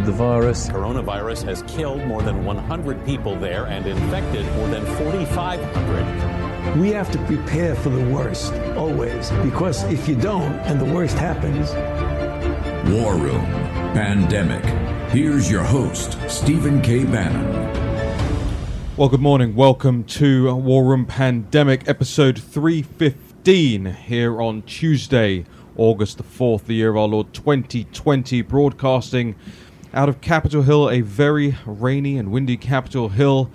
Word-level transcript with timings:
the 0.00 0.12
virus. 0.12 0.68
Coronavirus 0.68 1.44
has 1.44 1.62
killed 1.62 2.04
more 2.04 2.22
than 2.22 2.44
100 2.44 3.04
people 3.06 3.36
there 3.36 3.66
and 3.66 3.86
infected 3.86 4.44
more 4.56 4.68
than 4.68 4.84
4,500. 4.96 6.78
We 6.80 6.90
have 6.90 7.10
to 7.12 7.18
prepare 7.24 7.74
for 7.74 7.88
the 7.88 8.04
worst, 8.12 8.52
always, 8.76 9.30
because 9.42 9.84
if 9.84 10.08
you 10.08 10.16
don't 10.16 10.54
and 10.66 10.80
the 10.80 10.84
worst 10.84 11.16
happens. 11.16 11.70
War 12.90 13.14
Room 13.14 13.44
Pandemic. 13.94 14.64
Here's 15.10 15.50
your 15.50 15.62
host, 15.62 16.18
Stephen 16.28 16.82
K. 16.82 17.04
Bannon. 17.04 17.86
Well, 18.96 19.08
good 19.08 19.20
morning. 19.20 19.54
Welcome 19.54 20.04
to 20.04 20.54
War 20.54 20.84
Room 20.84 21.06
Pandemic, 21.06 21.88
episode 21.88 22.38
315, 22.38 23.84
here 23.86 24.40
on 24.40 24.62
Tuesday, 24.62 25.44
August 25.76 26.16
the 26.16 26.24
4th, 26.24 26.64
the 26.64 26.74
year 26.74 26.90
of 26.90 26.96
our 26.96 27.06
Lord 27.06 27.32
2020, 27.32 28.42
broadcasting 28.42 29.34
out 29.96 30.10
of 30.10 30.20
Capitol 30.20 30.62
Hill, 30.62 30.90
a 30.90 31.00
very 31.00 31.56
rainy 31.64 32.18
and 32.18 32.30
windy 32.30 32.58
Capitol 32.58 33.08
Hill 33.08 33.50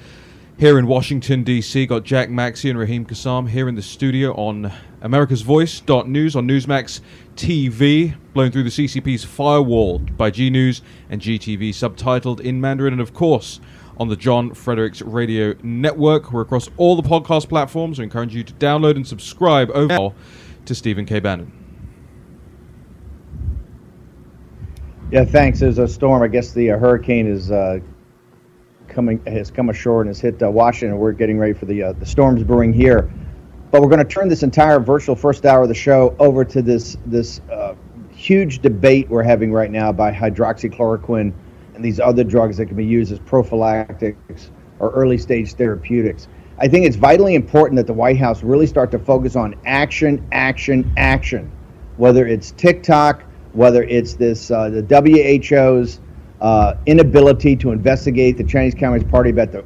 here 0.58 0.80
in 0.80 0.88
Washington, 0.88 1.44
D.C. 1.44 1.86
Got 1.86 2.04
Jack 2.04 2.32
Maxey 2.32 2.68
and 2.68 2.80
Raheem 2.80 3.06
Kassam 3.06 3.48
here 3.48 3.70
in 3.70 3.76
the 3.76 3.82
studio 3.84 4.34
on 4.34 4.74
America's 5.02 5.44
Voice 5.44 5.84
News 5.88 6.36
on 6.36 6.48
Newsmax 6.48 7.00
TV, 7.36 8.16
blown 8.34 8.52
through 8.52 8.64
the 8.64 8.70
CCP's 8.72 9.24
firewall 9.24 10.00
by 10.00 10.32
G 10.32 10.50
News 10.50 10.82
and 11.12 11.22
GTV, 11.22 11.70
subtitled 11.70 12.40
in 12.40 12.60
Mandarin, 12.60 12.94
and 12.94 13.02
of 13.02 13.14
course 13.14 13.62
on 13.98 14.08
the 14.08 14.16
John 14.16 14.56
Fredericks 14.56 15.04
Radio 15.04 15.54
Network. 15.62 16.34
We're 16.34 16.42
across 16.42 16.72
all 16.76 16.96
the 16.96 17.08
podcast 17.08 17.50
platforms. 17.50 18.00
We 18.00 18.04
encourage 18.06 18.34
you 18.34 18.44
to 18.44 18.54
download 18.54 18.96
and 18.96 19.08
subscribe 19.08 19.70
over 19.76 20.16
to 20.66 20.76
Stephen 20.76 21.06
K. 21.06 21.20
Bannon. 21.20 21.61
Yeah, 25.12 25.26
thanks. 25.26 25.60
There's 25.60 25.78
a 25.78 25.90
storm. 25.90 26.24
I 26.24 26.30
guess 26.30 26.54
the 26.54 26.72
uh, 26.72 26.78
hurricane 26.78 27.28
is 27.28 27.52
uh, 27.52 27.80
coming 28.88 29.22
has 29.26 29.52
come 29.52 29.70
ashore 29.70 30.00
and 30.00 30.08
has 30.08 30.22
hit 30.22 30.42
uh, 30.42 30.50
Washington. 30.50 30.98
We're 30.98 31.12
getting 31.12 31.38
ready 31.38 31.52
for 31.52 31.66
the 31.66 31.84
uh, 31.84 31.92
the 31.92 32.06
storms 32.06 32.44
brewing 32.44 32.72
here. 32.72 33.12
But 33.72 33.82
we're 33.82 33.90
going 33.90 34.00
to 34.00 34.06
turn 34.06 34.30
this 34.30 34.42
entire 34.42 34.80
virtual 34.80 35.18
first 35.18 35.46
hour 35.46 35.64
of 35.64 35.68
the 35.68 35.76
show 35.76 36.16
over 36.18 36.46
to 36.46 36.62
this 36.62 36.96
this 37.06 37.42
uh, 37.52 37.76
huge 38.14 38.62
debate 38.62 39.10
we're 39.10 39.22
having 39.22 39.52
right 39.52 39.70
now 39.70 39.92
by 39.92 40.14
hydroxychloroquine 40.14 41.34
and 41.76 41.84
these 41.84 42.00
other 42.00 42.24
drugs 42.24 42.56
that 42.56 42.68
can 42.68 42.78
be 42.78 42.86
used 42.86 43.12
as 43.12 43.20
prophylactics 43.20 44.52
or 44.80 44.92
early 44.92 45.18
stage 45.18 45.56
therapeutics. 45.56 46.30
I 46.58 46.70
think 46.70 46.86
it's 46.86 46.96
vitally 46.96 47.36
important 47.36 47.76
that 47.76 47.88
the 47.88 47.94
White 47.94 48.18
House 48.18 48.44
really 48.44 48.68
start 48.68 48.92
to 48.92 49.00
focus 49.00 49.36
on 49.36 49.56
action, 49.66 50.26
action, 50.32 50.90
action. 50.96 51.52
Whether 51.98 52.26
it's 52.28 52.52
TikTok, 52.52 53.24
whether 53.54 53.84
it's 53.84 54.14
this 54.14 54.52
uh, 54.52 54.70
the 54.70 54.82
WHO's 54.82 56.00
uh, 56.40 56.76
inability 56.86 57.56
to 57.58 57.72
investigate 57.72 58.38
the 58.38 58.44
Chinese 58.44 58.76
Communist 58.76 59.10
Party 59.10 59.30
about 59.30 59.52
the 59.52 59.64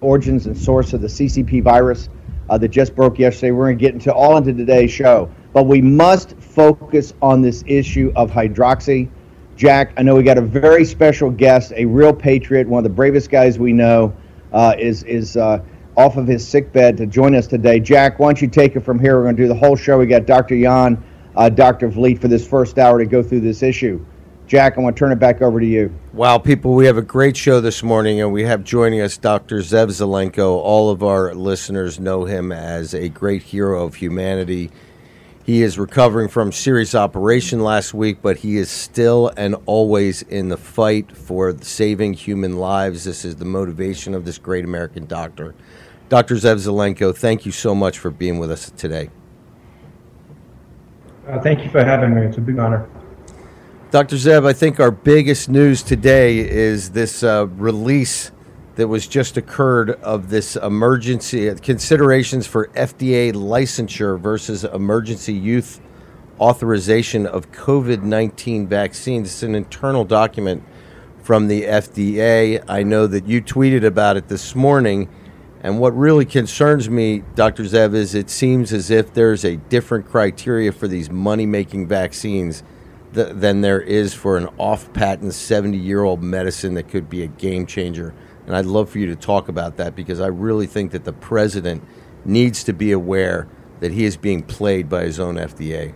origins 0.00 0.46
and 0.46 0.56
source 0.56 0.92
of 0.92 1.00
the 1.00 1.08
CCP 1.08 1.62
virus 1.62 2.08
uh, 2.48 2.58
that 2.58 2.68
just 2.68 2.94
broke 2.94 3.18
yesterday. 3.18 3.50
We're 3.50 3.66
going 3.66 3.78
to 3.78 3.82
get 3.82 3.94
into 3.94 4.12
all 4.12 4.36
into 4.36 4.52
today's 4.52 4.90
show, 4.90 5.30
but 5.52 5.64
we 5.64 5.80
must 5.80 6.36
focus 6.36 7.14
on 7.20 7.42
this 7.42 7.64
issue 7.66 8.12
of 8.14 8.30
hydroxy. 8.30 9.08
Jack, 9.56 9.92
I 9.96 10.02
know 10.02 10.14
we 10.14 10.22
got 10.22 10.38
a 10.38 10.42
very 10.42 10.84
special 10.84 11.30
guest, 11.30 11.72
a 11.74 11.84
real 11.84 12.12
patriot, 12.12 12.68
one 12.68 12.78
of 12.78 12.84
the 12.84 12.94
bravest 12.94 13.28
guys 13.28 13.58
we 13.58 13.72
know, 13.72 14.14
uh, 14.52 14.76
is 14.78 15.02
is 15.02 15.36
uh, 15.36 15.60
off 15.96 16.16
of 16.16 16.28
his 16.28 16.46
sick 16.46 16.72
bed 16.72 16.96
to 16.96 17.06
join 17.06 17.34
us 17.34 17.48
today. 17.48 17.80
Jack, 17.80 18.20
why 18.20 18.28
don't 18.28 18.40
you 18.40 18.46
take 18.46 18.76
it 18.76 18.80
from 18.80 19.00
here? 19.00 19.16
We're 19.16 19.24
going 19.24 19.36
to 19.36 19.42
do 19.42 19.48
the 19.48 19.54
whole 19.54 19.74
show. 19.74 19.98
We 19.98 20.06
got 20.06 20.26
Dr. 20.26 20.54
Yan 20.54 21.02
uh, 21.38 21.48
Dr. 21.48 21.88
Vliet 21.88 22.20
for 22.20 22.28
this 22.28 22.46
first 22.46 22.78
hour 22.78 22.98
to 22.98 23.06
go 23.06 23.22
through 23.22 23.40
this 23.40 23.62
issue. 23.62 24.04
Jack, 24.48 24.76
I'm 24.76 24.82
going 24.82 24.94
to 24.94 24.98
turn 24.98 25.12
it 25.12 25.20
back 25.20 25.40
over 25.40 25.60
to 25.60 25.66
you. 25.66 25.94
Wow, 26.12 26.38
people, 26.38 26.74
we 26.74 26.86
have 26.86 26.96
a 26.96 27.02
great 27.02 27.36
show 27.36 27.60
this 27.60 27.82
morning, 27.82 28.20
and 28.20 28.32
we 28.32 28.42
have 28.42 28.64
joining 28.64 29.00
us 29.00 29.16
Dr. 29.16 29.58
Zev 29.58 29.88
Zelenko. 29.88 30.56
All 30.56 30.90
of 30.90 31.02
our 31.02 31.34
listeners 31.34 32.00
know 32.00 32.24
him 32.24 32.50
as 32.50 32.92
a 32.92 33.08
great 33.08 33.42
hero 33.42 33.84
of 33.84 33.94
humanity. 33.94 34.70
He 35.44 35.62
is 35.62 35.78
recovering 35.78 36.28
from 36.28 36.50
serious 36.50 36.94
operation 36.94 37.60
last 37.60 37.94
week, 37.94 38.18
but 38.20 38.38
he 38.38 38.56
is 38.56 38.70
still 38.70 39.30
and 39.36 39.54
always 39.64 40.22
in 40.22 40.48
the 40.48 40.56
fight 40.56 41.16
for 41.16 41.56
saving 41.60 42.14
human 42.14 42.56
lives. 42.56 43.04
This 43.04 43.24
is 43.24 43.36
the 43.36 43.44
motivation 43.44 44.12
of 44.12 44.24
this 44.24 44.38
great 44.38 44.64
American 44.64 45.06
doctor. 45.06 45.54
Dr. 46.08 46.34
Zev 46.34 46.56
Zelenko, 46.56 47.14
thank 47.14 47.46
you 47.46 47.52
so 47.52 47.74
much 47.74 47.98
for 47.98 48.10
being 48.10 48.38
with 48.38 48.50
us 48.50 48.70
today. 48.76 49.10
Uh, 51.28 51.38
thank 51.40 51.62
you 51.62 51.68
for 51.68 51.84
having 51.84 52.14
me. 52.14 52.22
It's 52.22 52.38
a 52.38 52.40
big 52.40 52.58
honor. 52.58 52.88
Dr. 53.90 54.16
Zev, 54.16 54.46
I 54.46 54.54
think 54.54 54.80
our 54.80 54.90
biggest 54.90 55.50
news 55.50 55.82
today 55.82 56.38
is 56.38 56.90
this 56.92 57.22
uh, 57.22 57.46
release 57.48 58.30
that 58.76 58.88
was 58.88 59.06
just 59.06 59.36
occurred 59.36 59.90
of 60.02 60.30
this 60.30 60.56
emergency 60.56 61.50
uh, 61.50 61.56
considerations 61.56 62.46
for 62.46 62.68
FDA 62.68 63.34
licensure 63.34 64.18
versus 64.18 64.64
emergency 64.64 65.34
use 65.34 65.80
authorization 66.40 67.26
of 67.26 67.52
COVID 67.52 68.02
19 68.02 68.66
vaccines. 68.66 69.28
It's 69.28 69.42
an 69.42 69.54
internal 69.54 70.04
document 70.04 70.62
from 71.22 71.48
the 71.48 71.64
FDA. 71.64 72.64
I 72.68 72.82
know 72.84 73.06
that 73.06 73.26
you 73.26 73.42
tweeted 73.42 73.84
about 73.84 74.16
it 74.16 74.28
this 74.28 74.54
morning. 74.54 75.10
And 75.62 75.80
what 75.80 75.96
really 75.96 76.24
concerns 76.24 76.88
me, 76.88 77.24
Dr. 77.34 77.64
Zev, 77.64 77.94
is 77.94 78.14
it 78.14 78.30
seems 78.30 78.72
as 78.72 78.90
if 78.90 79.12
there's 79.12 79.44
a 79.44 79.56
different 79.56 80.06
criteria 80.06 80.70
for 80.70 80.86
these 80.86 81.10
money 81.10 81.46
making 81.46 81.88
vaccines 81.88 82.62
th- 83.14 83.34
than 83.34 83.60
there 83.60 83.80
is 83.80 84.14
for 84.14 84.36
an 84.36 84.48
off 84.56 84.92
patent 84.92 85.34
70 85.34 85.76
year 85.76 86.04
old 86.04 86.22
medicine 86.22 86.74
that 86.74 86.88
could 86.88 87.10
be 87.10 87.24
a 87.24 87.26
game 87.26 87.66
changer. 87.66 88.14
And 88.46 88.54
I'd 88.54 88.66
love 88.66 88.88
for 88.88 88.98
you 88.98 89.06
to 89.06 89.16
talk 89.16 89.48
about 89.48 89.76
that 89.78 89.96
because 89.96 90.20
I 90.20 90.28
really 90.28 90.66
think 90.66 90.92
that 90.92 91.04
the 91.04 91.12
president 91.12 91.82
needs 92.24 92.62
to 92.64 92.72
be 92.72 92.92
aware 92.92 93.48
that 93.80 93.92
he 93.92 94.04
is 94.04 94.16
being 94.16 94.42
played 94.42 94.88
by 94.88 95.04
his 95.04 95.18
own 95.18 95.36
FDA. 95.36 95.92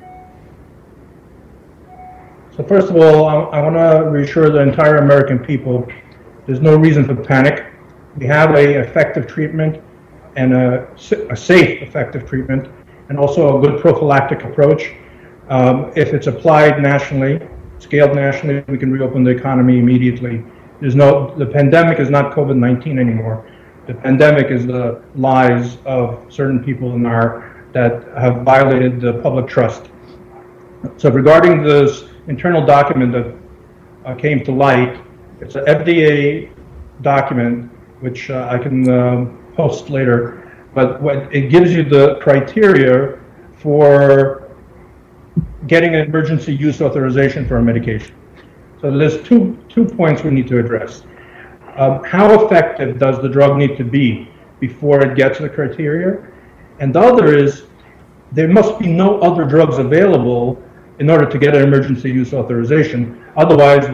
So, 2.57 2.63
first 2.65 2.91
of 2.91 2.97
all, 2.97 3.27
I, 3.27 3.59
I 3.59 3.63
want 3.63 3.77
to 3.77 4.11
reassure 4.11 4.51
the 4.51 4.61
entire 4.61 4.99
American 4.99 5.39
people 5.39 5.89
there's 6.47 6.61
no 6.61 6.77
reason 6.77 7.05
for 7.05 7.15
panic 7.15 7.72
we 8.17 8.27
have 8.27 8.55
a 8.55 8.81
effective 8.81 9.27
treatment 9.27 9.83
and 10.37 10.53
a, 10.55 10.89
a 11.31 11.37
safe 11.37 11.83
effective 11.83 12.27
treatment 12.27 12.69
and 13.09 13.19
also 13.19 13.59
a 13.59 13.61
good 13.61 13.81
prophylactic 13.81 14.45
approach. 14.45 14.93
Um, 15.49 15.93
if 15.97 16.15
it's 16.15 16.27
applied 16.27 16.81
nationally, 16.81 17.41
scaled 17.79 18.15
nationally, 18.15 18.65
we 18.69 18.79
can 18.79 18.93
reopen 18.93 19.25
the 19.25 19.31
economy 19.31 19.79
immediately. 19.79 20.45
There's 20.81 20.95
no, 20.95 21.35
the 21.37 21.47
pandemic 21.47 21.99
is 21.99 22.11
not 22.11 22.33
COVID-19 22.33 22.99
anymore. 22.99 23.51
The 23.87 23.95
pandemic 23.95 24.51
is 24.51 24.67
the 24.67 25.03
lies 25.15 25.79
of 25.85 26.25
certain 26.33 26.63
people 26.63 26.95
in 26.95 27.05
our, 27.05 27.67
that 27.73 28.05
have 28.17 28.43
violated 28.43 29.01
the 29.01 29.15
public 29.15 29.49
trust. 29.49 29.91
So 30.97 31.11
regarding 31.11 31.63
this 31.63 32.05
internal 32.29 32.65
document 32.65 33.13
that 33.13 33.35
uh, 34.05 34.15
came 34.15 34.45
to 34.45 34.53
light, 34.53 35.01
it's 35.41 35.57
an 35.57 35.65
FDA 35.65 36.51
document 37.03 37.72
which 38.03 38.31
uh, 38.31 38.49
I 38.51 38.59
can 38.59 38.89
um, 38.91 39.53
post 39.57 39.89
later. 39.89 40.67
But 40.75 41.01
what, 41.01 41.35
it 41.35 41.51
gives 41.51 41.73
you 41.73 41.85
the 41.85 42.17
criteria 42.21 43.19
for 43.57 44.51
getting 45.67 45.95
an 45.95 46.01
emergency 46.01 46.55
use 46.55 46.83
authorization 46.83 47.47
for 47.47 47.57
a 47.57 47.63
medication. 47.63 48.15
So 48.81 48.91
there's 48.91 49.23
two, 49.23 49.57
two 49.69 49.85
points 49.85 50.25
we 50.25 50.31
need 50.31 50.49
to 50.49 50.59
address. 50.59 51.05
Um, 51.77 52.03
how 52.03 52.45
effective 52.45 52.99
does 52.99 53.23
the 53.23 53.29
drug 53.29 53.57
need 53.57 53.77
to 53.77 53.85
be 53.85 54.29
before 54.59 55.01
it 55.03 55.17
gets 55.17 55.39
the 55.39 55.49
criteria? 55.49 56.27
And 56.81 56.93
the 56.93 57.01
other 57.01 57.37
is 57.37 57.65
there 58.33 58.49
must 58.49 58.79
be 58.79 58.89
no 58.89 59.21
other 59.21 59.45
drugs 59.45 59.79
available 59.79 60.61
in 60.99 61.09
order 61.09 61.27
to 61.27 61.39
get 61.39 61.55
an 61.55 61.63
emergency 61.63 62.11
use 62.11 62.35
authorization. 62.35 63.25
Otherwise, 63.37 63.87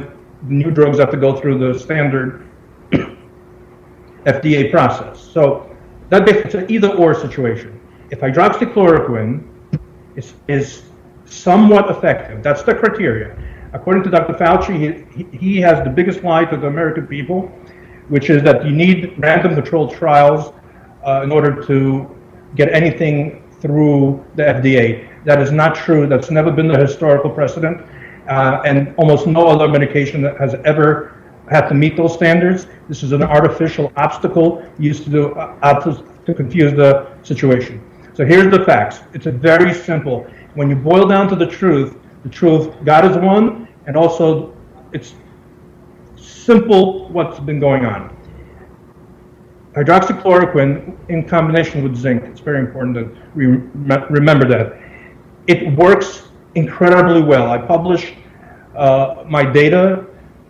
new 0.42 0.70
drugs 0.70 0.98
have 0.98 1.10
to 1.10 1.16
go 1.16 1.38
through 1.38 1.58
the 1.58 1.78
standard 1.78 2.47
FDA 4.24 4.70
process. 4.70 5.20
So 5.20 5.74
that 6.10 6.28
it's 6.28 6.54
an 6.54 6.70
either 6.70 6.88
or 6.88 7.14
situation. 7.14 7.78
if 8.10 8.20
hydroxychloroquine 8.20 9.46
is, 10.16 10.34
is 10.48 10.82
somewhat 11.26 11.90
effective, 11.90 12.42
that's 12.42 12.62
the 12.62 12.74
criteria. 12.74 13.36
According 13.74 14.02
to 14.04 14.10
Dr. 14.10 14.32
Fauci, 14.32 15.12
he, 15.12 15.36
he 15.36 15.60
has 15.60 15.84
the 15.84 15.90
biggest 15.90 16.24
lie 16.24 16.46
to 16.46 16.56
the 16.56 16.66
American 16.66 17.06
people, 17.06 17.48
which 18.08 18.30
is 18.30 18.42
that 18.44 18.64
you 18.64 18.72
need 18.72 19.14
random 19.18 19.54
controlled 19.54 19.92
trials 19.92 20.54
uh, 21.06 21.20
in 21.22 21.30
order 21.30 21.62
to 21.66 22.16
get 22.54 22.72
anything 22.72 23.42
through 23.60 24.24
the 24.36 24.42
FDA. 24.42 25.06
That 25.24 25.42
is 25.42 25.52
not 25.52 25.74
true. 25.74 26.06
That's 26.06 26.30
never 26.30 26.50
been 26.50 26.68
the 26.68 26.78
historical 26.78 27.30
precedent. 27.30 27.82
Uh, 28.28 28.62
and 28.64 28.94
almost 28.96 29.26
no 29.26 29.46
other 29.48 29.68
medication 29.68 30.22
that 30.22 30.38
has 30.38 30.54
ever 30.64 31.17
had 31.50 31.68
to 31.68 31.74
meet 31.74 31.96
those 31.96 32.14
standards. 32.14 32.66
This 32.88 33.02
is 33.02 33.12
an 33.12 33.22
artificial 33.22 33.92
obstacle 33.96 34.62
used 34.78 35.04
to 35.04 35.10
do 35.10 35.32
uh, 35.34 35.94
to 36.26 36.34
confuse 36.34 36.72
the 36.74 37.08
situation. 37.22 37.82
So 38.14 38.24
here's 38.24 38.50
the 38.50 38.64
facts. 38.64 39.00
It's 39.14 39.26
a 39.26 39.32
very 39.32 39.72
simple. 39.72 40.26
When 40.54 40.68
you 40.68 40.76
boil 40.76 41.06
down 41.06 41.28
to 41.28 41.36
the 41.36 41.46
truth, 41.46 41.96
the 42.24 42.28
truth, 42.28 42.74
God 42.84 43.04
is 43.10 43.16
one, 43.16 43.68
and 43.86 43.96
also 43.96 44.56
it's 44.92 45.14
simple 46.16 47.08
what's 47.10 47.38
been 47.38 47.60
going 47.60 47.86
on. 47.86 48.14
Hydroxychloroquine 49.74 50.96
in 51.08 51.28
combination 51.28 51.84
with 51.84 51.96
zinc, 51.96 52.24
it's 52.24 52.40
very 52.40 52.58
important 52.58 52.96
to 52.96 53.22
re- 53.34 54.06
remember 54.10 54.48
that. 54.48 54.78
It 55.46 55.72
works 55.76 56.28
incredibly 56.56 57.22
well. 57.22 57.50
I 57.50 57.58
publish 57.58 58.14
uh, 58.74 59.24
my 59.26 59.44
data, 59.44 60.04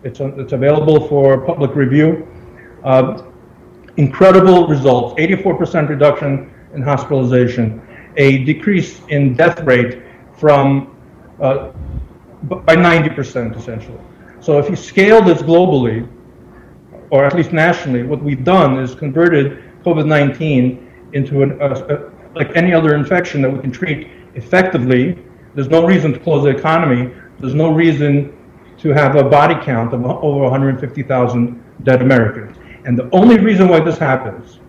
it's, 0.04 0.20
it's 0.20 0.52
available 0.52 1.08
for 1.08 1.40
public 1.40 1.74
review. 1.74 2.26
Uh, 2.84 3.22
incredible 3.96 4.68
results 4.68 5.18
84% 5.20 5.88
reduction 5.88 6.52
in 6.74 6.82
hospitalization, 6.82 7.82
a 8.16 8.44
decrease 8.44 9.00
in 9.08 9.34
death 9.34 9.60
rate 9.60 10.02
from 10.36 10.96
uh, 11.40 11.72
by 12.44 12.76
90% 12.76 13.56
essentially. 13.56 13.98
So 14.40 14.58
if 14.58 14.70
you 14.70 14.76
scale 14.76 15.20
this 15.22 15.42
globally, 15.42 16.08
or 17.10 17.24
at 17.24 17.34
least 17.34 17.52
nationally, 17.52 18.04
what 18.04 18.22
we've 18.22 18.44
done 18.44 18.78
is 18.78 18.94
converted 18.94 19.64
COVID-19 19.84 21.14
into 21.14 21.42
an, 21.42 21.60
a, 21.60 21.72
a, 21.72 22.10
like 22.34 22.54
any 22.54 22.72
other 22.72 22.94
infection 22.94 23.42
that 23.42 23.50
we 23.50 23.58
can 23.58 23.72
treat 23.72 24.08
effectively. 24.34 25.18
There's 25.54 25.68
no 25.68 25.84
reason 25.84 26.12
to 26.12 26.18
close 26.20 26.44
the 26.44 26.50
economy. 26.50 27.12
There's 27.40 27.54
no 27.54 27.72
reason 27.72 28.37
to 28.78 28.90
have 28.90 29.16
a 29.16 29.24
body 29.24 29.54
count 29.64 29.92
of 29.92 30.04
over 30.04 30.42
150,000 30.42 31.64
dead 31.82 32.02
Americans. 32.02 32.56
And 32.84 32.98
the 32.98 33.08
only 33.12 33.38
reason 33.38 33.68
why 33.68 33.80
this 33.80 33.98
happens, 33.98 34.60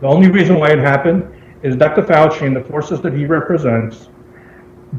the 0.00 0.08
only 0.08 0.30
reason 0.30 0.58
why 0.58 0.70
it 0.70 0.78
happened 0.78 1.28
is 1.62 1.76
Dr. 1.76 2.02
Fauci 2.02 2.42
and 2.42 2.54
the 2.54 2.64
forces 2.64 3.00
that 3.00 3.14
he 3.14 3.24
represents 3.24 4.08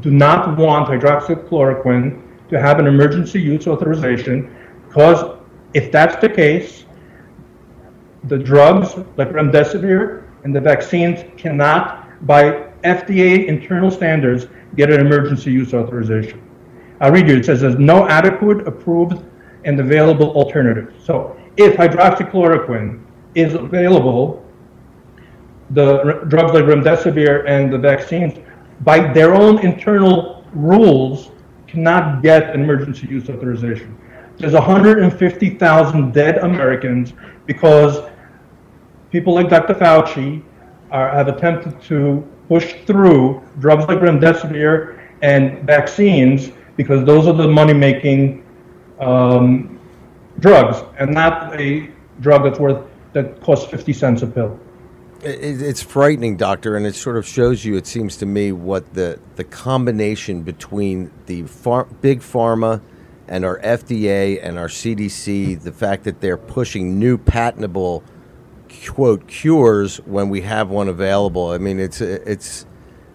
do 0.00 0.10
not 0.10 0.58
want 0.58 0.88
hydroxychloroquine 0.88 2.22
to 2.48 2.60
have 2.60 2.78
an 2.78 2.86
emergency 2.86 3.40
use 3.40 3.66
authorization 3.66 4.54
because 4.88 5.38
if 5.74 5.92
that's 5.92 6.16
the 6.16 6.28
case, 6.28 6.84
the 8.24 8.38
drugs 8.38 8.96
like 9.16 9.28
remdesivir 9.28 10.24
and 10.44 10.54
the 10.54 10.60
vaccines 10.60 11.24
cannot, 11.36 12.26
by 12.26 12.70
FDA 12.82 13.46
internal 13.46 13.90
standards, 13.90 14.46
get 14.74 14.90
an 14.90 15.00
emergency 15.00 15.52
use 15.52 15.74
authorization. 15.74 16.45
I'll 17.00 17.12
read 17.12 17.28
you. 17.28 17.36
It 17.36 17.44
says 17.44 17.60
there's 17.60 17.78
no 17.78 18.08
adequate, 18.08 18.66
approved, 18.66 19.22
and 19.64 19.78
available 19.80 20.30
alternative. 20.32 20.94
So 21.02 21.36
if 21.56 21.76
hydroxychloroquine 21.76 23.02
is 23.34 23.54
available, 23.54 24.44
the 25.70 26.24
drugs 26.28 26.52
like 26.52 26.64
remdesivir 26.64 27.46
and 27.48 27.72
the 27.72 27.78
vaccines 27.78 28.38
by 28.80 29.12
their 29.12 29.34
own 29.34 29.58
internal 29.58 30.44
rules, 30.52 31.30
cannot 31.66 32.22
get 32.22 32.54
an 32.54 32.62
emergency 32.62 33.06
use 33.08 33.28
authorization. 33.28 33.96
There's 34.38 34.52
150,000 34.52 36.12
dead 36.12 36.38
Americans 36.38 37.12
because 37.46 38.08
people 39.10 39.34
like 39.34 39.48
Dr. 39.48 39.74
Fauci 39.74 40.42
are, 40.90 41.10
have 41.10 41.28
attempted 41.28 41.80
to 41.82 42.26
push 42.48 42.74
through 42.86 43.42
drugs 43.58 43.86
like 43.88 43.98
remdesivir 43.98 45.00
and 45.22 45.66
vaccines 45.66 46.52
because 46.76 47.04
those 47.04 47.26
are 47.26 47.32
the 47.32 47.48
money-making 47.48 48.44
um, 49.00 49.78
drugs 50.40 50.82
and 50.98 51.12
not 51.12 51.58
a 51.58 51.90
drug 52.20 52.44
that's 52.44 52.58
worth 52.58 52.84
that 53.12 53.40
costs 53.40 53.70
50 53.70 53.92
cents 53.92 54.22
a 54.22 54.26
pill. 54.26 54.58
It's 55.22 55.82
frightening, 55.82 56.36
doctor, 56.36 56.76
and 56.76 56.86
it 56.86 56.94
sort 56.94 57.16
of 57.16 57.26
shows 57.26 57.64
you. 57.64 57.76
It 57.76 57.86
seems 57.86 58.18
to 58.18 58.26
me 58.26 58.52
what 58.52 58.92
the 58.92 59.18
the 59.36 59.44
combination 59.44 60.42
between 60.42 61.10
the 61.24 61.44
far, 61.44 61.86
big 61.86 62.20
pharma 62.20 62.82
and 63.26 63.44
our 63.44 63.58
FDA 63.60 64.38
and 64.42 64.58
our 64.58 64.68
CDC, 64.68 65.62
the 65.62 65.72
fact 65.72 66.04
that 66.04 66.20
they're 66.20 66.36
pushing 66.36 66.98
new 66.98 67.16
patentable 67.18 68.04
quote 68.86 69.26
cures 69.26 69.96
when 69.98 70.28
we 70.28 70.42
have 70.42 70.68
one 70.68 70.88
available. 70.88 71.50
I 71.50 71.58
mean, 71.58 71.80
it's 71.80 72.00
it's, 72.00 72.66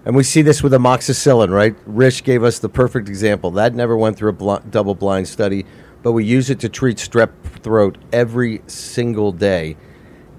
and 0.05 0.15
we 0.15 0.23
see 0.23 0.41
this 0.41 0.63
with 0.63 0.73
amoxicillin, 0.73 1.49
right? 1.49 1.75
Risch 1.87 2.23
gave 2.23 2.43
us 2.43 2.59
the 2.59 2.69
perfect 2.69 3.07
example. 3.07 3.51
That 3.51 3.75
never 3.75 3.95
went 3.95 4.17
through 4.17 4.29
a 4.29 4.33
bl- 4.33 4.55
double 4.69 4.95
blind 4.95 5.27
study, 5.27 5.65
but 6.03 6.13
we 6.13 6.25
use 6.25 6.49
it 6.49 6.59
to 6.61 6.69
treat 6.69 6.97
strep 6.97 7.31
throat 7.61 7.97
every 8.11 8.61
single 8.67 9.31
day 9.31 9.77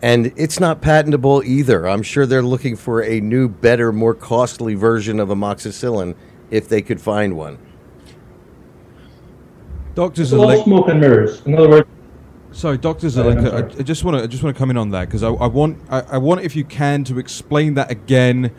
and 0.02 0.32
it's 0.36 0.58
not 0.58 0.80
patentable 0.80 1.42
either. 1.44 1.88
I'm 1.88 2.02
sure 2.02 2.26
they're 2.26 2.42
looking 2.42 2.74
for 2.74 3.02
a 3.02 3.20
new, 3.20 3.48
better, 3.48 3.92
more 3.92 4.14
costly 4.14 4.74
version 4.74 5.20
of 5.20 5.28
amoxicillin 5.28 6.16
if 6.50 6.68
they 6.68 6.82
could 6.82 7.00
find 7.00 7.36
one. 7.36 7.58
Doctors 9.94 10.32
are 10.32 10.38
all 10.38 10.64
smoke 10.64 10.88
and 10.88 11.00
mirrors. 11.00 11.42
In 11.46 11.54
other 11.54 11.68
words, 11.68 11.88
sorry, 12.50 12.78
doctors 12.78 13.16
are 13.16 13.32
like. 13.32 13.52
I, 13.52 13.78
I 13.78 13.82
just 13.82 14.02
want 14.04 14.16
to. 14.16 14.24
I 14.24 14.26
just 14.26 14.42
want 14.42 14.56
to 14.56 14.58
come 14.58 14.70
in 14.70 14.76
on 14.76 14.90
that 14.90 15.06
because 15.06 15.22
I, 15.22 15.28
I, 15.28 15.46
want. 15.46 15.78
I, 15.88 16.00
I 16.00 16.18
want, 16.18 16.40
if 16.40 16.56
you 16.56 16.64
can, 16.64 17.04
to 17.04 17.18
explain 17.18 17.74
that 17.74 17.90
again 17.90 18.52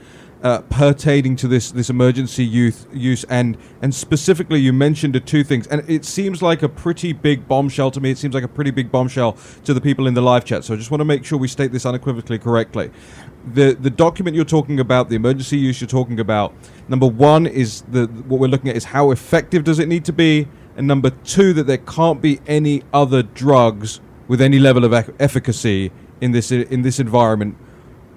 uh, 0.44 0.60
pertaining 0.70 1.38
to 1.38 1.48
this 1.48 1.72
this 1.72 1.90
emergency 1.90 2.44
youth 2.44 2.86
use 2.92 3.24
and 3.26 3.58
and 3.82 3.96
specifically 3.96 4.60
you 4.60 4.74
mentioned 4.74 5.16
the 5.16 5.20
two 5.20 5.44
things. 5.44 5.66
And 5.68 5.90
it 5.90 6.04
seems 6.04 6.42
like 6.42 6.62
a 6.64 6.70
pretty 6.70 7.14
big 7.14 7.48
bombshell 7.48 7.92
to 7.92 8.02
me. 8.02 8.12
It 8.12 8.18
seems 8.18 8.36
like 8.36 8.44
a 8.44 8.50
pretty 8.50 8.72
big 8.72 8.92
bombshell 8.92 9.38
to 9.64 9.74
the 9.74 9.80
people 9.80 10.06
in 10.06 10.14
the 10.14 10.22
live 10.22 10.44
chat. 10.44 10.66
So 10.66 10.74
I 10.74 10.78
just 10.78 10.92
want 10.92 11.00
to 11.00 11.06
make 11.06 11.24
sure 11.24 11.40
we 11.40 11.48
state 11.48 11.72
this 11.72 11.86
unequivocally 11.86 12.38
correctly. 12.40 12.92
The 13.54 13.74
the 13.80 13.90
document 13.90 14.36
you're 14.36 14.44
talking 14.44 14.82
about 14.82 15.08
the 15.08 15.16
emergency 15.16 15.58
use 15.58 15.80
you're 15.80 15.88
talking 15.88 16.20
about 16.20 16.54
number 16.90 17.08
1 17.08 17.48
is 17.48 17.82
the 17.84 18.08
what 18.28 18.42
we're 18.42 18.48
looking 18.48 18.70
at 18.70 18.76
is 18.76 18.84
how 18.84 19.12
effective 19.12 19.64
does 19.64 19.80
it 19.80 19.88
need 19.88 20.04
to 20.06 20.14
be? 20.14 20.50
And 20.76 20.86
number 20.88 21.12
2 21.12 21.54
that 21.54 21.68
there 21.68 21.78
can't 21.78 22.22
be 22.22 22.42
any 22.48 22.84
other 22.92 23.24
drugs 23.24 24.02
with 24.28 24.42
any 24.42 24.60
level 24.60 24.84
of 24.84 24.94
efficacy 25.20 25.92
in 26.20 26.34
this 26.34 26.52
in 26.52 26.82
this 26.82 27.00
environment 27.00 27.56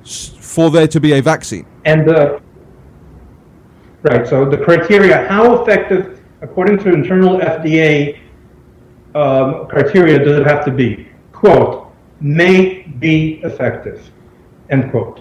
for 0.04 0.70
there 0.70 0.88
to 0.88 1.00
be 1.00 1.12
a 1.12 1.22
vaccine. 1.22 1.66
And 1.86 2.06
the 2.06 2.42
right, 4.02 4.26
so 4.26 4.44
the 4.44 4.58
criteria, 4.58 5.26
how 5.28 5.62
effective, 5.62 6.20
according 6.42 6.78
to 6.78 6.92
internal 6.92 7.38
FDA 7.38 8.18
um, 9.14 9.68
criteria, 9.68 10.18
does 10.18 10.36
it 10.38 10.46
have 10.46 10.64
to 10.64 10.72
be? 10.72 11.08
Quote, 11.32 11.92
may 12.20 12.82
be 12.98 13.40
effective. 13.44 14.10
End 14.68 14.90
quote. 14.90 15.20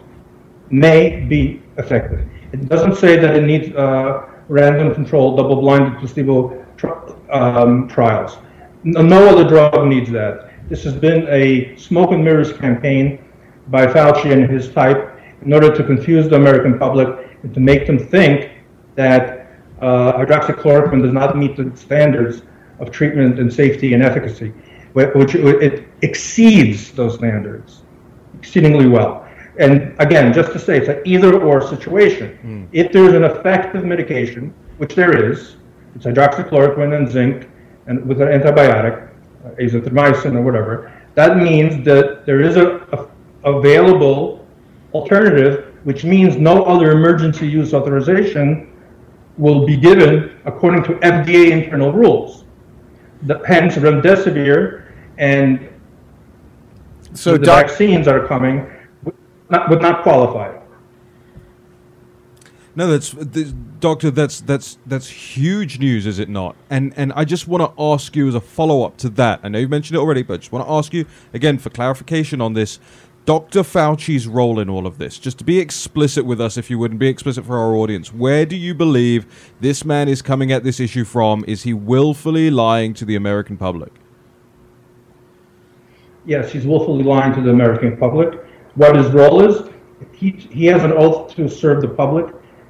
May 0.71 1.21
be 1.21 1.61
effective. 1.77 2.27
It 2.51 2.67
doesn't 2.67 2.95
say 2.95 3.17
that 3.17 3.35
it 3.35 3.43
needs 3.43 3.73
uh, 3.75 4.27
random 4.47 4.93
controlled, 4.95 5.37
double-blinded 5.37 5.99
placebo 5.99 6.65
tri- 6.77 7.13
um, 7.31 7.87
trials. 7.87 8.39
No, 8.83 9.03
no 9.03 9.27
other 9.27 9.47
drug 9.47 9.87
needs 9.87 10.09
that. 10.11 10.51
This 10.67 10.83
has 10.83 10.95
been 10.95 11.27
a 11.29 11.75
smoke 11.77 12.11
and 12.11 12.23
mirrors 12.23 12.53
campaign 12.53 13.23
by 13.67 13.85
Fauci 13.85 14.31
and 14.31 14.49
his 14.49 14.71
type 14.71 15.14
in 15.45 15.53
order 15.53 15.73
to 15.75 15.83
confuse 15.83 16.27
the 16.27 16.35
American 16.35 16.77
public 16.77 17.07
and 17.43 17.53
to 17.53 17.59
make 17.59 17.85
them 17.87 17.99
think 17.99 18.51
that 18.95 19.51
uh, 19.81 20.13
hydroxychloroquine 20.13 21.01
does 21.01 21.13
not 21.13 21.37
meet 21.37 21.55
the 21.55 21.71
standards 21.75 22.41
of 22.79 22.91
treatment 22.91 23.39
and 23.39 23.53
safety 23.53 23.93
and 23.93 24.03
efficacy, 24.03 24.49
which 24.93 25.35
it 25.35 25.87
exceeds 26.01 26.91
those 26.91 27.15
standards 27.15 27.83
exceedingly 28.39 28.87
well. 28.87 29.27
And 29.57 29.95
again, 29.99 30.33
just 30.33 30.51
to 30.53 30.59
say, 30.59 30.77
it's 30.79 30.89
an 30.89 31.01
either 31.05 31.41
or 31.41 31.65
situation. 31.65 32.37
Mm. 32.43 32.67
If 32.73 32.91
there's 32.91 33.13
an 33.13 33.23
effective 33.23 33.85
medication, 33.85 34.53
which 34.77 34.95
there 34.95 35.31
is, 35.31 35.55
it's 35.95 36.05
hydroxychloroquine 36.05 36.97
and 36.97 37.09
zinc, 37.09 37.47
and 37.87 38.05
with 38.05 38.21
an 38.21 38.27
antibiotic, 38.27 39.09
uh, 39.45 39.49
azithromycin 39.51 40.35
or 40.35 40.41
whatever, 40.41 40.91
that 41.13 41.37
means 41.37 41.85
that 41.85 42.25
there 42.25 42.41
is 42.41 42.57
a, 42.57 42.79
a 42.91 43.07
available 43.45 44.34
alternative, 44.95 45.73
which 45.83 46.03
means 46.03 46.37
no 46.37 46.63
other 46.63 46.91
emergency 46.91 47.47
use 47.47 47.73
authorization 47.73 48.71
will 49.37 49.65
be 49.65 49.75
given 49.75 50.39
according 50.45 50.83
to 50.83 50.93
FDA 50.99 51.51
internal 51.51 51.91
rules. 51.91 52.45
The, 53.23 53.41
hence, 53.45 53.75
remdesivir 53.75 54.83
and 55.17 55.69
so 57.13 57.37
the 57.37 57.45
doc- 57.45 57.67
vaccines 57.67 58.05
that 58.05 58.15
are 58.15 58.27
coming 58.27 58.69
would 59.03 59.15
not, 59.49 59.69
would 59.69 59.81
not 59.81 60.03
qualify. 60.03 60.57
No, 62.75 62.87
that's, 62.87 63.11
that's 63.11 63.53
doctor. 63.79 64.11
That's 64.11 64.41
that's 64.41 64.77
that's 64.85 65.07
huge 65.07 65.79
news, 65.79 66.05
is 66.05 66.19
it 66.19 66.27
not? 66.27 66.55
And 66.69 66.93
and 66.97 67.13
I 67.13 67.23
just 67.23 67.47
want 67.47 67.61
to 67.63 67.81
ask 67.81 68.15
you 68.15 68.27
as 68.27 68.35
a 68.35 68.41
follow 68.41 68.83
up 68.83 68.97
to 68.97 69.09
that. 69.09 69.39
I 69.43 69.47
know 69.47 69.59
you 69.59 69.67
mentioned 69.67 69.95
it 69.95 69.99
already, 69.99 70.23
but 70.23 70.33
I 70.33 70.37
just 70.37 70.51
want 70.51 70.67
to 70.67 70.71
ask 70.71 70.93
you 70.93 71.05
again 71.33 71.57
for 71.57 71.69
clarification 71.69 72.41
on 72.41 72.53
this. 72.53 72.79
Dr. 73.25 73.63
Fauci's 73.63 74.27
role 74.27 74.59
in 74.59 74.69
all 74.69 74.85
of 74.85 74.99
this, 74.99 75.17
just 75.17 75.39
to 75.39 75.43
be 75.43 75.59
explicit 75.59 76.25
with 76.25 76.39
us, 76.39 76.57
if 76.57 76.69
you 76.69 76.77
wouldn't 76.77 76.99
be 76.99 77.07
explicit 77.07 77.43
for 77.43 77.57
our 77.57 77.73
audience, 77.73 78.13
where 78.13 78.45
do 78.45 78.55
you 78.55 78.75
believe 78.75 79.51
this 79.59 79.83
man 79.83 80.07
is 80.07 80.21
coming 80.21 80.51
at 80.51 80.63
this 80.63 80.79
issue 80.79 81.03
from? 81.03 81.43
Is 81.47 81.63
he 81.63 81.73
willfully 81.73 82.51
lying 82.51 82.93
to 82.93 83.05
the 83.05 83.15
American 83.15 83.57
public? 83.57 83.91
Yes, 86.25 86.51
he's 86.51 86.67
willfully 86.67 87.03
lying 87.03 87.33
to 87.33 87.41
the 87.41 87.49
American 87.49 87.97
public. 87.97 88.45
What 88.75 88.95
his 88.95 89.07
role 89.07 89.41
is, 89.41 89.71
he, 90.13 90.31
he 90.31 90.65
has 90.67 90.83
an 90.83 90.93
oath 90.93 91.35
to 91.35 91.49
serve 91.49 91.81
the 91.81 91.87
public 91.87 92.27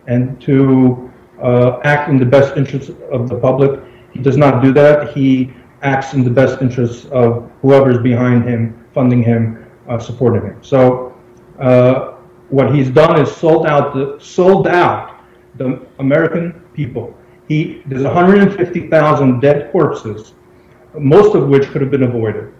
and 0.08 0.40
to 0.42 1.12
uh, 1.42 1.80
act 1.84 2.10
in 2.10 2.18
the 2.18 2.26
best 2.26 2.56
interest 2.56 2.92
of 3.12 3.28
the 3.28 3.38
public. 3.38 3.82
He 4.14 4.20
does 4.20 4.38
not 4.38 4.64
do 4.64 4.72
that. 4.74 5.14
He 5.14 5.52
acts 5.82 6.14
in 6.14 6.24
the 6.24 6.30
best 6.30 6.62
interest 6.62 7.08
of 7.08 7.52
whoever's 7.62 7.98
behind 7.98 8.46
him, 8.46 8.86
funding 8.94 9.22
him, 9.22 9.65
uh, 9.88 10.00
supporting 10.00 10.42
him. 10.42 10.64
So 10.64 11.16
uh, 11.60 12.16
what 12.50 12.74
he's 12.74 12.90
done 12.90 13.20
is 13.20 13.34
sold 13.36 13.66
out 13.68 13.94
the 13.94 14.18
sold 14.20 14.68
out 14.68 15.22
the 15.56 15.86
American 16.00 16.62
people. 16.74 17.16
He 17.48 17.82
there's 17.86 18.04
150,000 18.04 19.40
dead 19.40 19.72
corpses, 19.72 20.34
most 20.98 21.36
of 21.36 21.48
which 21.48 21.68
could 21.70 21.82
have 21.82 21.92
been 21.92 22.04
avoided 22.04 22.54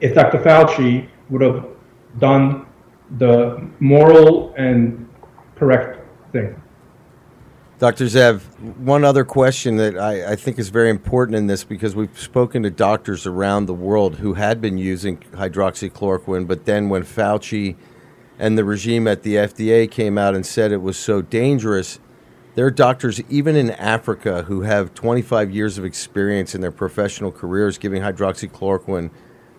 if 0.00 0.14
Dr. 0.14 0.38
Fauci 0.38 1.08
would 1.30 1.42
have 1.42 1.66
done 2.18 2.66
the 3.18 3.68
moral 3.80 4.54
and 4.56 5.08
correct 5.56 6.00
thing. 6.32 6.60
Dr. 7.78 8.06
Zev, 8.06 8.40
one 8.78 9.04
other 9.04 9.24
question 9.24 9.76
that 9.76 9.96
I, 9.96 10.32
I, 10.32 10.36
think 10.36 10.58
is 10.58 10.68
very 10.68 10.90
important 10.90 11.36
in 11.36 11.46
this 11.46 11.62
because 11.62 11.94
we've 11.94 12.18
spoken 12.18 12.64
to 12.64 12.70
doctors 12.70 13.24
around 13.24 13.66
the 13.66 13.74
world 13.74 14.16
who 14.16 14.34
had 14.34 14.60
been 14.60 14.78
using 14.78 15.18
hydroxychloroquine, 15.18 16.48
but 16.48 16.64
then 16.64 16.88
when 16.88 17.04
Fauci 17.04 17.76
and 18.36 18.58
the 18.58 18.64
regime 18.64 19.06
at 19.06 19.22
the 19.22 19.36
FDA 19.36 19.88
came 19.88 20.18
out 20.18 20.34
and 20.34 20.44
said 20.44 20.72
it 20.72 20.82
was 20.82 20.98
so 20.98 21.22
dangerous, 21.22 22.00
there 22.56 22.66
are 22.66 22.72
doctors, 22.72 23.20
even 23.28 23.54
in 23.54 23.70
Africa, 23.70 24.42
who 24.42 24.62
have 24.62 24.92
25 24.94 25.52
years 25.52 25.78
of 25.78 25.84
experience 25.84 26.56
in 26.56 26.60
their 26.60 26.72
professional 26.72 27.30
careers 27.30 27.78
giving 27.78 28.02
hydroxychloroquine 28.02 29.10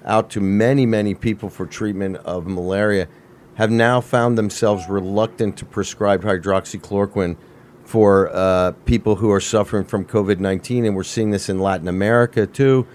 out 0.03 0.29
to 0.31 0.41
many, 0.41 0.85
many 0.85 1.15
people 1.15 1.49
for 1.49 1.65
treatment 1.65 2.17
of 2.17 2.47
malaria 2.47 3.07
have 3.55 3.71
now 3.71 4.01
found 4.01 4.37
themselves 4.37 4.89
reluctant 4.89 5.55
to 5.55 5.63
prescribe 5.63 6.21
hydroxychloroquine 6.23 7.37
for 7.89 8.29
uh, 8.35 8.71
people 8.85 9.15
who 9.15 9.31
are 9.31 9.41
suffering 9.41 9.83
from 9.83 10.05
COVID 10.05 10.39
19. 10.39 10.85
And 10.85 10.95
we're 10.95 11.03
seeing 11.03 11.31
this 11.31 11.49
in 11.49 11.59
Latin 11.59 11.87
America 11.87 12.45
too. 12.45 12.85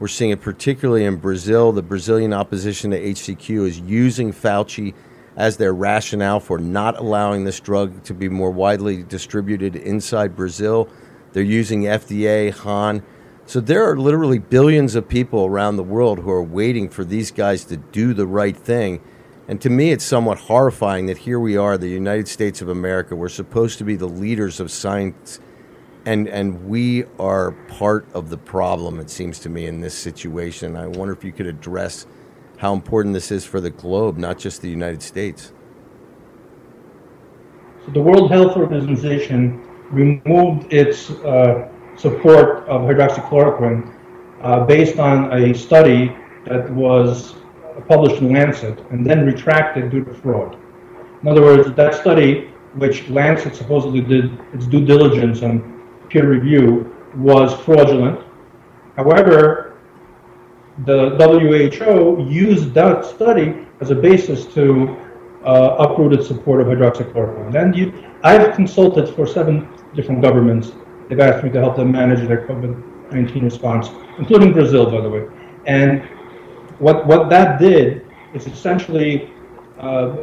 We're 0.00 0.08
seeing 0.08 0.32
it 0.32 0.40
particularly 0.40 1.04
in 1.04 1.14
Brazil. 1.18 1.70
The 1.70 1.80
Brazilian 1.80 2.32
opposition 2.32 2.90
to 2.90 3.00
HCQ 3.00 3.68
is 3.68 3.78
using 3.78 4.32
Fauci 4.32 4.94
as 5.36 5.58
their 5.58 5.72
rationale 5.72 6.40
for 6.40 6.58
not 6.58 6.98
allowing 6.98 7.44
this 7.44 7.60
drug 7.60 8.02
to 8.02 8.14
be 8.14 8.28
more 8.28 8.50
widely 8.50 9.04
distributed 9.04 9.76
inside 9.76 10.34
Brazil. 10.34 10.88
They're 11.32 11.44
using 11.44 11.82
FDA, 11.82 12.52
Han. 12.52 13.04
So 13.46 13.60
there 13.60 13.88
are 13.88 13.96
literally 13.96 14.40
billions 14.40 14.96
of 14.96 15.08
people 15.08 15.46
around 15.46 15.76
the 15.76 15.84
world 15.84 16.18
who 16.18 16.30
are 16.32 16.42
waiting 16.42 16.88
for 16.88 17.04
these 17.04 17.30
guys 17.30 17.64
to 17.66 17.76
do 17.76 18.12
the 18.12 18.26
right 18.26 18.56
thing. 18.56 19.00
And 19.48 19.60
to 19.60 19.70
me, 19.70 19.90
it's 19.90 20.04
somewhat 20.04 20.38
horrifying 20.38 21.06
that 21.06 21.18
here 21.18 21.40
we 21.40 21.56
are, 21.56 21.76
the 21.76 21.88
United 21.88 22.28
States 22.28 22.62
of 22.62 22.68
America. 22.68 23.16
We're 23.16 23.28
supposed 23.28 23.78
to 23.78 23.84
be 23.84 23.96
the 23.96 24.06
leaders 24.06 24.60
of 24.60 24.70
science, 24.70 25.40
and, 26.06 26.28
and 26.28 26.68
we 26.68 27.04
are 27.18 27.50
part 27.68 28.06
of 28.14 28.30
the 28.30 28.38
problem, 28.38 29.00
it 29.00 29.10
seems 29.10 29.40
to 29.40 29.48
me, 29.48 29.66
in 29.66 29.80
this 29.80 29.94
situation. 29.94 30.76
I 30.76 30.86
wonder 30.86 31.12
if 31.12 31.24
you 31.24 31.32
could 31.32 31.48
address 31.48 32.06
how 32.58 32.72
important 32.72 33.14
this 33.14 33.32
is 33.32 33.44
for 33.44 33.60
the 33.60 33.70
globe, 33.70 34.16
not 34.16 34.38
just 34.38 34.62
the 34.62 34.70
United 34.70 35.02
States. 35.02 35.52
So 37.84 37.90
the 37.90 38.00
World 38.00 38.30
Health 38.30 38.56
Organization 38.56 39.68
removed 39.90 40.72
its 40.72 41.10
uh, 41.10 41.68
support 41.96 42.64
of 42.68 42.82
hydroxychloroquine 42.82 43.92
uh, 44.42 44.64
based 44.64 45.00
on 45.00 45.32
a 45.32 45.52
study 45.52 46.16
that 46.46 46.70
was 46.70 47.34
published 47.88 48.20
in 48.20 48.32
Lancet 48.32 48.78
and 48.90 49.04
then 49.06 49.24
retracted 49.24 49.90
due 49.90 50.04
to 50.04 50.14
fraud. 50.14 50.56
In 51.22 51.28
other 51.28 51.42
words, 51.42 51.72
that 51.74 51.94
study, 51.94 52.50
which 52.74 53.08
Lancet 53.08 53.54
supposedly 53.54 54.00
did 54.00 54.38
its 54.52 54.66
due 54.66 54.84
diligence 54.84 55.42
and 55.42 55.62
peer 56.08 56.28
review, 56.28 56.94
was 57.16 57.54
fraudulent. 57.64 58.20
However, 58.96 59.76
the 60.86 61.16
WHO 61.18 62.26
used 62.28 62.74
that 62.74 63.04
study 63.04 63.66
as 63.80 63.90
a 63.90 63.94
basis 63.94 64.46
to 64.54 64.96
uh, 65.44 65.76
uproot 65.78 66.12
its 66.12 66.26
support 66.26 66.60
of 66.60 66.68
hydroxychloroquine. 66.68 67.54
And 67.60 67.76
you, 67.76 67.92
I've 68.22 68.54
consulted 68.54 69.14
for 69.14 69.26
seven 69.26 69.68
different 69.94 70.22
governments 70.22 70.72
They've 71.12 71.20
asked 71.20 71.44
me 71.44 71.50
to 71.50 71.60
help 71.60 71.76
them 71.76 71.92
manage 71.92 72.26
their 72.26 72.46
COVID-19 72.46 73.42
response, 73.42 73.90
including 74.16 74.54
Brazil, 74.54 74.90
by 74.90 75.02
the 75.02 75.10
way. 75.10 75.26
And 75.66 76.02
what 76.82 77.06
what 77.06 77.30
that 77.30 77.60
did 77.60 78.04
is 78.34 78.46
essentially 78.46 79.30
uh, 79.78 80.16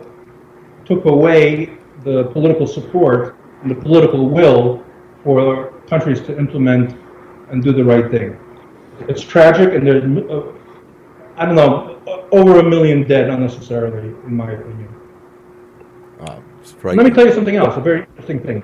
took 0.85 1.05
away 1.05 1.77
the 2.03 2.25
political 2.35 2.67
support 2.67 3.37
and 3.61 3.71
the 3.71 3.75
political 3.75 4.29
will 4.29 4.83
for 5.23 5.71
countries 5.87 6.19
to 6.21 6.37
implement 6.37 6.97
and 7.49 7.63
do 7.63 7.71
the 7.71 7.83
right 7.83 8.11
thing. 8.11 8.37
It's 9.07 9.21
tragic, 9.21 9.73
and 9.73 9.87
there's 9.87 10.03
uh, 10.03 10.51
I 11.37 11.45
don't 11.45 11.55
know 11.55 12.01
over 12.31 12.59
a 12.59 12.63
million 12.63 13.07
dead 13.07 13.29
unnecessarily, 13.29 14.09
in 14.27 14.35
my 14.35 14.51
opinion. 14.51 14.89
Uh, 16.19 16.39
Let 16.83 17.05
me 17.05 17.11
tell 17.11 17.25
you 17.25 17.33
something 17.33 17.55
else. 17.55 17.77
A 17.77 17.81
very 17.81 18.01
interesting 18.01 18.41
thing. 18.41 18.63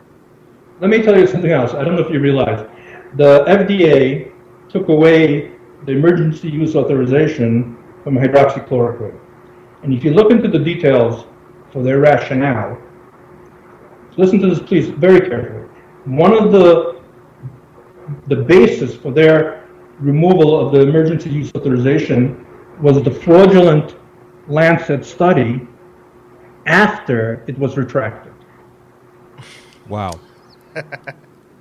Let 0.82 0.90
me 0.90 1.02
tell 1.02 1.18
you 1.18 1.26
something 1.26 1.52
else. 1.52 1.74
I 1.74 1.86
don't 1.86 1.96
know 1.96 2.02
if 2.02 2.12
you 2.12 2.20
realize. 2.20 2.68
The 3.16 3.46
FDA 3.46 4.34
took 4.68 4.90
away 4.90 5.54
the 5.86 5.94
emergency 5.94 6.50
use 6.50 6.76
authorization 6.76 7.78
from 8.06 8.16
hydroxychloroquine. 8.16 9.20
And 9.84 9.94
if 9.94 10.06
you 10.06 10.14
look 10.14 10.32
into 10.32 10.48
the 10.48 10.60
details 10.60 11.26
for 11.74 11.84
their 11.84 12.00
rationale, 12.00 12.82
listen 14.16 14.40
to 14.40 14.48
this 14.48 14.60
please 14.60 14.88
very 14.88 15.28
carefully. 15.28 15.68
One 16.06 16.32
of 16.32 16.54
the 16.54 17.02
the 18.28 18.38
basis 18.38 18.96
for 18.96 19.12
their 19.12 19.68
removal 20.00 20.58
of 20.58 20.72
the 20.72 20.80
emergency 20.80 21.30
use 21.30 21.52
authorization 21.54 22.46
was 22.80 23.04
the 23.04 23.12
fraudulent 23.12 23.98
Lancet 24.48 25.04
study 25.04 25.68
after 26.68 27.44
it 27.48 27.58
was 27.60 27.76
retracted. 27.76 28.32
Wow 29.90 30.14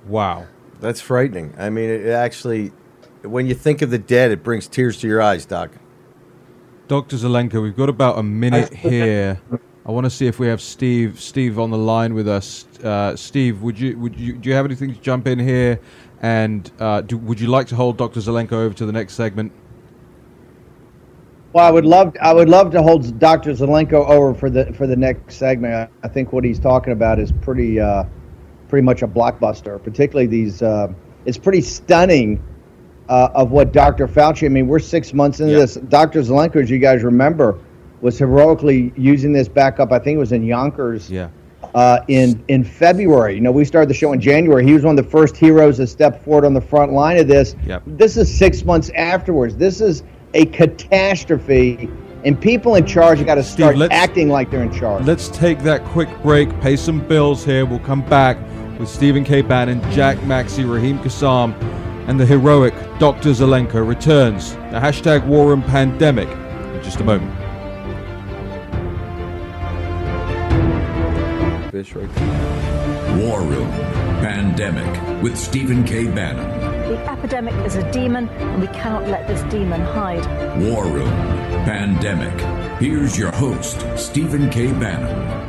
wow. 0.07 0.47
That's 0.79 1.01
frightening. 1.01 1.53
I 1.57 1.69
mean, 1.69 1.89
it 1.89 2.07
actually, 2.07 2.71
when 3.23 3.47
you 3.47 3.55
think 3.55 3.81
of 3.81 3.89
the 3.89 3.97
dead, 3.97 4.31
it 4.31 4.43
brings 4.43 4.67
tears 4.67 4.99
to 4.99 5.07
your 5.07 5.21
eyes, 5.21 5.45
Doc. 5.45 5.71
Dr. 6.87 7.15
Zelenko, 7.15 7.61
we've 7.61 7.75
got 7.75 7.89
about 7.89 8.19
a 8.19 8.23
minute 8.23 8.71
here. 8.73 9.41
I 9.85 9.91
want 9.91 10.05
to 10.05 10.09
see 10.09 10.27
if 10.27 10.39
we 10.39 10.47
have 10.47 10.61
Steve 10.61 11.19
Steve 11.19 11.59
on 11.59 11.71
the 11.71 11.77
line 11.77 12.13
with 12.13 12.27
us. 12.27 12.65
Uh, 12.83 13.15
Steve, 13.15 13.61
would 13.61 13.79
you 13.79 13.97
would 13.97 14.15
you 14.15 14.33
do 14.33 14.49
you 14.49 14.55
have 14.55 14.65
anything 14.65 14.93
to 14.93 14.99
jump 15.01 15.27
in 15.27 15.39
here? 15.39 15.79
And 16.21 16.69
uh, 16.79 17.01
do, 17.01 17.17
would 17.17 17.39
you 17.39 17.47
like 17.47 17.67
to 17.67 17.75
hold 17.75 17.97
Dr. 17.97 18.19
Zelenko 18.19 18.53
over 18.53 18.73
to 18.75 18.85
the 18.85 18.91
next 18.91 19.13
segment? 19.13 19.51
Well, 21.53 21.65
I 21.65 21.71
would 21.71 21.85
love 21.85 22.15
I 22.21 22.33
would 22.33 22.49
love 22.49 22.71
to 22.71 22.81
hold 22.81 23.17
Dr. 23.19 23.51
Zelenko 23.51 24.07
over 24.07 24.33
for 24.33 24.49
the 24.49 24.71
for 24.73 24.85
the 24.85 24.95
next 24.95 25.35
segment. 25.35 25.73
I, 25.73 25.89
I 26.03 26.07
think 26.07 26.33
what 26.33 26.43
he's 26.43 26.59
talking 26.59 26.93
about 26.93 27.19
is 27.19 27.31
pretty 27.31 27.79
uh, 27.79 28.03
pretty 28.67 28.85
much 28.85 29.01
a 29.01 29.07
blockbuster. 29.07 29.83
Particularly 29.83 30.27
these, 30.27 30.61
uh, 30.61 30.93
it's 31.25 31.37
pretty 31.37 31.61
stunning 31.61 32.43
uh, 33.09 33.29
of 33.33 33.51
what 33.51 33.71
Dr. 33.71 34.07
Fauci. 34.07 34.45
I 34.45 34.49
mean, 34.49 34.67
we're 34.67 34.79
six 34.79 35.13
months 35.13 35.39
into 35.39 35.53
this. 35.53 35.75
Dr. 35.75 36.21
Zelenko, 36.21 36.61
as 36.61 36.69
you 36.69 36.79
guys 36.79 37.03
remember, 37.03 37.59
was 38.01 38.17
heroically 38.17 38.93
using 38.95 39.33
this 39.33 39.47
back 39.47 39.79
up. 39.79 39.91
I 39.91 39.99
think 39.99 40.15
it 40.15 40.19
was 40.19 40.31
in 40.31 40.43
Yonkers. 40.43 41.09
Yeah. 41.09 41.29
Uh, 41.73 41.99
in 42.07 42.41
in 42.47 42.63
February, 42.63 43.35
you 43.35 43.41
know, 43.41 43.51
we 43.51 43.65
started 43.65 43.89
the 43.89 43.93
show 43.93 44.13
in 44.13 44.21
January. 44.21 44.63
He 44.63 44.73
was 44.73 44.83
one 44.83 44.97
of 44.97 45.03
the 45.03 45.11
first 45.11 45.35
heroes 45.35 45.77
to 45.77 45.87
step 45.87 46.23
forward 46.23 46.45
on 46.45 46.53
the 46.53 46.61
front 46.61 46.93
line 46.93 47.17
of 47.17 47.27
this. 47.27 47.55
Yep. 47.65 47.83
This 47.85 48.17
is 48.17 48.33
six 48.33 48.63
months 48.63 48.91
afterwards. 48.95 49.57
This 49.57 49.81
is 49.81 50.03
a 50.35 50.45
catastrophe 50.45 51.89
and 52.25 52.39
people 52.41 52.75
in 52.75 52.85
charge 52.85 53.23
got 53.25 53.35
to 53.35 53.43
start 53.43 53.77
acting 53.91 54.29
like 54.29 54.49
they're 54.49 54.63
in 54.63 54.73
charge. 54.73 55.05
Let's 55.05 55.29
take 55.29 55.59
that 55.59 55.83
quick 55.85 56.09
break, 56.23 56.49
pay 56.59 56.75
some 56.75 57.07
bills 57.07 57.45
here. 57.45 57.65
We'll 57.65 57.79
come 57.79 58.01
back 58.09 58.37
with 58.79 58.89
Stephen 58.89 59.23
K. 59.23 59.41
Bannon, 59.41 59.79
Jack 59.91 60.21
Maxey, 60.23 60.65
Raheem 60.65 60.97
Kassam, 60.99 61.53
and 62.07 62.19
the 62.19 62.25
heroic 62.25 62.73
Dr. 62.99 63.29
Zelenko 63.29 63.87
returns. 63.87 64.53
The 64.53 64.79
hashtag 64.79 65.25
War 65.25 65.47
Room 65.47 65.63
Pandemic 65.63 66.29
in 66.29 66.83
just 66.83 66.99
a 66.99 67.03
moment. 67.03 67.45
fish 71.75 71.93
right 71.93 72.15
there. 72.15 73.17
War 73.17 73.41
Room 73.41 73.69
Pandemic 74.21 75.21
with 75.21 75.37
Stephen 75.37 75.83
K. 75.83 76.05
Bannon. 76.07 76.47
The 76.89 76.97
epidemic 77.11 77.53
is 77.65 77.75
a 77.75 77.91
demon, 77.91 78.29
and 78.29 78.61
we 78.61 78.67
cannot 78.67 79.07
let 79.09 79.27
this 79.27 79.41
demon 79.51 79.81
hide. 79.81 80.25
War 80.61 80.85
Room 80.85 81.09
Pandemic. 81.65 82.39
Here's 82.79 83.17
your 83.17 83.31
host, 83.31 83.85
Stephen 83.97 84.49
K. 84.49 84.71
Bannon. 84.71 85.44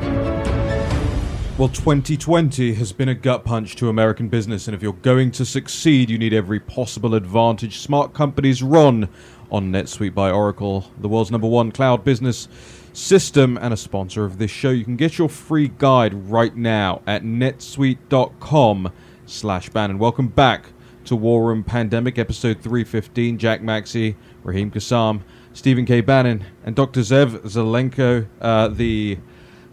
Well, 1.58 1.68
2020 1.70 2.74
has 2.74 2.92
been 2.92 3.08
a 3.08 3.14
gut 3.14 3.42
punch 3.42 3.76
to 3.76 3.88
American 3.88 4.28
business, 4.28 4.68
and 4.68 4.74
if 4.74 4.82
you're 4.82 4.92
going 4.92 5.30
to 5.30 5.46
succeed, 5.46 6.10
you 6.10 6.18
need 6.18 6.34
every 6.34 6.60
possible 6.60 7.14
advantage. 7.14 7.78
Smart 7.78 8.12
companies 8.12 8.62
run 8.62 9.08
on 9.50 9.72
NetSuite 9.72 10.12
by 10.12 10.30
Oracle, 10.30 10.92
the 10.98 11.08
world's 11.08 11.30
number 11.30 11.46
one 11.46 11.72
cloud 11.72 12.04
business 12.04 12.46
system 12.92 13.56
and 13.56 13.72
a 13.72 13.76
sponsor 13.78 14.26
of 14.26 14.36
this 14.36 14.50
show. 14.50 14.68
You 14.68 14.84
can 14.84 14.96
get 14.96 15.16
your 15.16 15.30
free 15.30 15.68
guide 15.78 16.28
right 16.28 16.54
now 16.54 17.00
at 17.06 17.22
netsuite.com 17.22 18.92
slash 19.24 19.70
Bannon. 19.70 19.98
Welcome 19.98 20.28
back 20.28 20.66
to 21.06 21.16
War 21.16 21.48
Room 21.48 21.64
Pandemic, 21.64 22.18
episode 22.18 22.60
315. 22.60 23.38
Jack 23.38 23.62
Maxey, 23.62 24.14
Raheem 24.42 24.70
Kassam, 24.70 25.22
Stephen 25.54 25.86
K. 25.86 26.02
Bannon, 26.02 26.44
and 26.66 26.76
Dr. 26.76 27.00
Zev 27.00 27.40
Zelenko, 27.46 28.26
uh, 28.42 28.68
the 28.68 29.16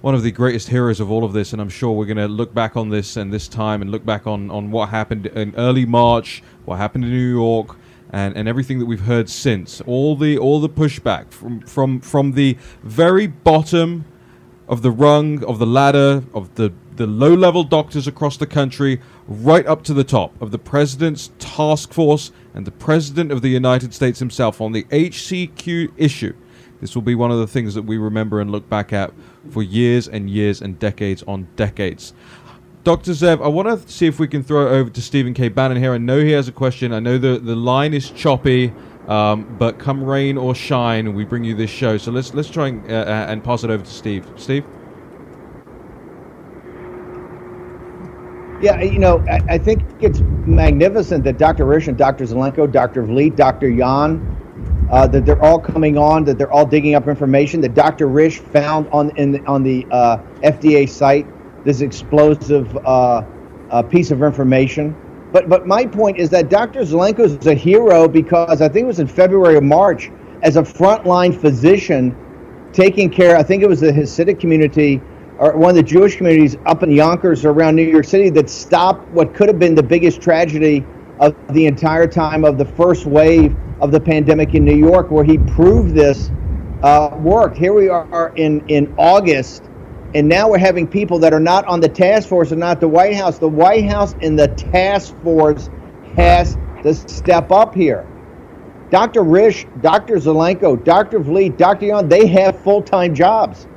one 0.04 0.14
of 0.14 0.22
the 0.22 0.32
greatest 0.34 0.68
heroes 0.68 1.00
of 1.00 1.10
all 1.10 1.24
of 1.24 1.32
this, 1.32 1.54
and 1.54 1.62
I'm 1.62 1.70
sure 1.70 1.94
we're 1.94 2.06
going 2.06 2.18
to 2.18 2.28
look 2.28 2.54
back 2.54 2.76
on 2.76 2.90
this 2.90 3.16
and 3.16 3.32
this 3.32 3.48
time 3.48 3.82
and 3.82 3.90
look 3.90 4.06
back 4.06 4.28
on, 4.28 4.52
on 4.52 4.70
what 4.70 4.90
happened 4.90 5.28
in 5.28 5.56
early 5.56 5.86
March, 5.86 6.44
what 6.66 6.76
happened 6.76 7.06
in 7.06 7.12
New 7.12 7.32
York, 7.32 7.78
and, 8.10 8.36
and 8.36 8.50
everything 8.50 8.80
that 8.80 8.86
we've 8.86 9.06
heard 9.06 9.30
since. 9.30 9.80
All 9.88 10.18
the 10.18 10.38
all 10.38 10.60
the 10.60 10.68
pushback 10.68 11.32
from 11.32 11.62
from 11.62 12.02
from 12.02 12.34
the 12.34 12.58
very 12.84 13.28
bottom 13.28 14.04
of 14.68 14.82
the 14.82 14.92
rung 14.92 15.42
of 15.46 15.58
the 15.58 15.66
ladder 15.66 16.26
of 16.34 16.54
the 16.56 16.74
the 16.98 17.08
low 17.08 17.34
level 17.34 17.64
doctors 17.64 18.06
across 18.06 18.36
the 18.36 18.46
country, 18.46 19.00
right 19.26 19.66
up 19.66 19.84
to 19.84 19.94
the 19.94 20.04
top 20.04 20.34
of 20.42 20.52
the 20.52 20.60
president's 20.60 21.32
task 21.40 21.94
force 21.94 22.34
and 22.54 22.68
the 22.68 22.72
president 22.72 23.32
of 23.32 23.42
the 23.42 23.48
United 23.48 23.94
States 23.94 24.20
himself 24.20 24.60
on 24.60 24.74
the 24.74 24.84
HCQ 24.84 25.94
issue. 25.96 26.34
This 26.84 26.96
will 26.96 27.02
be 27.02 27.16
one 27.16 27.32
of 27.32 27.40
the 27.40 27.48
things 27.48 27.76
that 27.76 27.84
we 27.84 27.98
remember 27.98 28.42
and 28.42 28.52
look 28.52 28.68
back 28.70 28.92
at 28.92 29.14
for 29.52 29.64
years 29.64 30.10
and 30.10 30.30
years 30.30 30.62
and 30.62 30.78
decades 30.80 31.24
on 31.24 31.48
decades. 31.56 32.14
Dr. 32.84 33.12
Zev, 33.12 33.42
I 33.42 33.48
want 33.48 33.70
to 33.70 33.90
see 33.90 34.06
if 34.06 34.20
we 34.20 34.28
can 34.28 34.44
throw 34.44 34.68
it 34.68 34.72
over 34.72 34.90
to 34.90 35.02
Stephen 35.02 35.34
K. 35.34 35.48
Bannon 35.48 35.78
here. 35.78 35.94
I 35.94 35.98
know 35.98 36.20
he 36.20 36.32
has 36.32 36.50
a 36.50 36.52
question. 36.52 36.92
I 36.92 37.00
know 37.00 37.18
the, 37.18 37.40
the 37.40 37.56
line 37.56 37.94
is 37.94 38.12
choppy, 38.12 38.74
um, 39.08 39.56
but 39.58 39.80
come 39.80 40.04
rain 40.04 40.38
or 40.38 40.54
shine, 40.54 41.14
we 41.14 41.24
bring 41.24 41.46
you 41.46 41.56
this 41.56 41.70
show. 41.70 41.98
So 41.98 42.12
let's 42.12 42.34
let's 42.34 42.50
try 42.50 42.68
and, 42.68 42.92
uh, 42.92 42.96
uh 42.96 43.26
and 43.30 43.42
pass 43.42 43.64
it 43.64 43.70
over 43.70 43.86
to 43.86 43.90
Steve. 43.90 44.30
Steve? 44.36 44.66
Yeah, 48.62 48.82
you 48.82 49.00
know, 49.00 49.24
I, 49.30 49.54
I 49.54 49.58
think 49.58 49.84
it's 50.02 50.20
magnificent 50.20 51.24
that 51.24 51.38
Dr. 51.38 51.64
Risch 51.64 51.88
and 51.88 51.98
Dr. 51.98 52.26
Zelenko, 52.26 52.70
Dr. 52.70 53.04
Vliet, 53.04 53.38
Dr. 53.38 53.70
Yan, 53.70 54.43
uh, 54.92 55.08
that 55.08 55.26
they're 55.26 55.42
all 55.42 55.60
coming 55.60 55.98
on, 55.98 56.24
that 56.26 56.38
they're 56.38 56.52
all 56.52 56.66
digging 56.66 56.96
up 56.96 57.08
information 57.08 57.62
that 57.62 57.74
Dr. 57.74 58.08
Risch 58.08 58.40
found 58.40 58.88
on 58.92 59.10
in 59.18 59.32
the, 59.32 59.46
on 59.46 59.64
the 59.64 59.88
uh, 59.92 60.18
FDA 60.44 60.88
site 60.88 61.26
this 61.66 61.82
explosive 61.82 62.76
uh, 62.86 63.24
uh, 63.70 63.82
piece 63.82 64.12
of 64.12 64.22
information. 64.22 64.96
But 65.32 65.50
but 65.50 65.66
my 65.66 65.86
point 65.86 66.18
is 66.18 66.30
that 66.30 66.50
Dr. 66.50 66.82
Zelenko 66.82 67.22
is 67.22 67.48
a 67.48 67.56
hero 67.56 68.08
because 68.08 68.62
I 68.62 68.70
think 68.70 68.84
it 68.84 68.88
was 68.88 69.00
in 69.00 69.08
February 69.08 69.56
or 69.56 69.62
March 69.62 70.12
as 70.44 70.58
a 70.58 70.62
frontline 70.62 71.40
physician 71.40 72.16
taking 72.72 73.10
care. 73.10 73.36
I 73.36 73.44
think 73.44 73.64
it 73.64 73.70
was 73.70 73.80
the 73.80 73.92
Hasidic 73.92 74.40
community 74.40 75.02
or 75.40 75.58
one 75.58 75.72
of 75.72 75.76
the 75.76 75.84
Jewish 75.84 76.18
communities 76.18 76.58
up 76.66 76.84
in 76.84 76.92
Yonkers 76.92 77.44
or 77.46 77.50
around 77.52 77.76
New 77.76 77.84
York 77.84 78.06
City 78.06 78.30
that 78.32 78.50
stopped 78.50 79.08
what 79.10 79.34
could 79.34 79.48
have 79.48 79.58
been 79.58 79.74
the 79.74 79.84
biggest 79.84 80.22
tragedy 80.22 80.86
of 81.20 81.36
the 81.54 81.66
entire 81.66 82.08
time 82.08 82.46
of 82.46 82.58
the 82.58 82.66
first 82.66 83.06
wave 83.06 83.56
of 83.84 83.92
the 83.92 84.00
pandemic 84.00 84.56
in 84.56 84.64
New 84.64 84.78
York, 84.78 85.12
where 85.12 85.26
he 85.26 85.38
proved 85.38 85.94
this 85.94 86.32
uh, 86.84 87.10
worked. 87.20 87.58
Here 87.58 87.74
we 87.74 87.90
are 87.90 88.32
in, 88.38 88.66
in 88.70 88.96
August, 88.98 89.64
and 90.16 90.28
now 90.28 90.50
we're 90.50 90.58
having 90.58 90.88
people 90.88 91.20
that 91.20 91.34
are 91.34 91.40
not 91.40 91.66
on 91.66 91.82
the 91.82 91.90
task 91.90 92.30
force 92.30 92.52
and 92.52 92.62
not 92.62 92.80
the 92.80 92.88
White 92.88 93.16
House. 93.16 93.40
The 93.40 93.50
White 93.50 93.84
House 93.84 94.16
and 94.22 94.40
the 94.40 94.48
task 94.48 95.14
force 95.22 95.70
has 96.16 96.58
to 96.84 96.94
step 96.94 97.52
up 97.52 97.76
here. 97.76 98.08
Dr. 98.90 99.22
Risch, 99.22 99.66
Dr. 99.82 100.16
Zelenko, 100.16 100.82
Dr. 100.82 101.20
Vliet, 101.20 101.58
Dr. 101.58 101.88
Yan, 101.88 102.08
they 102.08 102.26
have 102.28 102.58
full 102.62 102.82
time 102.82 103.14
jobs. 103.14 103.68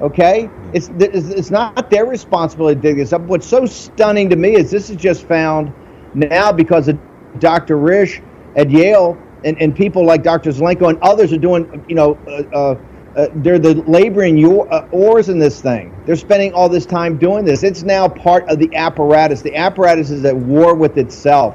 Okay? 0.00 0.48
It's, 0.72 0.88
it's 0.96 1.50
not 1.50 1.90
their 1.90 2.06
responsibility 2.06 2.76
to 2.76 2.80
dig 2.80 2.96
this 2.96 3.12
up. 3.12 3.20
What's 3.22 3.46
so 3.46 3.66
stunning 3.66 4.30
to 4.30 4.36
me 4.36 4.56
is 4.56 4.70
this 4.70 4.88
is 4.88 4.96
just 4.96 5.24
found 5.24 5.74
now 6.14 6.52
because 6.52 6.88
of 6.88 6.98
Dr. 7.38 7.76
Risch 7.76 8.22
at 8.56 8.70
Yale 8.70 9.18
and, 9.44 9.60
and 9.60 9.74
people 9.74 10.04
like 10.04 10.22
Dr. 10.22 10.50
Zelenko 10.50 10.90
and 10.90 10.98
others 11.02 11.32
are 11.32 11.38
doing, 11.38 11.84
you 11.88 11.94
know, 11.94 12.14
uh, 12.26 12.56
uh, 12.56 12.74
uh, 13.16 13.28
they're 13.36 13.58
the 13.58 13.74
laboring 13.82 14.38
your, 14.38 14.72
uh, 14.72 14.88
oars 14.90 15.28
in 15.28 15.38
this 15.38 15.60
thing. 15.60 15.94
They're 16.06 16.16
spending 16.16 16.52
all 16.54 16.68
this 16.68 16.86
time 16.86 17.18
doing 17.18 17.44
this. 17.44 17.62
It's 17.62 17.82
now 17.82 18.08
part 18.08 18.48
of 18.48 18.58
the 18.58 18.74
apparatus. 18.74 19.42
The 19.42 19.54
apparatus 19.54 20.10
is 20.10 20.24
at 20.24 20.34
war 20.34 20.74
with 20.74 20.96
itself. 20.96 21.54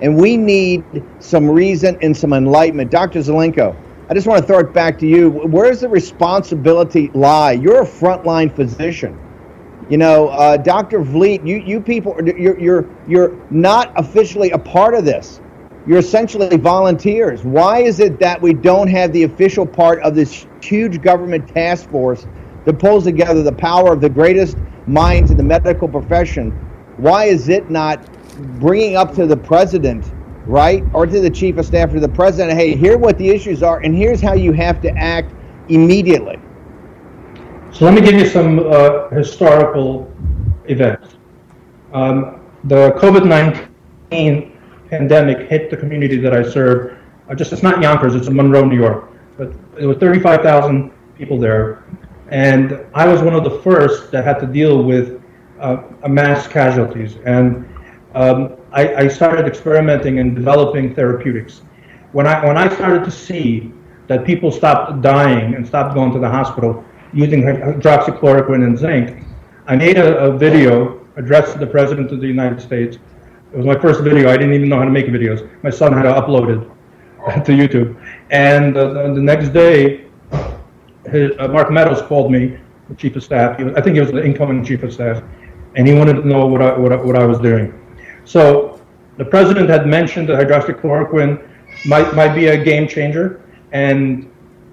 And 0.00 0.16
we 0.16 0.36
need 0.36 0.84
some 1.20 1.48
reason 1.48 1.96
and 2.02 2.16
some 2.16 2.32
enlightenment. 2.32 2.90
Dr. 2.90 3.20
Zelenko, 3.20 3.76
I 4.10 4.14
just 4.14 4.26
want 4.26 4.40
to 4.40 4.46
throw 4.46 4.58
it 4.58 4.72
back 4.74 4.98
to 4.98 5.06
you. 5.06 5.30
Where 5.30 5.70
does 5.70 5.80
the 5.80 5.88
responsibility 5.88 7.10
lie? 7.14 7.52
You're 7.52 7.82
a 7.82 7.86
frontline 7.86 8.54
physician. 8.54 9.16
You 9.88 9.98
know, 9.98 10.28
uh, 10.28 10.56
Dr. 10.56 11.02
Vliet, 11.02 11.46
you, 11.46 11.58
you 11.58 11.80
people, 11.80 12.16
you're, 12.24 12.58
you're, 12.58 12.90
you're 13.06 13.36
not 13.50 13.92
officially 13.96 14.50
a 14.50 14.58
part 14.58 14.94
of 14.94 15.04
this. 15.04 15.40
You're 15.86 15.98
essentially 15.98 16.56
volunteers. 16.56 17.42
Why 17.42 17.80
is 17.80 17.98
it 17.98 18.20
that 18.20 18.40
we 18.40 18.54
don't 18.54 18.88
have 18.88 19.12
the 19.12 19.24
official 19.24 19.66
part 19.66 20.00
of 20.02 20.14
this 20.14 20.46
huge 20.62 21.02
government 21.02 21.48
task 21.48 21.88
force 21.90 22.26
that 22.64 22.78
pulls 22.78 23.04
together 23.04 23.42
the 23.42 23.52
power 23.52 23.92
of 23.92 24.00
the 24.00 24.08
greatest 24.08 24.56
minds 24.86 25.32
in 25.32 25.36
the 25.36 25.42
medical 25.42 25.88
profession? 25.88 26.52
Why 26.98 27.24
is 27.24 27.48
it 27.48 27.68
not 27.68 28.06
bringing 28.60 28.94
up 28.94 29.12
to 29.16 29.26
the 29.26 29.36
president, 29.36 30.04
right, 30.46 30.84
or 30.94 31.04
to 31.04 31.20
the 31.20 31.30
chief 31.30 31.56
of 31.56 31.66
staff, 31.66 31.90
to 31.92 32.00
the 32.00 32.08
president, 32.08 32.56
hey, 32.56 32.76
here 32.76 32.96
what 32.96 33.18
the 33.18 33.28
issues 33.28 33.64
are, 33.64 33.80
and 33.80 33.94
here's 33.94 34.20
how 34.20 34.34
you 34.34 34.52
have 34.52 34.80
to 34.82 34.90
act 34.96 35.34
immediately? 35.68 36.38
So 37.72 37.86
let 37.86 37.94
me 37.94 38.02
give 38.02 38.14
you 38.14 38.28
some 38.28 38.60
uh, 38.60 39.08
historical 39.08 40.12
events. 40.66 41.16
Um, 41.92 42.40
the 42.64 42.92
COVID 42.92 43.26
19 43.26 44.51
pandemic 44.92 45.48
hit 45.48 45.70
the 45.70 45.76
community 45.76 46.18
that 46.18 46.34
I 46.34 46.42
serve, 46.42 46.98
uh, 47.30 47.34
just 47.34 47.50
it's 47.50 47.62
not 47.62 47.80
Yonkers, 47.80 48.14
it's 48.14 48.28
in 48.28 48.36
Monroe, 48.36 48.66
New 48.66 48.76
York. 48.76 49.08
But 49.38 49.48
there 49.74 49.88
were 49.88 49.94
35,000 49.94 50.92
people 51.16 51.38
there, 51.38 51.82
and 52.28 52.84
I 52.94 53.06
was 53.08 53.22
one 53.22 53.34
of 53.34 53.42
the 53.42 53.58
first 53.60 54.12
that 54.12 54.22
had 54.24 54.38
to 54.40 54.46
deal 54.46 54.84
with 54.84 55.22
uh, 55.60 55.82
mass 56.06 56.46
casualties. 56.46 57.16
And 57.24 57.66
um, 58.14 58.56
I, 58.70 58.94
I 59.04 59.08
started 59.08 59.46
experimenting 59.46 60.18
and 60.18 60.36
developing 60.36 60.94
therapeutics. 60.94 61.62
When 62.12 62.26
I 62.26 62.44
when 62.44 62.58
I 62.58 62.68
started 62.74 63.02
to 63.04 63.10
see 63.10 63.72
that 64.08 64.26
people 64.26 64.52
stopped 64.52 65.00
dying 65.00 65.54
and 65.54 65.66
stopped 65.66 65.94
going 65.94 66.12
to 66.12 66.18
the 66.18 66.28
hospital 66.28 66.84
using 67.14 67.40
hydroxychloroquine 67.44 68.62
and 68.66 68.76
zinc, 68.78 69.24
I 69.66 69.74
made 69.74 69.96
a, 69.96 70.08
a 70.26 70.36
video 70.36 71.00
addressed 71.16 71.54
to 71.54 71.58
the 71.58 71.66
President 71.66 72.12
of 72.12 72.20
the 72.20 72.26
United 72.26 72.60
States 72.60 72.98
it 73.52 73.56
was 73.56 73.66
my 73.66 73.78
first 73.78 74.00
video. 74.00 74.30
I 74.30 74.36
didn't 74.36 74.54
even 74.54 74.68
know 74.68 74.78
how 74.78 74.84
to 74.84 74.90
make 74.90 75.06
videos. 75.06 75.48
My 75.62 75.70
son 75.70 75.92
had 75.92 76.02
to 76.02 76.12
upload 76.12 76.48
it 76.56 77.44
to 77.44 77.52
YouTube. 77.52 78.00
And 78.30 78.76
uh, 78.76 79.12
the 79.12 79.20
next 79.20 79.50
day, 79.50 80.06
his, 81.10 81.32
uh, 81.38 81.48
Mark 81.48 81.70
Meadows 81.70 82.00
called 82.02 82.32
me, 82.32 82.58
the 82.88 82.94
chief 82.94 83.14
of 83.16 83.22
staff. 83.22 83.60
Was, 83.60 83.74
I 83.74 83.80
think 83.82 83.94
he 83.94 84.00
was 84.00 84.10
the 84.10 84.24
incoming 84.24 84.64
chief 84.64 84.82
of 84.82 84.92
staff, 84.92 85.22
and 85.76 85.86
he 85.86 85.94
wanted 85.94 86.14
to 86.14 86.26
know 86.26 86.46
what 86.46 86.62
I, 86.62 86.76
what 86.76 86.92
I, 86.92 86.96
what 86.96 87.16
I 87.16 87.26
was 87.26 87.38
doing. 87.38 87.78
So 88.24 88.80
the 89.18 89.24
president 89.24 89.68
had 89.68 89.86
mentioned 89.86 90.28
that 90.28 90.38
hydroxychloroquine 90.38 91.48
might 91.86 92.14
might 92.14 92.34
be 92.34 92.46
a 92.46 92.62
game 92.62 92.88
changer, 92.88 93.42
and 93.72 94.30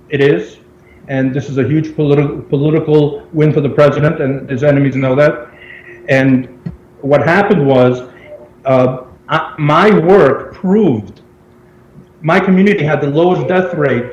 it 0.10 0.22
is. 0.22 0.60
And 1.08 1.34
this 1.34 1.50
is 1.50 1.58
a 1.58 1.63
huge 1.63 1.96
political 1.96 2.42
political 2.44 3.28
win 3.34 3.52
for 3.52 3.62
the 3.62 3.70
president, 3.70 4.22
and 4.22 4.50
his 4.50 4.63
enemies 4.63 4.96
know 4.96 5.15
that. 5.15 5.50
And 6.08 6.48
what 7.02 7.24
happened 7.24 7.65
was 7.65 8.10
uh, 8.69 9.05
I, 9.27 9.55
my 9.58 9.97
work 9.97 10.53
proved 10.53 11.21
my 12.21 12.39
community 12.39 12.84
had 12.84 13.01
the 13.01 13.10
lowest 13.10 13.47
death 13.47 13.73
rate, 13.73 14.12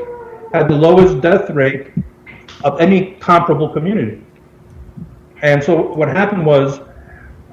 had 0.53 0.69
the 0.69 0.75
lowest 0.75 1.21
death 1.21 1.51
rate 1.51 1.89
of 2.65 2.81
any 2.81 3.13
comparable 3.15 3.69
community. 3.69 4.23
And 5.43 5.63
so 5.63 5.93
what 5.93 6.09
happened 6.09 6.47
was, 6.47 6.81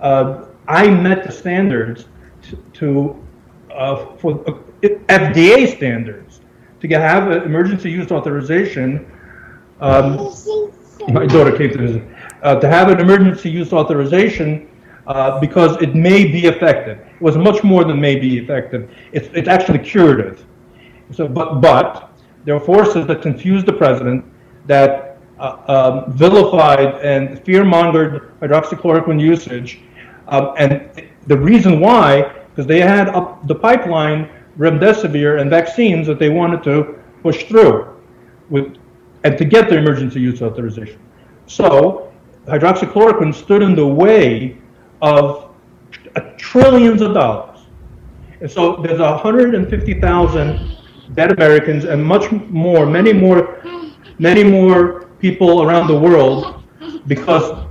uh, 0.02 0.46
I 0.68 0.90
met 0.90 1.26
the 1.26 1.32
standards 1.32 2.06
to, 2.44 2.56
to 2.74 3.26
uh, 3.74 4.16
for 4.18 4.40
uh, 4.48 4.54
FDA 4.82 5.76
standards 5.76 6.40
to 6.80 6.88
get 6.88 7.02
have 7.02 7.32
emergency 7.46 7.92
use 7.92 8.12
authorization. 8.12 9.12
Um, 9.82 10.32
my 11.10 11.26
daughter 11.26 11.58
came 11.58 11.72
to 11.72 11.78
visit. 11.78 12.04
uh, 12.44 12.60
to 12.60 12.70
have 12.70 12.90
an 12.90 13.00
emergency 13.00 13.50
use 13.50 13.74
authorization 13.74 14.70
uh, 15.08 15.40
because 15.40 15.82
it 15.82 15.96
may 15.96 16.26
be 16.26 16.46
effective. 16.46 17.00
It 17.00 17.22
was 17.22 17.38
much 17.38 17.64
more 17.64 17.84
than 17.84 18.00
may 18.00 18.16
be 18.16 18.38
effective. 18.38 18.90
It's, 19.12 19.28
it's 19.34 19.48
actually 19.48 19.80
curative. 19.80 20.46
So, 21.12 21.28
but, 21.28 21.62
but 21.62 22.12
there 22.46 22.56
are 22.56 22.60
forces 22.60 23.06
that 23.08 23.22
confused 23.22 23.66
the 23.66 23.74
president, 23.74 24.26
that 24.66 25.18
uh, 25.40 26.04
um, 26.06 26.14
vilified 26.14 26.96
and 27.02 27.44
fear-mongered 27.44 28.32
hydroxychloroquine 28.40 29.20
usage, 29.20 29.82
um, 30.28 30.54
and 30.58 30.90
the 31.28 31.38
reason 31.38 31.80
why, 31.80 32.22
because 32.50 32.66
they 32.66 32.80
had 32.80 33.10
up 33.10 33.46
the 33.48 33.56
pipeline 33.56 34.30
remdesivir 34.58 35.42
and 35.42 35.50
vaccines 35.50 36.08
that 36.08 36.20
they 36.20 36.30
wanted 36.30 36.64
to 36.64 37.00
push 37.22 37.44
through, 37.46 38.00
with, 38.50 38.78
and 39.24 39.38
to 39.38 39.46
get 39.46 39.70
the 39.70 39.78
emergency 39.78 40.22
use 40.22 40.42
authorization. 40.42 41.00
So 41.48 42.12
hydroxychloroquine 42.46 43.34
stood 43.34 43.62
in 43.62 43.76
the 43.76 43.88
way 43.88 44.58
of 45.04 45.54
trillions 46.38 47.02
of 47.02 47.14
dollars. 47.14 47.60
And 48.40 48.50
so 48.50 48.78
there's 48.78 49.00
150,000 49.00 50.78
dead 51.14 51.32
Americans 51.34 51.84
and 51.86 52.04
much 52.04 52.32
more, 52.32 52.86
many 52.86 53.12
more, 53.12 53.62
many 54.18 54.44
more 54.44 55.08
people 55.20 55.62
around 55.64 55.88
the 55.88 56.00
world 56.00 56.64
because 57.06 57.68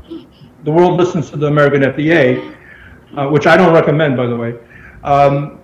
the 0.65 0.71
world 0.71 0.99
listens 0.99 1.31
to 1.31 1.37
the 1.39 1.47
American 1.47 1.83
FDA, 1.83 2.55
uh, 3.17 3.29
which 3.29 3.47
I 3.47 3.57
don't 3.57 3.75
recommend, 3.75 4.17
by 4.17 4.27
the 4.27 4.37
way, 4.37 4.55
um, 5.03 5.59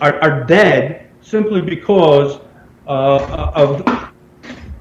are, 0.00 0.18
are 0.22 0.44
dead 0.44 1.10
simply 1.20 1.60
because 1.60 2.40
uh, 2.86 3.52
of 3.54 4.10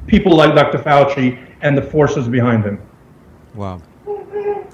people 0.08 0.36
like 0.36 0.56
Dr. 0.56 0.80
Fauci 0.80 1.38
and 1.62 1.78
the 1.78 1.82
forces 1.82 2.30
behind 2.30 2.64
him. 2.64 2.82
Wow. 3.54 3.82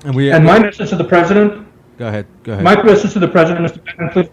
And 0.05 0.13
we 0.13 0.31
and 0.31 0.45
my 0.45 0.59
message 0.59 0.89
to 0.89 0.95
the 0.95 1.03
president. 1.03 1.67
Go 1.97 2.07
ahead. 2.07 2.27
Go 2.43 2.53
ahead. 2.53 2.63
My 2.63 2.81
message 2.83 3.13
to 3.13 3.19
the 3.19 3.27
president, 3.27 3.65
Mr. 3.65 3.83
Bannon, 3.83 4.13
please 4.13 4.29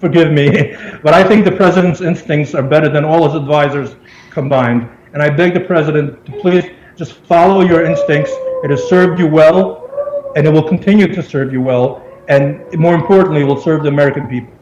forgive 0.00 0.32
me, 0.32 0.74
but 1.02 1.14
I 1.14 1.22
think 1.22 1.44
the 1.44 1.52
president's 1.52 2.00
instincts 2.00 2.54
are 2.54 2.62
better 2.62 2.88
than 2.88 3.04
all 3.04 3.24
his 3.24 3.34
advisors 3.34 3.94
combined. 4.30 4.88
And 5.12 5.22
I 5.22 5.30
beg 5.30 5.54
the 5.54 5.60
president 5.60 6.26
to 6.26 6.32
please 6.40 6.64
just 6.96 7.12
follow 7.12 7.60
your 7.60 7.84
instincts. 7.84 8.32
It 8.64 8.70
has 8.70 8.82
served 8.88 9.20
you 9.20 9.28
well, 9.28 9.88
and 10.34 10.44
it 10.44 10.50
will 10.50 10.66
continue 10.66 11.06
to 11.06 11.22
serve 11.22 11.52
you 11.52 11.62
well, 11.62 12.02
and 12.28 12.60
more 12.74 12.94
importantly, 12.94 13.42
it 13.42 13.44
will 13.44 13.60
serve 13.60 13.84
the 13.84 13.88
American 13.88 14.26
people. 14.26 14.52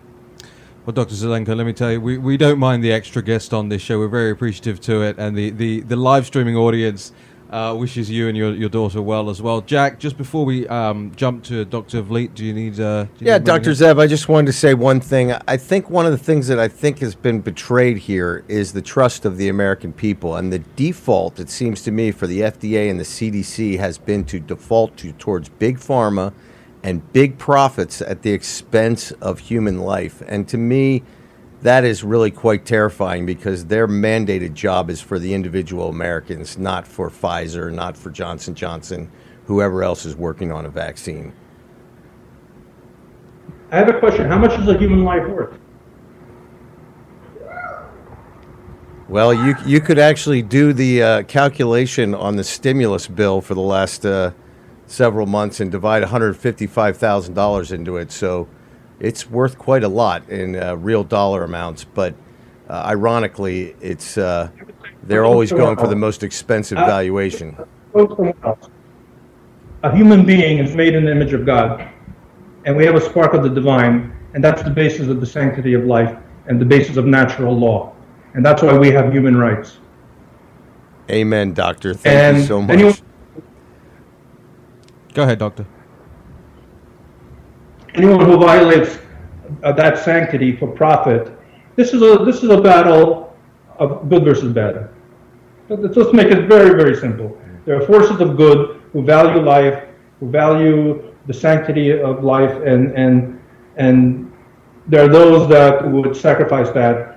Well, 0.85 0.93
Dr. 0.93 1.15
Zelenko, 1.15 1.57
let 1.57 1.65
me 1.65 1.73
tell 1.73 1.91
you, 1.91 2.01
we, 2.03 2.19
we 2.19 2.37
don't 2.37 2.59
mind 2.59 2.85
the 2.85 2.93
extra 2.93 3.23
guest 3.23 3.55
on 3.55 3.71
this 3.71 3.81
show. 3.81 3.99
We're 3.99 4.09
very 4.09 4.31
appreciative 4.31 4.79
to 4.83 5.01
it, 5.01 5.17
and 5.19 5.35
the, 5.35 5.49
the, 5.49 5.81
the 5.81 5.97
live 5.97 6.27
streaming 6.27 6.57
audience 6.57 7.13
uh, 7.55 7.73
wishes 7.73 8.11
you 8.11 8.27
and 8.27 8.37
your, 8.37 8.53
your 8.53 8.69
daughter 8.69 9.01
well 9.01 9.31
as 9.31 9.41
well. 9.41 9.61
Jack, 9.61 10.01
just 10.01 10.19
before 10.19 10.45
we 10.45 10.67
um, 10.67 11.13
jump 11.15 11.45
to 11.45 11.65
Dr. 11.65 12.03
Vliet, 12.03 12.35
do 12.35 12.45
you 12.45 12.53
need? 12.53 12.81
Uh, 12.81 13.05
do 13.05 13.11
you 13.21 13.27
yeah, 13.29 13.39
need 13.39 13.45
Dr. 13.47 13.71
Zev, 13.71 14.01
I 14.01 14.09
just 14.09 14.29
wanted 14.29 14.47
to 14.49 14.53
say 14.53 14.75
one 14.75 15.01
thing. 15.01 15.33
I 15.47 15.57
think 15.57 15.89
one 15.89 16.05
of 16.05 16.11
the 16.11 16.19
things 16.19 16.49
that 16.49 16.59
I 16.59 16.67
think 16.67 16.99
has 16.99 17.15
been 17.15 17.41
betrayed 17.41 17.99
here 17.99 18.45
is 18.49 18.73
the 18.73 18.83
trust 18.83 19.25
of 19.25 19.37
the 19.37 19.49
American 19.49 19.93
people, 19.93 20.35
and 20.35 20.53
the 20.53 20.59
default, 20.59 21.39
it 21.39 21.49
seems 21.49 21.83
to 21.83 21.93
me, 21.93 22.11
for 22.11 22.27
the 22.27 22.41
FDA 22.41 22.91
and 22.91 22.99
the 22.99 23.05
CDC 23.05 23.79
has 23.79 23.99
been 23.99 24.25
to 24.25 24.41
default 24.41 24.97
to 24.97 25.13
towards 25.13 25.49
big 25.49 25.79
pharma 25.79 26.33
and 26.83 27.13
big 27.13 27.39
profits 27.39 28.03
at 28.03 28.23
the 28.23 28.33
expense 28.33 29.13
of 29.13 29.39
human 29.39 29.79
life. 29.79 30.23
And 30.27 30.49
to 30.49 30.59
me, 30.59 31.05
that 31.65 31.83
is 31.83 32.05
really 32.05 32.31
quite 32.31 32.67
terrifying 32.67 33.25
because 33.25 33.65
their 33.65 33.89
mandated 33.89 34.53
job 34.53 34.91
is 34.91 35.01
for 35.01 35.19
the 35.19 35.33
individual 35.33 35.89
Americans, 35.89 36.59
not 36.59 36.87
for 36.87 37.09
Pfizer, 37.09 37.73
not 37.73 37.97
for 37.97 38.11
Johnson 38.11 38.55
Johnson, 38.55 39.11
whoever 39.47 39.83
else 39.83 40.05
is 40.05 40.15
working 40.15 40.53
on 40.53 40.67
a 40.67 40.69
vaccine. 40.69 41.33
I 43.73 43.79
have 43.79 43.89
a 43.89 43.99
question. 43.99 44.27
How 44.27 44.37
much 44.37 44.53
is 44.61 44.69
a 44.69 44.77
human 44.77 45.05
life 45.05 45.27
worth? 45.27 45.59
Well, 49.09 49.33
you 49.33 49.55
you 49.65 49.81
could 49.81 49.99
actually 49.99 50.43
do 50.43 50.75
the 50.75 51.03
uh, 51.03 51.23
calculation 51.23 52.15
on 52.15 52.37
the 52.37 52.45
stimulus 52.45 53.09
bill 53.09 53.41
for 53.41 53.55
the 53.55 53.63
last 53.63 54.05
uh, 54.05 54.33
several 54.87 55.27
months 55.27 55.61
and 55.61 55.73
divide 55.73 56.03
one 56.03 56.11
hundred 56.11 56.37
fifty-five 56.37 56.99
thousand 56.99 57.33
dollars 57.33 57.73
into 57.73 57.97
it. 57.97 58.13
So 58.13 58.49
it's 59.05 59.31
worth 59.31 59.59
quite 59.59 59.85
a 59.85 59.89
lot 59.89 60.29
in 60.31 60.57
uh, 60.57 60.75
real 60.77 61.05
dollar 61.05 61.45
amounts. 61.45 61.85
But 61.85 62.15
uh, 62.69 62.85
ironically, 62.87 63.77
it's 63.81 64.17
uh, 64.17 64.49
they're 65.03 65.27
always 65.27 65.53
going 65.53 65.77
for 65.77 65.87
the 65.87 65.97
most 65.97 66.23
expensive 66.23 66.79
valuation. 66.79 67.57
A 69.83 69.95
human 69.95 70.25
being 70.25 70.59
is 70.59 70.75
made 70.75 70.95
in 70.95 71.05
the 71.05 71.11
image 71.11 71.35
of 71.35 71.45
God, 71.45 71.87
and 72.65 72.75
we 72.75 72.87
have 72.87 72.95
a 72.95 73.01
spark 73.01 73.35
of 73.35 73.43
the 73.43 73.51
divine, 73.51 74.17
and 74.33 74.43
that's 74.43 74.63
the 74.63 74.71
basis 74.71 75.09
of 75.09 75.21
the 75.21 75.27
sanctity 75.27 75.75
of 75.75 75.85
life 75.85 76.17
and 76.47 76.59
the 76.59 76.65
basis 76.65 76.97
of 76.97 77.05
natural 77.05 77.55
law, 77.55 77.93
and 78.33 78.45
that's 78.45 78.63
why 78.63 78.77
we 78.79 78.91
have 78.91 79.13
human 79.13 79.37
rights. 79.37 79.79
Amen, 81.11 81.53
doctor. 81.53 81.93
Thank 81.93 82.17
and 82.17 82.37
you 82.39 82.45
so 82.45 82.63
much. 82.63 82.71
Anyone, 82.71 82.95
Go 85.13 85.23
ahead, 85.25 85.39
doctor. 85.39 85.67
Anyone 87.95 88.25
who 88.25 88.37
violates 88.39 88.99
uh, 89.63 89.73
that 89.73 89.99
sanctity 89.99 90.57
for 90.57 90.69
profit, 90.69 91.33
this 91.77 91.93
is 91.93 92.03
a 92.03 92.25
this 92.25 92.43
is 92.43 92.51
a 92.51 92.61
battle 92.61 93.35
of 93.79 94.09
good 94.09 94.25
versus 94.25 94.53
bad. 94.53 94.91
Let's 95.69 95.95
just 95.95 96.13
make 96.13 96.29
it 96.29 96.47
very 96.49 96.71
very 96.71 96.97
simple. 96.97 97.37
There 97.65 97.81
are 97.81 97.87
forces 97.87 98.21
of 98.21 98.37
good 98.37 98.83
who 98.93 99.03
value 99.03 99.41
life, 99.43 99.85
who 100.21 100.31
value 100.31 101.13
the 101.27 101.35
sanctity 101.35 101.99
of 101.99 102.23
life, 102.23 102.55
and 102.65 102.93
and 102.93 103.41
and 103.77 104.33
there 104.87 105.05
are 105.05 105.09
those 105.09 105.49
that 105.49 105.91
would 105.91 106.17
sacrifice 106.17 106.71
that. 106.71 107.13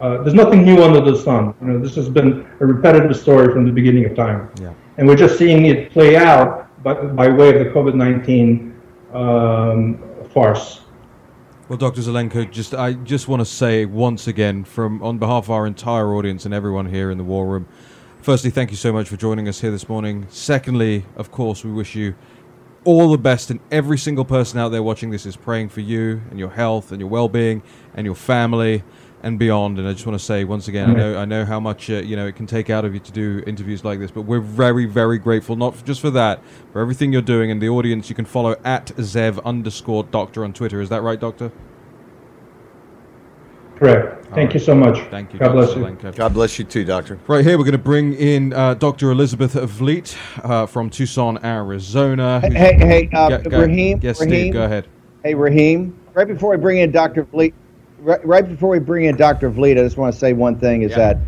Uh, 0.00 0.22
there's 0.22 0.34
nothing 0.34 0.64
new 0.64 0.82
under 0.82 1.00
the 1.00 1.16
sun. 1.16 1.54
You 1.60 1.66
know, 1.68 1.78
this 1.78 1.94
has 1.94 2.08
been 2.08 2.44
a 2.58 2.66
repetitive 2.66 3.14
story 3.16 3.52
from 3.52 3.64
the 3.66 3.70
beginning 3.70 4.04
of 4.06 4.16
time, 4.16 4.48
Yeah. 4.60 4.72
and 4.96 5.06
we're 5.06 5.14
just 5.16 5.38
seeing 5.38 5.66
it 5.66 5.92
play 5.92 6.16
out 6.16 6.66
by, 6.82 6.94
by 6.94 7.28
way 7.28 7.50
of 7.54 7.58
the 7.64 7.70
COVID-19 7.70 8.72
um, 9.14 10.02
farce. 10.32 10.80
Well, 11.68 11.76
Dr. 11.76 12.00
Zelenko, 12.00 12.50
just 12.50 12.74
I 12.74 12.94
just 12.94 13.28
want 13.28 13.40
to 13.40 13.46
say 13.46 13.84
once 13.84 14.26
again, 14.26 14.64
from 14.64 15.02
on 15.02 15.18
behalf 15.18 15.44
of 15.44 15.50
our 15.50 15.66
entire 15.66 16.14
audience 16.14 16.44
and 16.44 16.52
everyone 16.52 16.86
here 16.86 17.10
in 17.10 17.18
the 17.18 17.24
War 17.24 17.46
Room, 17.46 17.68
firstly, 18.22 18.50
thank 18.50 18.70
you 18.70 18.76
so 18.76 18.92
much 18.92 19.08
for 19.08 19.16
joining 19.16 19.48
us 19.48 19.60
here 19.60 19.70
this 19.70 19.88
morning. 19.88 20.26
Secondly, 20.30 21.04
of 21.16 21.30
course, 21.30 21.64
we 21.64 21.70
wish 21.70 21.94
you 21.94 22.14
all 22.84 23.10
the 23.10 23.18
best, 23.18 23.50
and 23.50 23.60
every 23.70 23.98
single 23.98 24.24
person 24.24 24.58
out 24.58 24.70
there 24.70 24.82
watching 24.82 25.10
this 25.10 25.26
is 25.26 25.36
praying 25.36 25.68
for 25.68 25.80
you 25.80 26.20
and 26.30 26.38
your 26.38 26.50
health 26.50 26.92
and 26.92 27.00
your 27.00 27.10
well-being 27.10 27.62
and 27.94 28.04
your 28.06 28.14
family 28.14 28.82
and 29.22 29.38
beyond. 29.38 29.78
And 29.78 29.86
I 29.86 29.92
just 29.92 30.06
want 30.06 30.18
to 30.18 30.24
say 30.24 30.44
once 30.44 30.68
again, 30.68 30.90
I 30.90 30.94
know 30.94 31.18
I 31.18 31.24
know 31.24 31.44
how 31.44 31.60
much 31.60 31.90
uh, 31.90 31.94
you 31.94 32.16
know 32.16 32.26
it 32.26 32.36
can 32.36 32.46
take 32.46 32.70
out 32.70 32.84
of 32.84 32.94
you 32.94 33.00
to 33.00 33.12
do 33.12 33.42
interviews 33.46 33.84
like 33.84 33.98
this, 33.98 34.10
but 34.10 34.22
we're 34.22 34.40
very 34.40 34.86
very 34.86 35.18
grateful, 35.18 35.56
not 35.56 35.74
f- 35.74 35.84
just 35.84 36.00
for 36.00 36.10
that, 36.10 36.40
for 36.72 36.80
everything 36.80 37.12
you're 37.12 37.22
doing. 37.22 37.50
And 37.50 37.60
the 37.60 37.68
audience, 37.68 38.08
you 38.08 38.14
can 38.14 38.24
follow 38.24 38.56
at 38.64 38.86
Zev 38.96 39.42
underscore 39.44 40.04
Doctor 40.04 40.44
on 40.44 40.52
Twitter. 40.52 40.80
Is 40.80 40.88
that 40.88 41.02
right, 41.02 41.20
Doctor? 41.20 41.52
Correct. 43.76 44.26
Thank 44.34 44.52
you 44.52 44.60
so 44.60 44.74
much. 44.74 44.98
Thank 45.10 45.32
you. 45.32 45.38
God 45.38 45.46
Dr. 45.48 45.54
bless 45.54 45.74
you. 45.74 45.82
Zelenko. 46.10 46.14
God 46.16 46.34
bless 46.34 46.58
you 46.58 46.64
too, 46.66 46.84
doctor. 46.84 47.18
Right 47.26 47.42
here, 47.44 47.56
we're 47.56 47.64
going 47.64 47.72
to 47.72 47.78
bring 47.78 48.12
in 48.12 48.52
uh, 48.52 48.74
Dr. 48.74 49.10
Elizabeth 49.10 49.54
Vliet 49.54 50.16
uh, 50.44 50.66
from 50.66 50.90
Tucson, 50.90 51.42
Arizona. 51.42 52.40
who's- 52.40 52.52
Hey, 52.52 52.74
hey, 52.74 53.10
uh, 53.14 53.38
Go- 53.38 53.50
go- 53.50 53.60
Raheem. 53.62 53.98
Yes, 54.02 54.20
Raheem, 54.20 54.34
Steve, 54.34 54.52
go 54.52 54.64
ahead. 54.64 54.86
Hey, 55.24 55.34
Raheem. 55.34 55.98
Right 56.12 56.28
before 56.28 56.50
we 56.50 56.56
bring 56.58 56.78
in 56.78 56.90
Dr. 56.92 57.24
Vliet, 57.24 57.54
right, 58.00 58.24
right 58.26 58.48
before 58.48 58.70
we 58.70 58.78
bring 58.78 59.04
in 59.04 59.16
Dr. 59.16 59.50
Vliet, 59.50 59.78
I 59.78 59.82
just 59.82 59.96
want 59.96 60.12
to 60.12 60.18
say 60.18 60.32
one 60.32 60.58
thing: 60.58 60.82
is 60.82 60.94
that, 60.94 61.18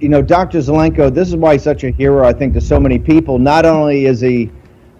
you 0.00 0.08
know, 0.08 0.22
Dr. 0.22 0.58
Zelenko. 0.58 1.12
This 1.12 1.28
is 1.28 1.36
why 1.36 1.54
he's 1.54 1.62
such 1.62 1.84
a 1.84 1.90
hero. 1.90 2.26
I 2.26 2.32
think 2.32 2.54
to 2.54 2.60
so 2.60 2.80
many 2.80 2.98
people. 2.98 3.38
Not 3.38 3.66
only 3.66 4.06
is 4.06 4.20
he 4.20 4.50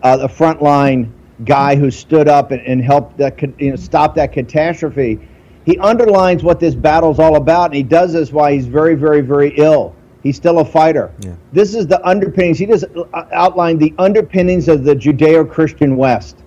uh, 0.03 0.17
the 0.17 0.29
frontline 0.29 1.11
guy 1.45 1.77
who 1.77 1.91
stood 1.91 2.29
up 2.29 2.51
and, 2.51 2.63
and 2.63 2.83
helped 2.83 3.17
that, 3.19 3.41
you 3.61 3.71
know, 3.71 3.77
stop 3.77 4.15
that 4.15 4.33
catastrophe. 4.33 5.19
He 5.65 5.79
underlines 5.79 6.43
what 6.43 6.61
this 6.61 6.75
battle's 6.75 7.19
all 7.19 7.37
about, 7.37 7.67
and 7.67 7.75
he 7.75 7.83
does 7.83 8.13
this 8.13 8.33
while 8.33 8.53
he's 8.53 8.67
very, 8.67 8.95
very, 8.95 9.21
very 9.21 9.53
ill. 9.57 9.95
He's 10.23 10.37
still 10.37 10.61
a 10.61 10.65
fighter. 10.65 11.13
Yeah. 11.21 11.35
This 11.53 11.75
is 11.75 11.87
the 11.87 12.05
underpinnings. 12.07 12.59
He 12.59 12.67
just 12.67 12.85
uh, 12.85 13.25
outlined 13.33 13.81
the 13.81 13.95
underpinnings 13.99 14.69
of 14.69 14.85
the 14.85 14.95
Judeo-Christian 14.95 15.97
West. 15.97 16.43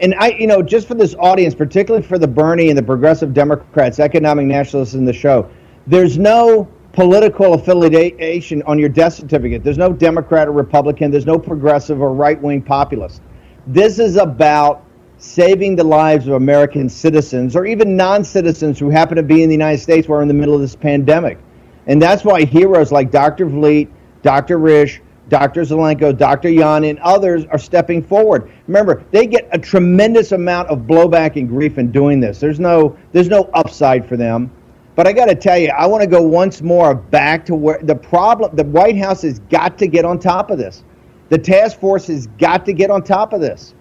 And 0.00 0.14
I, 0.18 0.28
you 0.30 0.46
know, 0.46 0.62
just 0.62 0.88
for 0.88 0.94
this 0.94 1.14
audience, 1.18 1.54
particularly 1.54 2.06
for 2.06 2.18
the 2.18 2.26
Bernie 2.26 2.68
and 2.68 2.76
the 2.76 2.82
progressive 2.82 3.32
Democrats, 3.32 4.00
economic 4.00 4.46
nationalists 4.46 4.94
in 4.94 5.04
the 5.04 5.12
show, 5.12 5.48
there's 5.86 6.18
no 6.18 6.68
political 6.92 7.54
affiliation 7.54 8.62
on 8.62 8.78
your 8.78 8.88
death 8.88 9.14
certificate. 9.14 9.62
There's 9.64 9.78
no 9.78 9.92
Democrat 9.92 10.48
or 10.48 10.52
Republican. 10.52 11.10
There's 11.10 11.26
no 11.26 11.38
progressive 11.38 12.00
or 12.00 12.12
right-wing 12.14 12.62
populist. 12.62 13.20
This 13.66 13.98
is 13.98 14.16
about 14.16 14.84
saving 15.18 15.76
the 15.76 15.84
lives 15.84 16.26
of 16.26 16.34
American 16.34 16.88
citizens 16.88 17.56
or 17.56 17.66
even 17.66 17.96
non-citizens 17.96 18.78
who 18.78 18.90
happen 18.90 19.16
to 19.16 19.22
be 19.22 19.42
in 19.42 19.48
the 19.48 19.54
United 19.54 19.78
States 19.78 20.08
we're 20.08 20.22
in 20.22 20.28
the 20.28 20.34
middle 20.34 20.54
of 20.54 20.60
this 20.60 20.76
pandemic. 20.76 21.38
And 21.86 22.00
that's 22.00 22.24
why 22.24 22.44
heroes 22.44 22.92
like 22.92 23.10
Dr. 23.10 23.46
Vliet, 23.46 23.88
Dr. 24.22 24.58
Risch, 24.58 25.00
Dr. 25.28 25.62
Zelenko, 25.62 26.16
Dr. 26.16 26.50
Yan, 26.50 26.84
and 26.84 26.98
others 26.98 27.44
are 27.46 27.58
stepping 27.58 28.02
forward. 28.02 28.50
Remember, 28.66 29.04
they 29.10 29.26
get 29.26 29.48
a 29.52 29.58
tremendous 29.58 30.32
amount 30.32 30.68
of 30.68 30.80
blowback 30.80 31.36
and 31.36 31.48
grief 31.48 31.78
in 31.78 31.90
doing 31.90 32.20
this. 32.20 32.40
There's 32.40 32.60
no 32.60 32.96
there's 33.12 33.28
no 33.28 33.50
upside 33.54 34.06
for 34.06 34.16
them. 34.16 34.50
But 34.96 35.08
I 35.08 35.12
got 35.12 35.26
to 35.26 35.34
tell 35.34 35.58
you, 35.58 35.70
I 35.70 35.86
want 35.86 36.02
to 36.02 36.08
go 36.08 36.22
once 36.22 36.62
more 36.62 36.94
back 36.94 37.44
to 37.46 37.54
where 37.54 37.80
the 37.82 37.96
problem. 37.96 38.54
The 38.54 38.64
White 38.64 38.96
House 38.96 39.22
has 39.22 39.40
got 39.40 39.78
to 39.78 39.86
get 39.86 40.04
on 40.04 40.18
top 40.18 40.50
of 40.50 40.58
this. 40.58 40.84
The 41.30 41.38
task 41.38 41.80
force 41.80 42.06
has 42.08 42.26
got 42.38 42.64
to 42.66 42.72
get 42.72 42.90
on 42.90 43.02
top 43.02 43.32
of 43.32 43.40
this. 43.40 43.74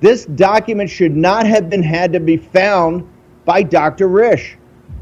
This 0.00 0.26
document 0.26 0.90
should 0.90 1.16
not 1.16 1.46
have 1.46 1.70
been 1.70 1.82
had 1.82 2.12
to 2.12 2.20
be 2.20 2.36
found 2.36 3.08
by 3.44 3.62
Dr. 3.62 4.08
Risch. 4.08 4.56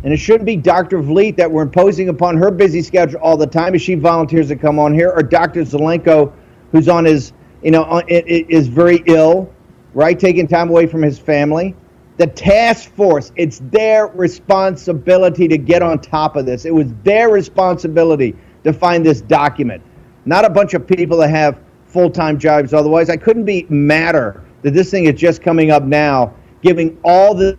And 0.04 0.12
it 0.12 0.18
shouldn't 0.18 0.46
be 0.46 0.56
Dr. 0.56 1.02
Vliet 1.02 1.36
that 1.36 1.50
we're 1.50 1.62
imposing 1.62 2.08
upon 2.08 2.36
her 2.36 2.50
busy 2.50 2.82
schedule 2.82 3.20
all 3.20 3.36
the 3.36 3.46
time 3.46 3.74
as 3.74 3.82
she 3.82 3.94
volunteers 3.94 4.48
to 4.48 4.56
come 4.56 4.78
on 4.78 4.94
here, 4.94 5.10
or 5.10 5.22
Dr. 5.22 5.62
Zelenko, 5.62 6.32
who's 6.70 6.88
on 6.88 7.04
his, 7.04 7.32
you 7.62 7.70
know, 7.70 8.02
is 8.08 8.68
very 8.68 9.02
ill, 9.06 9.52
right? 9.94 10.18
Taking 10.18 10.46
time 10.46 10.68
away 10.68 10.86
from 10.86 11.02
his 11.02 11.18
family. 11.18 11.74
The 12.18 12.26
task 12.26 12.90
force, 12.94 13.32
it's 13.36 13.60
their 13.64 14.06
responsibility 14.08 15.48
to 15.48 15.58
get 15.58 15.82
on 15.82 15.98
top 15.98 16.36
of 16.36 16.46
this. 16.46 16.64
It 16.64 16.74
was 16.74 16.92
their 17.02 17.28
responsibility 17.28 18.34
to 18.64 18.72
find 18.72 19.04
this 19.04 19.20
document, 19.20 19.82
not 20.24 20.44
a 20.44 20.50
bunch 20.50 20.74
of 20.74 20.86
people 20.86 21.18
that 21.18 21.30
have 21.30 21.58
full 21.86 22.10
time 22.10 22.38
jobs. 22.38 22.72
Otherwise, 22.72 23.10
I 23.10 23.16
couldn't 23.16 23.44
be 23.44 23.66
madder 23.68 24.42
that 24.62 24.72
this 24.72 24.90
thing 24.90 25.04
is 25.04 25.20
just 25.20 25.42
coming 25.42 25.70
up 25.70 25.82
now, 25.82 26.34
giving 26.62 26.98
all 27.04 27.34
the 27.34 27.58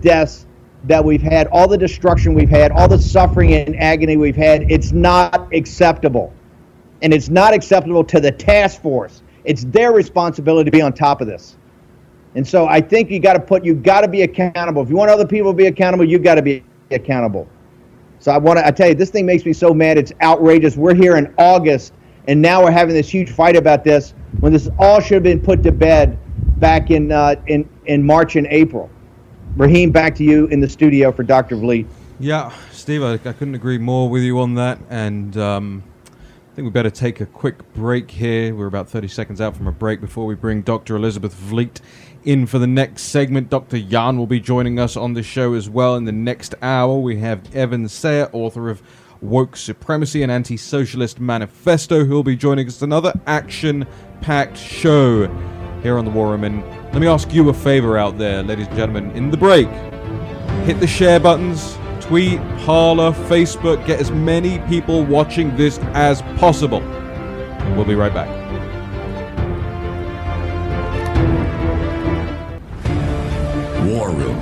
deaths 0.00 0.46
that 0.84 1.04
we've 1.04 1.22
had, 1.22 1.46
all 1.48 1.68
the 1.68 1.78
destruction 1.78 2.34
we've 2.34 2.50
had, 2.50 2.72
all 2.72 2.88
the 2.88 2.98
suffering 2.98 3.54
and 3.54 3.78
agony 3.78 4.16
we've 4.16 4.36
had. 4.36 4.70
It's 4.70 4.92
not 4.92 5.52
acceptable. 5.54 6.32
And 7.02 7.12
it's 7.12 7.28
not 7.28 7.54
acceptable 7.54 8.04
to 8.04 8.20
the 8.20 8.30
task 8.30 8.80
force. 8.80 9.22
It's 9.44 9.64
their 9.64 9.92
responsibility 9.92 10.70
to 10.70 10.76
be 10.76 10.82
on 10.82 10.92
top 10.92 11.20
of 11.20 11.26
this. 11.26 11.56
And 12.34 12.46
so 12.46 12.66
I 12.66 12.80
think 12.80 13.10
you 13.10 13.20
got 13.20 13.34
to 13.34 13.40
put, 13.40 13.64
you 13.64 13.74
got 13.74 14.02
to 14.02 14.08
be 14.08 14.22
accountable. 14.22 14.82
If 14.82 14.88
you 14.88 14.96
want 14.96 15.10
other 15.10 15.26
people 15.26 15.52
to 15.52 15.56
be 15.56 15.66
accountable, 15.66 16.04
you 16.04 16.18
got 16.18 16.36
to 16.36 16.42
be 16.42 16.64
accountable. 16.90 17.48
So 18.18 18.30
I 18.30 18.38
want 18.38 18.58
to, 18.58 18.66
I 18.66 18.70
tell 18.70 18.88
you, 18.88 18.94
this 18.94 19.10
thing 19.10 19.26
makes 19.26 19.44
me 19.44 19.52
so 19.52 19.74
mad. 19.74 19.98
It's 19.98 20.12
outrageous. 20.22 20.76
We're 20.76 20.94
here 20.94 21.16
in 21.16 21.34
August, 21.38 21.92
and 22.28 22.40
now 22.40 22.62
we're 22.62 22.70
having 22.70 22.94
this 22.94 23.08
huge 23.08 23.30
fight 23.30 23.56
about 23.56 23.82
this 23.82 24.14
when 24.40 24.52
this 24.52 24.68
all 24.78 25.00
should 25.00 25.14
have 25.14 25.22
been 25.24 25.40
put 25.40 25.62
to 25.64 25.72
bed 25.72 26.18
back 26.58 26.92
in 26.92 27.10
uh, 27.10 27.34
in 27.48 27.68
in 27.86 28.06
March 28.06 28.36
and 28.36 28.46
April. 28.46 28.88
Raheem, 29.56 29.90
back 29.90 30.14
to 30.14 30.24
you 30.24 30.46
in 30.46 30.60
the 30.60 30.68
studio 30.68 31.12
for 31.12 31.22
Dr. 31.22 31.56
Vliet. 31.56 31.86
Yeah, 32.18 32.52
Steve, 32.70 33.02
I, 33.02 33.14
I 33.14 33.18
couldn't 33.18 33.54
agree 33.54 33.78
more 33.78 34.08
with 34.08 34.22
you 34.22 34.40
on 34.40 34.54
that. 34.54 34.78
And 34.88 35.36
um, 35.36 35.82
I 36.06 36.54
think 36.54 36.64
we 36.64 36.70
better 36.70 36.90
take 36.90 37.20
a 37.20 37.26
quick 37.26 37.72
break 37.74 38.10
here. 38.10 38.54
We're 38.54 38.66
about 38.66 38.88
30 38.88 39.08
seconds 39.08 39.40
out 39.40 39.56
from 39.56 39.66
a 39.66 39.72
break 39.72 40.00
before 40.00 40.24
we 40.24 40.34
bring 40.34 40.62
Dr. 40.62 40.96
Elizabeth 40.96 41.34
Vliet 41.34 41.82
in 42.24 42.46
for 42.46 42.58
the 42.58 42.66
next 42.66 43.02
segment. 43.02 43.50
Dr. 43.50 43.76
Yan 43.76 44.16
will 44.16 44.26
be 44.26 44.40
joining 44.40 44.78
us 44.78 44.96
on 44.96 45.12
the 45.12 45.22
show 45.22 45.52
as 45.52 45.68
well 45.68 45.96
in 45.96 46.06
the 46.06 46.12
next 46.12 46.54
hour. 46.62 46.98
We 46.98 47.18
have 47.18 47.54
Evan 47.54 47.84
Sayet, 47.84 48.30
author 48.32 48.70
of 48.70 48.82
Woke 49.20 49.56
Supremacy 49.56 50.22
and 50.22 50.32
Anti 50.32 50.56
Socialist 50.56 51.20
Manifesto, 51.20 52.04
who 52.04 52.14
will 52.14 52.22
be 52.22 52.36
joining 52.36 52.66
us. 52.68 52.80
Another 52.80 53.12
action 53.26 53.86
packed 54.22 54.56
show 54.56 55.26
here 55.82 55.98
on 55.98 56.04
the 56.04 56.10
War 56.10 56.36
Room. 56.36 56.81
And 56.92 57.00
let 57.00 57.06
me 57.06 57.10
ask 57.10 57.32
you 57.32 57.48
a 57.48 57.54
favor 57.54 57.96
out 57.96 58.18
there, 58.18 58.42
ladies 58.42 58.66
and 58.66 58.76
gentlemen. 58.76 59.12
In 59.12 59.30
the 59.30 59.36
break, 59.38 59.66
hit 60.66 60.78
the 60.78 60.86
share 60.86 61.18
buttons, 61.18 61.78
tweet, 62.02 62.38
Parler, 62.66 63.12
Facebook, 63.12 63.86
get 63.86 63.98
as 63.98 64.10
many 64.10 64.58
people 64.68 65.02
watching 65.02 65.56
this 65.56 65.78
as 65.94 66.20
possible. 66.36 66.80
We'll 67.74 67.86
be 67.86 67.94
right 67.94 68.12
back. 68.12 68.28
War 73.86 74.10
Room 74.10 74.38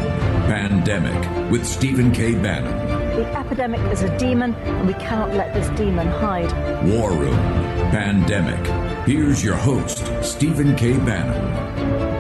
Pandemic 0.49 1.53
with 1.53 1.65
Stephen 1.65 2.11
K. 2.11 2.35
Bannon. 2.35 2.77
The 3.17 3.27
epidemic 3.39 3.81
is 3.93 4.03
a 4.03 4.19
demon, 4.19 4.57
and 4.57 4.89
we 4.89 4.95
cannot 4.95 5.33
let 5.35 5.55
this 5.55 5.69
demon 5.79 6.09
hide. 6.09 6.51
War 6.85 7.13
Room 7.13 7.37
Pandemic. 7.93 8.67
Here's 9.07 9.45
your 9.45 9.55
host, 9.55 10.05
Stephen 10.21 10.75
K. 10.75 10.95
Bannon. 10.99 12.20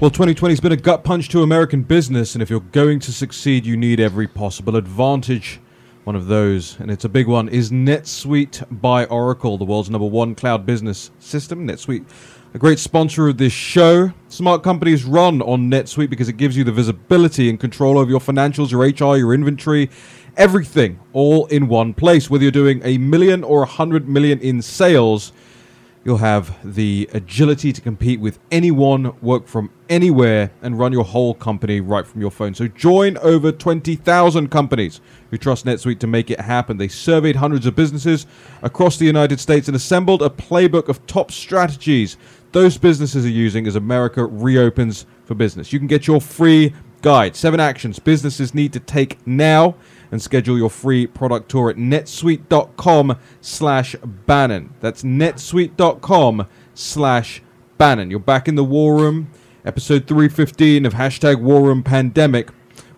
Well, 0.00 0.10
2020 0.10 0.52
has 0.52 0.60
been 0.60 0.70
a 0.70 0.76
gut 0.76 1.02
punch 1.02 1.28
to 1.30 1.42
American 1.42 1.82
business, 1.82 2.36
and 2.36 2.40
if 2.40 2.48
you're 2.48 2.60
going 2.60 3.00
to 3.00 3.12
succeed, 3.12 3.66
you 3.66 3.76
need 3.76 3.98
every 3.98 4.28
possible 4.28 4.76
advantage. 4.76 5.58
One 6.04 6.14
of 6.14 6.28
those, 6.28 6.78
and 6.78 6.88
it's 6.88 7.04
a 7.04 7.08
big 7.08 7.26
one, 7.26 7.48
is 7.48 7.72
NetSuite 7.72 8.80
by 8.80 9.06
Oracle, 9.06 9.58
the 9.58 9.64
world's 9.64 9.90
number 9.90 10.06
one 10.06 10.36
cloud 10.36 10.64
business 10.64 11.10
system. 11.18 11.66
NetSuite, 11.66 12.04
a 12.54 12.58
great 12.58 12.78
sponsor 12.78 13.26
of 13.26 13.38
this 13.38 13.52
show. 13.52 14.12
Smart 14.28 14.62
companies 14.62 15.04
run 15.04 15.42
on 15.42 15.68
NetSuite 15.68 16.10
because 16.10 16.28
it 16.28 16.36
gives 16.36 16.56
you 16.56 16.62
the 16.62 16.70
visibility 16.70 17.50
and 17.50 17.58
control 17.58 17.98
over 17.98 18.08
your 18.08 18.20
financials, 18.20 18.70
your 18.70 18.82
HR, 18.82 19.16
your 19.16 19.34
inventory, 19.34 19.90
everything, 20.36 21.00
all 21.12 21.46
in 21.46 21.66
one 21.66 21.92
place. 21.92 22.30
Whether 22.30 22.44
you're 22.44 22.52
doing 22.52 22.80
a 22.84 22.98
million 22.98 23.42
or 23.42 23.64
a 23.64 23.66
hundred 23.66 24.08
million 24.08 24.38
in 24.38 24.62
sales, 24.62 25.32
You'll 26.04 26.18
have 26.18 26.56
the 26.64 27.08
agility 27.12 27.72
to 27.72 27.80
compete 27.80 28.20
with 28.20 28.38
anyone, 28.50 29.14
work 29.20 29.46
from 29.46 29.70
anywhere, 29.88 30.50
and 30.62 30.78
run 30.78 30.92
your 30.92 31.04
whole 31.04 31.34
company 31.34 31.80
right 31.80 32.06
from 32.06 32.20
your 32.20 32.30
phone. 32.30 32.54
So 32.54 32.68
join 32.68 33.18
over 33.18 33.52
20,000 33.52 34.50
companies 34.50 35.00
who 35.30 35.36
trust 35.36 35.66
NetSuite 35.66 35.98
to 35.98 36.06
make 36.06 36.30
it 36.30 36.40
happen. 36.40 36.76
They 36.76 36.88
surveyed 36.88 37.36
hundreds 37.36 37.66
of 37.66 37.76
businesses 37.76 38.26
across 38.62 38.96
the 38.96 39.06
United 39.06 39.40
States 39.40 39.68
and 39.68 39.76
assembled 39.76 40.22
a 40.22 40.30
playbook 40.30 40.88
of 40.88 41.04
top 41.06 41.30
strategies 41.30 42.16
those 42.52 42.78
businesses 42.78 43.24
are 43.26 43.30
using 43.30 43.66
as 43.66 43.76
America 43.76 44.24
reopens 44.24 45.06
for 45.24 45.34
business. 45.34 45.72
You 45.72 45.78
can 45.78 45.88
get 45.88 46.06
your 46.06 46.20
free 46.20 46.72
guide, 47.02 47.36
seven 47.36 47.60
actions 47.60 47.98
businesses 47.98 48.54
need 48.54 48.72
to 48.72 48.80
take 48.80 49.24
now 49.26 49.74
and 50.10 50.22
schedule 50.22 50.56
your 50.56 50.70
free 50.70 51.06
product 51.06 51.50
tour 51.50 51.70
at 51.70 51.76
netsuite.com 51.76 53.18
slash 53.40 53.96
Bannon. 54.26 54.74
That's 54.80 55.02
netsuite.com 55.02 56.46
slash 56.74 57.42
Bannon. 57.76 58.10
You're 58.10 58.20
back 58.20 58.48
in 58.48 58.54
the 58.54 58.64
war 58.64 58.96
room, 58.96 59.30
episode 59.64 60.06
315 60.06 60.86
of 60.86 60.94
hashtag 60.94 61.40
war 61.40 61.62
room 61.62 61.82
pandemic. 61.82 62.50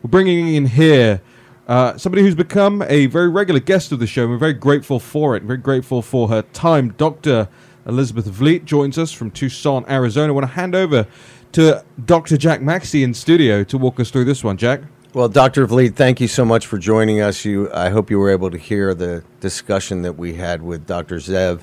We're 0.02 0.10
bringing 0.10 0.54
in 0.54 0.66
here 0.66 1.20
uh, 1.68 1.96
somebody 1.96 2.22
who's 2.22 2.34
become 2.34 2.82
a 2.88 3.06
very 3.06 3.28
regular 3.28 3.60
guest 3.60 3.92
of 3.92 4.00
the 4.00 4.06
show. 4.06 4.26
We're 4.26 4.38
very 4.38 4.54
grateful 4.54 4.98
for 4.98 5.36
it. 5.36 5.44
Very 5.44 5.58
grateful 5.58 6.02
for 6.02 6.28
her 6.28 6.42
time. 6.42 6.94
Dr. 6.96 7.48
Elizabeth 7.86 8.26
Vliet 8.26 8.64
joins 8.64 8.98
us 8.98 9.12
from 9.12 9.30
Tucson, 9.30 9.84
Arizona. 9.88 10.32
I 10.32 10.34
want 10.34 10.46
to 10.46 10.54
hand 10.54 10.74
over 10.74 11.06
to 11.52 11.84
Dr. 12.04 12.36
Jack 12.36 12.60
Maxey 12.60 13.02
in 13.02 13.14
studio 13.14 13.64
to 13.64 13.78
walk 13.78 14.00
us 14.00 14.10
through 14.10 14.24
this 14.24 14.42
one. 14.42 14.56
Jack? 14.56 14.80
Well, 15.12 15.28
Dr. 15.28 15.66
Vliet, 15.66 15.96
thank 15.96 16.20
you 16.20 16.28
so 16.28 16.44
much 16.44 16.68
for 16.68 16.78
joining 16.78 17.20
us. 17.20 17.44
You, 17.44 17.68
I 17.72 17.90
hope 17.90 18.10
you 18.10 18.18
were 18.20 18.30
able 18.30 18.48
to 18.48 18.56
hear 18.56 18.94
the 18.94 19.24
discussion 19.40 20.02
that 20.02 20.12
we 20.12 20.34
had 20.34 20.62
with 20.62 20.86
Dr. 20.86 21.16
Zev. 21.16 21.62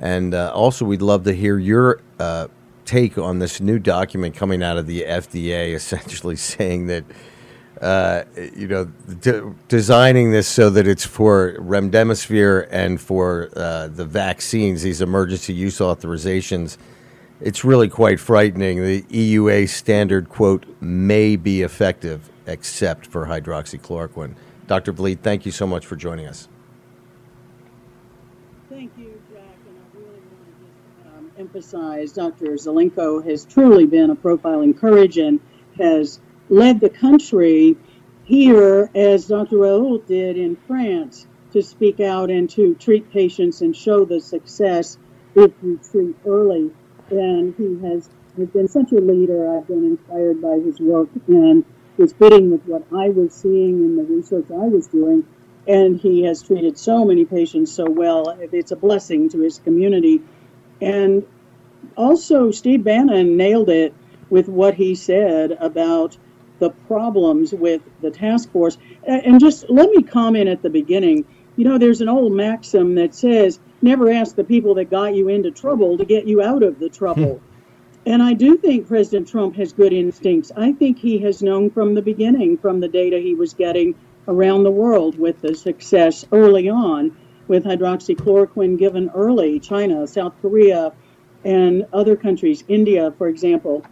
And 0.00 0.32
uh, 0.32 0.52
also, 0.54 0.86
we'd 0.86 1.02
love 1.02 1.24
to 1.24 1.34
hear 1.34 1.58
your 1.58 2.00
uh, 2.18 2.48
take 2.86 3.18
on 3.18 3.40
this 3.40 3.60
new 3.60 3.78
document 3.78 4.36
coming 4.36 4.62
out 4.62 4.78
of 4.78 4.86
the 4.86 5.02
FDA, 5.02 5.74
essentially 5.74 6.36
saying 6.36 6.86
that, 6.86 7.04
uh, 7.82 8.22
you 8.56 8.66
know, 8.66 8.90
designing 9.68 10.32
this 10.32 10.48
so 10.48 10.70
that 10.70 10.88
it's 10.88 11.04
for 11.04 11.56
remdesivir 11.58 12.68
and 12.70 12.98
for 12.98 13.50
uh, 13.54 13.88
the 13.88 14.06
vaccines, 14.06 14.80
these 14.80 15.02
emergency 15.02 15.52
use 15.52 15.80
authorizations. 15.80 16.78
It's 17.42 17.66
really 17.66 17.90
quite 17.90 18.18
frightening. 18.18 18.82
The 18.82 19.02
EUA 19.02 19.68
standard, 19.68 20.30
quote, 20.30 20.64
may 20.80 21.36
be 21.36 21.60
effective 21.60 22.30
except 22.48 23.06
for 23.06 23.26
hydroxychloroquine. 23.26 24.34
Dr. 24.66 24.92
Vliet, 24.92 25.20
thank 25.22 25.46
you 25.46 25.52
so 25.52 25.66
much 25.66 25.86
for 25.86 25.96
joining 25.96 26.26
us. 26.26 26.48
Thank 28.68 28.92
you, 28.98 29.20
Jack. 29.32 29.42
And 29.66 29.78
I 29.78 29.98
really 29.98 30.20
want 30.20 31.04
to 31.04 31.18
um, 31.18 31.32
emphasize 31.38 32.12
Dr. 32.12 32.46
Zelenko 32.56 33.24
has 33.24 33.44
truly 33.44 33.86
been 33.86 34.10
a 34.10 34.16
profiling 34.16 34.78
courage 34.78 35.18
and 35.18 35.40
has 35.78 36.20
led 36.48 36.80
the 36.80 36.90
country 36.90 37.76
here, 38.24 38.90
as 38.94 39.26
Dr. 39.26 39.56
Raoult 39.56 40.06
did 40.06 40.36
in 40.36 40.56
France, 40.66 41.26
to 41.52 41.62
speak 41.62 41.98
out 42.00 42.30
and 42.30 42.48
to 42.50 42.74
treat 42.74 43.10
patients 43.10 43.62
and 43.62 43.74
show 43.74 44.04
the 44.04 44.20
success 44.20 44.98
if 45.34 45.50
you 45.62 45.80
treat 45.90 46.14
early. 46.26 46.70
And 47.10 47.54
he 47.56 47.78
has, 47.88 48.10
has 48.36 48.48
been 48.48 48.68
such 48.68 48.92
a 48.92 49.00
leader. 49.00 49.56
I've 49.56 49.66
been 49.66 49.84
inspired 49.84 50.42
by 50.42 50.58
his 50.58 50.78
work 50.78 51.08
and 51.26 51.64
was 51.98 52.12
fitting 52.12 52.50
with 52.50 52.64
what 52.64 52.84
I 52.96 53.10
was 53.10 53.34
seeing 53.34 53.84
in 53.84 53.96
the 53.96 54.04
research 54.04 54.46
I 54.50 54.68
was 54.68 54.86
doing. 54.86 55.26
And 55.66 56.00
he 56.00 56.22
has 56.22 56.42
treated 56.42 56.78
so 56.78 57.04
many 57.04 57.24
patients 57.26 57.72
so 57.72 57.84
well. 57.90 58.38
It's 58.40 58.70
a 58.70 58.76
blessing 58.76 59.28
to 59.30 59.40
his 59.40 59.58
community. 59.58 60.22
And 60.80 61.26
also, 61.96 62.50
Steve 62.50 62.84
Bannon 62.84 63.36
nailed 63.36 63.68
it 63.68 63.92
with 64.30 64.48
what 64.48 64.74
he 64.74 64.94
said 64.94 65.52
about 65.52 66.16
the 66.58 66.70
problems 66.70 67.52
with 67.52 67.82
the 68.00 68.10
task 68.10 68.50
force. 68.50 68.78
And 69.06 69.40
just 69.40 69.68
let 69.68 69.90
me 69.90 70.02
comment 70.02 70.48
at 70.48 70.62
the 70.62 70.70
beginning. 70.70 71.24
You 71.56 71.64
know, 71.64 71.78
there's 71.78 72.00
an 72.00 72.08
old 72.08 72.32
maxim 72.32 72.94
that 72.94 73.14
says 73.14 73.58
never 73.82 74.10
ask 74.10 74.36
the 74.36 74.44
people 74.44 74.74
that 74.74 74.90
got 74.90 75.14
you 75.14 75.28
into 75.28 75.50
trouble 75.50 75.98
to 75.98 76.04
get 76.04 76.26
you 76.26 76.42
out 76.42 76.62
of 76.62 76.78
the 76.78 76.88
trouble. 76.88 77.40
and 78.08 78.22
I 78.22 78.32
do 78.32 78.56
think 78.56 78.88
President 78.88 79.28
Trump 79.28 79.54
has 79.56 79.74
good 79.74 79.92
instincts. 79.92 80.50
I 80.56 80.72
think 80.72 80.98
he 80.98 81.18
has 81.18 81.42
known 81.42 81.68
from 81.68 81.94
the 81.94 82.00
beginning, 82.00 82.56
from 82.56 82.80
the 82.80 82.88
data 82.88 83.18
he 83.18 83.34
was 83.34 83.52
getting 83.52 83.94
around 84.26 84.62
the 84.62 84.70
world 84.70 85.18
with 85.18 85.38
the 85.42 85.54
success 85.54 86.24
early 86.32 86.70
on 86.70 87.14
with 87.48 87.64
hydroxychloroquine 87.64 88.78
given 88.78 89.10
early, 89.14 89.60
China, 89.60 90.06
South 90.06 90.32
Korea, 90.40 90.90
and 91.44 91.86
other 91.92 92.16
countries, 92.16 92.64
India, 92.66 93.12
for 93.18 93.28
example, 93.28 93.84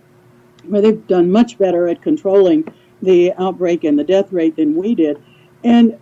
where 0.67 0.81
they've 0.81 1.07
done 1.07 1.31
much 1.31 1.59
better 1.59 1.87
at 1.87 2.01
controlling 2.01 2.65
the 3.03 3.35
outbreak 3.35 3.85
and 3.85 3.99
the 3.99 4.05
death 4.05 4.33
rate 4.33 4.57
than 4.57 4.75
we 4.75 4.95
did. 4.95 5.23
And 5.63 5.99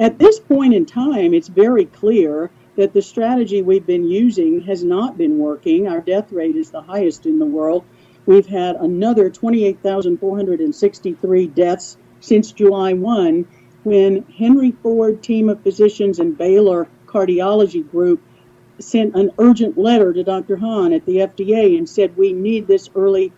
at 0.00 0.18
this 0.18 0.40
point 0.40 0.74
in 0.74 0.84
time, 0.84 1.32
it's 1.32 1.46
very 1.46 1.84
clear 1.84 2.50
that 2.76 2.92
the 2.92 3.02
strategy 3.02 3.62
we've 3.62 3.86
been 3.86 4.08
using 4.08 4.60
has 4.62 4.84
not 4.84 5.18
been 5.18 5.38
working. 5.38 5.88
Our 5.88 6.00
death 6.00 6.32
rate 6.32 6.56
is 6.56 6.70
the 6.70 6.82
highest 6.82 7.26
in 7.26 7.38
the 7.38 7.46
world. 7.46 7.84
We've 8.24 8.46
had 8.46 8.76
another 8.76 9.30
28,463 9.30 11.46
deaths 11.48 11.96
since 12.20 12.52
July 12.52 12.92
1 12.92 13.46
when 13.82 14.24
Henry 14.38 14.70
Ford 14.70 15.22
team 15.22 15.48
of 15.48 15.62
physicians 15.62 16.20
and 16.20 16.38
Baylor 16.38 16.88
cardiology 17.06 17.90
group 17.90 18.22
sent 18.78 19.14
an 19.14 19.30
urgent 19.38 19.76
letter 19.76 20.12
to 20.12 20.24
Dr. 20.24 20.56
Hahn 20.56 20.92
at 20.92 21.04
the 21.04 21.16
FDA 21.16 21.76
and 21.76 21.88
said 21.88 22.16
we 22.16 22.32
need 22.32 22.66
this 22.66 22.88
early 22.94 23.32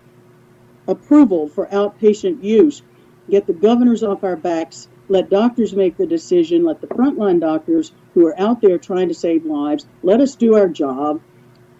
approval 0.86 1.48
for 1.48 1.66
outpatient 1.66 2.42
use. 2.42 2.82
Get 3.28 3.46
the 3.46 3.52
governors 3.52 4.02
off 4.02 4.22
our 4.22 4.36
backs. 4.36 4.88
Let 5.08 5.30
doctors 5.30 5.74
make 5.74 5.96
the 5.96 6.06
decision. 6.06 6.64
Let 6.64 6.80
the 6.80 6.86
frontline 6.86 7.40
doctors 7.40 7.92
who 8.14 8.26
are 8.26 8.40
out 8.40 8.60
there 8.60 8.78
trying 8.78 9.08
to 9.08 9.14
save 9.14 9.44
lives 9.44 9.86
let 10.02 10.20
us 10.20 10.34
do 10.34 10.54
our 10.54 10.68
job. 10.68 11.20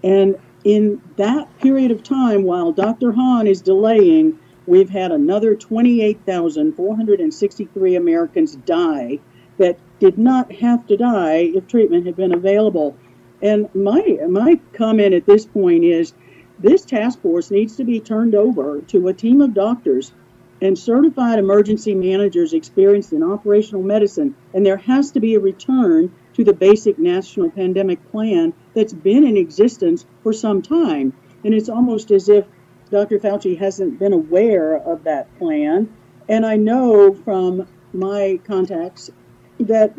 And 0.02 0.36
in 0.64 1.00
that 1.16 1.58
period 1.58 1.90
of 1.90 2.02
time, 2.02 2.44
while 2.44 2.72
Dr. 2.72 3.12
Hahn 3.12 3.46
is 3.46 3.62
delaying, 3.62 4.38
we've 4.66 4.90
had 4.90 5.12
another 5.12 5.54
28,463 5.54 7.96
Americans 7.96 8.56
die 8.56 9.20
that 9.58 9.78
did 10.00 10.18
not 10.18 10.50
have 10.52 10.86
to 10.86 10.96
die 10.96 11.50
if 11.54 11.66
treatment 11.66 12.06
had 12.06 12.16
been 12.16 12.32
available. 12.32 12.96
And 13.42 13.68
my 13.74 14.18
my 14.28 14.60
comment 14.72 15.14
at 15.14 15.26
this 15.26 15.46
point 15.46 15.84
is 15.84 16.14
this 16.58 16.84
task 16.84 17.20
force 17.20 17.50
needs 17.50 17.76
to 17.76 17.84
be 17.84 18.00
turned 18.00 18.34
over 18.34 18.80
to 18.82 19.08
a 19.08 19.14
team 19.14 19.40
of 19.40 19.54
doctors 19.54 20.12
and 20.60 20.78
certified 20.78 21.38
emergency 21.38 21.94
managers 21.94 22.52
experienced 22.52 23.12
in 23.12 23.22
operational 23.22 23.82
medicine. 23.82 24.34
And 24.52 24.64
there 24.64 24.76
has 24.76 25.10
to 25.12 25.20
be 25.20 25.34
a 25.34 25.40
return 25.40 26.12
to 26.34 26.44
the 26.44 26.52
basic 26.52 26.98
national 26.98 27.50
pandemic 27.50 28.10
plan 28.10 28.52
that's 28.74 28.92
been 28.92 29.24
in 29.24 29.36
existence 29.36 30.06
for 30.22 30.32
some 30.32 30.62
time. 30.62 31.12
And 31.44 31.54
it's 31.54 31.68
almost 31.68 32.10
as 32.10 32.28
if 32.28 32.46
Dr. 32.90 33.18
Fauci 33.18 33.58
hasn't 33.58 33.98
been 33.98 34.12
aware 34.12 34.76
of 34.76 35.04
that 35.04 35.36
plan. 35.38 35.92
And 36.28 36.46
I 36.46 36.56
know 36.56 37.12
from 37.12 37.66
my 37.92 38.40
contacts 38.44 39.10
that 39.58 39.94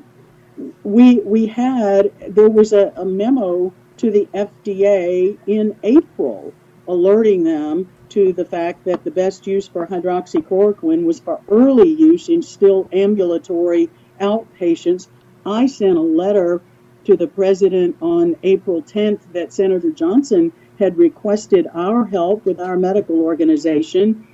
we 0.83 1.19
we 1.19 1.47
had 1.47 2.11
there 2.27 2.49
was 2.49 2.73
a, 2.73 2.93
a 2.95 3.05
memo 3.05 3.73
to 3.97 4.11
the 4.11 4.27
FDA 4.33 5.37
in 5.47 5.75
April 5.83 6.53
alerting 6.87 7.43
them 7.43 7.89
to 8.09 8.33
the 8.33 8.45
fact 8.45 8.85
that 8.85 9.03
the 9.03 9.11
best 9.11 9.47
use 9.47 9.67
for 9.67 9.87
hydroxychloroquine 9.87 11.03
was 11.03 11.19
for 11.19 11.41
early 11.49 11.89
use 11.89 12.29
in 12.29 12.41
still 12.41 12.87
ambulatory 12.91 13.89
outpatients. 14.21 15.07
I 15.45 15.65
sent 15.65 15.97
a 15.97 16.01
letter 16.01 16.61
to 17.05 17.15
the 17.15 17.27
president 17.27 17.95
on 18.01 18.35
April 18.43 18.81
10th 18.81 19.21
that 19.33 19.53
Senator 19.53 19.91
Johnson 19.91 20.51
had 20.79 20.97
requested 20.97 21.67
our 21.73 22.05
help 22.05 22.45
with 22.45 22.59
our 22.59 22.77
medical 22.77 23.21
organization, 23.21 24.27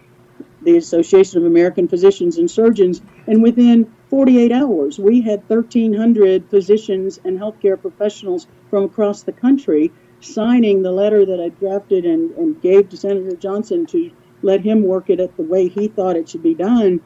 the 0.62 0.78
Association 0.78 1.40
of 1.40 1.46
American 1.46 1.88
Physicians 1.88 2.38
and 2.38 2.50
Surgeons, 2.50 3.02
and 3.28 3.44
within 3.44 3.92
48 4.10 4.52
hours, 4.52 5.00
we 5.00 5.22
had 5.22 5.42
1,300 5.48 6.50
physicians 6.50 7.20
and 7.24 7.40
healthcare 7.40 7.80
professionals 7.80 8.48
from 8.70 8.84
across 8.84 9.24
the 9.24 9.32
country 9.32 9.92
signing 10.22 10.82
the 10.82 10.92
letter 10.92 11.26
that 11.26 11.40
I 11.40 11.50
drafted 11.50 12.06
and, 12.06 12.32
and 12.38 12.62
gave 12.62 12.90
to 12.90 12.98
Senator 12.98 13.36
Johnson 13.36 13.86
to 13.88 14.12
let 14.42 14.62
him 14.62 14.84
work 14.84 15.10
it 15.10 15.20
at 15.20 15.36
the 15.38 15.44
way 15.44 15.68
he 15.68 15.88
thought 15.88 16.16
it 16.16 16.30
should 16.30 16.44
be 16.44 16.56
done. 16.56 17.02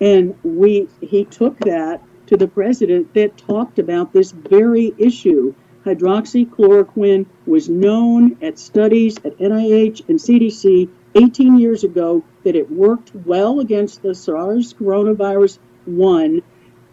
And 0.00 0.36
we 0.44 0.88
he 1.00 1.24
took 1.24 1.58
that 1.60 2.02
to 2.26 2.36
the 2.36 2.48
president 2.48 3.14
that 3.14 3.36
talked 3.36 3.78
about 3.78 4.12
this 4.12 4.32
very 4.32 4.94
issue 4.98 5.54
hydroxychloroquine 5.84 7.26
was 7.46 7.68
known 7.68 8.36
at 8.42 8.58
studies 8.58 9.16
at 9.18 9.38
NIH 9.38 10.08
and 10.08 10.18
CDC 10.18 10.88
18 11.14 11.58
years 11.58 11.84
ago 11.84 12.22
that 12.44 12.54
it 12.54 12.70
worked 12.70 13.14
well 13.14 13.60
against 13.60 14.02
the 14.02 14.14
SARS 14.14 14.74
coronavirus 14.74 15.58
1 15.86 16.42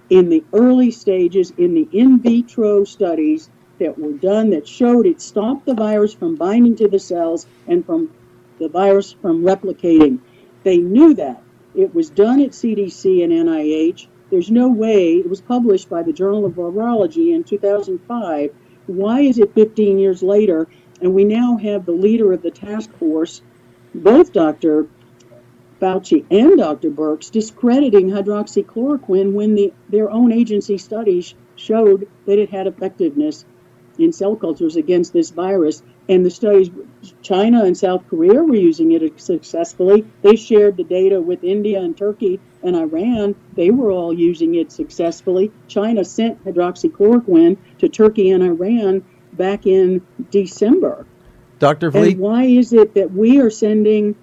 in 0.10 0.30
the 0.30 0.44
early 0.54 0.92
stages 0.92 1.52
in 1.58 1.74
the 1.74 1.88
in 1.92 2.20
vitro 2.20 2.84
studies 2.86 3.50
that 3.80 3.98
were 3.98 4.14
done 4.14 4.52
that 4.52 4.68
showed 4.68 5.06
it 5.06 5.22
stopped 5.22 5.66
the 5.66 5.74
virus 5.74 6.14
from 6.14 6.36
binding 6.36 6.76
to 6.78 6.88
the 6.88 7.00
cells 7.00 7.46
and 7.68 7.86
from 7.86 8.12
the 8.60 8.70
virus 8.70 9.14
from 9.14 9.44
replicating. 9.44 10.20
They 10.64 10.78
knew 10.78 11.14
that. 11.16 11.42
It 11.76 11.94
was 11.94 12.10
done 12.10 12.42
at 12.42 12.52
CDC 12.52 13.24
and 13.24 13.34
NIH. 13.34 14.08
There's 14.32 14.50
no 14.50 14.70
way, 14.70 15.16
it 15.16 15.30
was 15.30 15.42
published 15.42 15.90
by 15.90 16.04
the 16.04 16.14
Journal 16.14 16.46
of 16.46 16.54
Virology 16.54 17.34
in 17.36 17.44
2005 17.44 18.52
why 18.88 19.22
is 19.22 19.40
it 19.40 19.54
15 19.54 19.98
years 19.98 20.22
later 20.22 20.68
and 21.02 21.14
we 21.14 21.24
now 21.24 21.58
have 21.58 21.86
the 21.86 21.92
leader 21.92 22.32
of 22.32 22.42
the 22.42 22.52
task 22.52 22.92
force, 22.94 23.42
both 23.94 24.32
Dr. 24.32 24.88
Fauci 25.82 26.26
and 26.32 26.58
Dr. 26.58 26.90
Birx, 26.90 27.30
discrediting 27.30 28.10
hydroxychloroquine 28.10 29.34
when 29.34 29.56
the, 29.56 29.74
their 29.90 30.10
own 30.10 30.32
agency 30.32 30.78
studies 30.78 31.34
showed 31.56 32.08
that 32.26 32.40
it 32.40 32.50
had 32.50 32.68
effectiveness 32.68 33.44
in 34.00 34.14
cell 34.14 34.36
cultures 34.36 34.76
against 34.76 35.14
this 35.14 35.30
virus. 35.30 35.82
And 36.08 36.26
the 36.26 36.30
studies, 36.30 36.70
China 37.22 37.64
and 37.64 37.78
South 37.78 38.08
Korea 38.10 38.44
were 38.44 38.56
using 38.56 38.92
it 38.92 39.20
successfully. 39.20 40.06
They 40.22 40.36
shared 40.36 40.78
the 40.78 40.84
data 40.84 41.20
with 41.20 41.44
India 41.44 41.82
and 41.82 41.98
Turkey 41.98 42.40
and 42.64 42.76
Iran. 42.76 43.36
They 43.54 43.72
were 43.72 43.92
all 43.92 44.14
using 44.14 44.56
it 44.56 44.72
successfully. 44.72 45.52
China 45.68 46.06
sent 46.06 46.44
hydroxychloroquine 46.46 47.58
to 47.80 47.90
Turkey 47.90 48.32
and 48.32 48.44
Iran 48.44 49.04
back 49.34 49.66
in 49.66 50.06
December. 50.32 51.06
Dr. 51.60 51.92
Vliet. 51.92 52.14
And 52.14 52.20
why 52.20 52.44
is 52.44 52.74
it 52.74 52.94
that 52.96 53.12
we 53.12 53.40
are 53.40 53.50
sending 53.50 54.16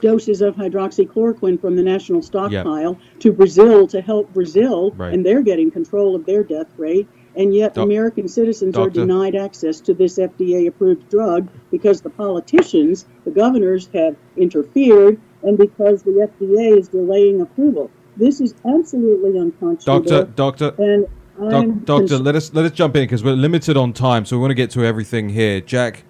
doses 0.00 0.42
of 0.42 0.54
hydroxychloroquine 0.56 1.60
from 1.60 1.76
the 1.76 1.82
national 1.82 2.22
stockpile 2.22 2.98
yep. 3.00 3.20
to 3.20 3.32
Brazil 3.32 3.86
to 3.88 4.00
help 4.00 4.32
Brazil, 4.34 4.90
right. 4.92 5.14
and 5.14 5.24
they're 5.24 5.42
getting 5.42 5.70
control 5.70 6.14
of 6.14 6.26
their 6.26 6.44
death 6.44 6.68
rate? 6.76 7.08
And 7.36 7.54
yet 7.54 7.74
Doc- 7.74 7.84
American 7.84 8.28
citizens 8.28 8.74
Doctor. 8.74 8.88
are 9.02 9.06
denied 9.06 9.34
access 9.34 9.80
to 9.80 9.94
this 9.94 10.18
FDA 10.18 10.66
approved 10.68 11.08
drug 11.10 11.48
because 11.70 12.00
the 12.02 12.10
politicians, 12.10 13.06
the 13.24 13.30
governors, 13.30 13.88
have 13.94 14.16
interfered 14.36 15.20
and 15.42 15.58
because 15.58 16.02
the 16.02 16.28
FDA 16.40 16.78
is 16.78 16.88
delaying 16.88 17.40
approval. 17.40 17.90
This 18.16 18.40
is 18.40 18.54
absolutely 18.64 19.38
unconscionable. 19.38 20.08
Doctor, 20.08 20.32
doctor, 20.32 20.74
and 20.82 21.06
Doc, 21.38 21.66
doctor, 21.84 22.08
cons- 22.08 22.20
let 22.20 22.36
us 22.36 22.54
let 22.54 22.64
us 22.64 22.70
jump 22.70 22.94
in 22.96 23.02
because 23.02 23.24
we're 23.24 23.34
limited 23.34 23.76
on 23.76 23.92
time, 23.92 24.24
so 24.24 24.36
we 24.36 24.40
want 24.40 24.52
to 24.52 24.54
get 24.54 24.70
to 24.70 24.84
everything 24.84 25.28
here. 25.28 25.60
Jack, 25.60 26.04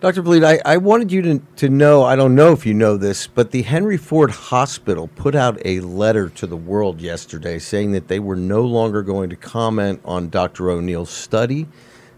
Dr. 0.00 0.22
Vliet, 0.22 0.44
I, 0.44 0.74
I 0.74 0.76
wanted 0.76 1.10
you 1.10 1.22
to, 1.22 1.42
to 1.56 1.68
know, 1.68 2.04
I 2.04 2.14
don't 2.14 2.36
know 2.36 2.52
if 2.52 2.64
you 2.64 2.72
know 2.72 2.96
this, 2.96 3.26
but 3.26 3.50
the 3.50 3.62
Henry 3.62 3.96
Ford 3.96 4.30
Hospital 4.30 5.08
put 5.08 5.34
out 5.34 5.60
a 5.64 5.80
letter 5.80 6.28
to 6.28 6.46
the 6.46 6.56
world 6.56 7.00
yesterday 7.00 7.58
saying 7.58 7.90
that 7.92 8.06
they 8.06 8.20
were 8.20 8.36
no 8.36 8.62
longer 8.62 9.02
going 9.02 9.28
to 9.30 9.34
comment 9.34 10.00
on 10.04 10.28
Dr. 10.28 10.70
O'Neill's 10.70 11.10
study. 11.10 11.66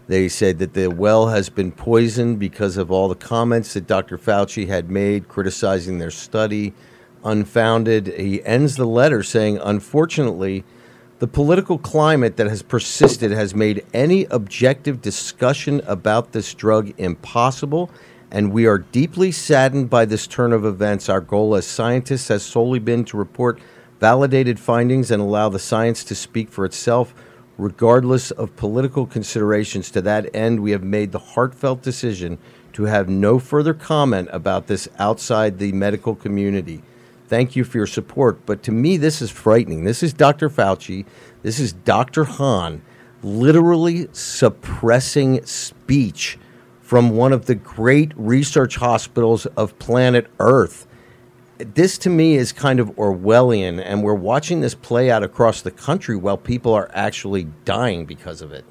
They 0.05 0.29
said 0.29 0.59
that 0.59 0.75
the 0.75 0.89
well 0.91 1.29
has 1.29 1.49
been 1.49 1.71
poisoned 1.71 2.37
because 2.37 2.77
of 2.77 2.91
all 2.91 3.07
the 3.07 3.15
comments 3.15 3.73
that 3.73 3.87
Dr. 3.87 4.19
Fauci 4.19 4.67
had 4.67 4.91
made 4.91 5.27
criticizing 5.27 5.97
their 5.97 6.11
study, 6.11 6.75
unfounded. 7.23 8.13
He 8.15 8.43
ends 8.43 8.75
the 8.75 8.85
letter 8.85 9.23
saying, 9.23 9.57
unfortunately, 9.57 10.63
the 11.21 11.27
political 11.27 11.77
climate 11.77 12.37
that 12.37 12.47
has 12.47 12.63
persisted 12.63 13.29
has 13.29 13.53
made 13.53 13.85
any 13.93 14.25
objective 14.31 15.03
discussion 15.03 15.79
about 15.85 16.31
this 16.31 16.51
drug 16.55 16.91
impossible, 16.97 17.91
and 18.31 18.51
we 18.51 18.65
are 18.65 18.79
deeply 18.79 19.31
saddened 19.31 19.87
by 19.87 20.03
this 20.03 20.25
turn 20.25 20.51
of 20.51 20.65
events. 20.65 21.09
Our 21.09 21.21
goal 21.21 21.53
as 21.53 21.67
scientists 21.67 22.29
has 22.29 22.41
solely 22.41 22.79
been 22.79 23.05
to 23.05 23.17
report 23.17 23.59
validated 23.99 24.59
findings 24.59 25.11
and 25.11 25.21
allow 25.21 25.47
the 25.47 25.59
science 25.59 26.03
to 26.05 26.15
speak 26.15 26.49
for 26.49 26.65
itself, 26.65 27.13
regardless 27.55 28.31
of 28.31 28.55
political 28.55 29.05
considerations. 29.05 29.91
To 29.91 30.01
that 30.01 30.27
end, 30.35 30.59
we 30.59 30.71
have 30.71 30.83
made 30.83 31.11
the 31.11 31.19
heartfelt 31.19 31.83
decision 31.83 32.39
to 32.73 32.85
have 32.85 33.09
no 33.09 33.37
further 33.37 33.75
comment 33.75 34.27
about 34.31 34.65
this 34.65 34.89
outside 34.97 35.59
the 35.59 35.71
medical 35.71 36.15
community. 36.15 36.81
Thank 37.31 37.55
you 37.55 37.63
for 37.63 37.77
your 37.77 37.87
support. 37.87 38.45
But 38.45 38.61
to 38.63 38.73
me, 38.73 38.97
this 38.97 39.21
is 39.21 39.31
frightening. 39.31 39.85
This 39.85 40.03
is 40.03 40.11
Dr. 40.11 40.49
Fauci. 40.49 41.05
This 41.43 41.61
is 41.61 41.71
Dr. 41.71 42.25
Hahn 42.25 42.81
literally 43.23 44.09
suppressing 44.11 45.41
speech 45.45 46.37
from 46.81 47.11
one 47.11 47.31
of 47.31 47.45
the 47.45 47.55
great 47.55 48.11
research 48.17 48.75
hospitals 48.75 49.45
of 49.45 49.79
planet 49.79 50.27
Earth. 50.41 50.85
This 51.57 51.97
to 51.99 52.09
me 52.09 52.35
is 52.35 52.51
kind 52.51 52.81
of 52.81 52.89
Orwellian, 52.97 53.81
and 53.81 54.03
we're 54.03 54.13
watching 54.13 54.59
this 54.59 54.75
play 54.75 55.09
out 55.09 55.23
across 55.23 55.61
the 55.61 55.71
country 55.71 56.17
while 56.17 56.37
people 56.37 56.73
are 56.73 56.91
actually 56.93 57.45
dying 57.63 58.05
because 58.05 58.41
of 58.41 58.51
it. 58.51 58.65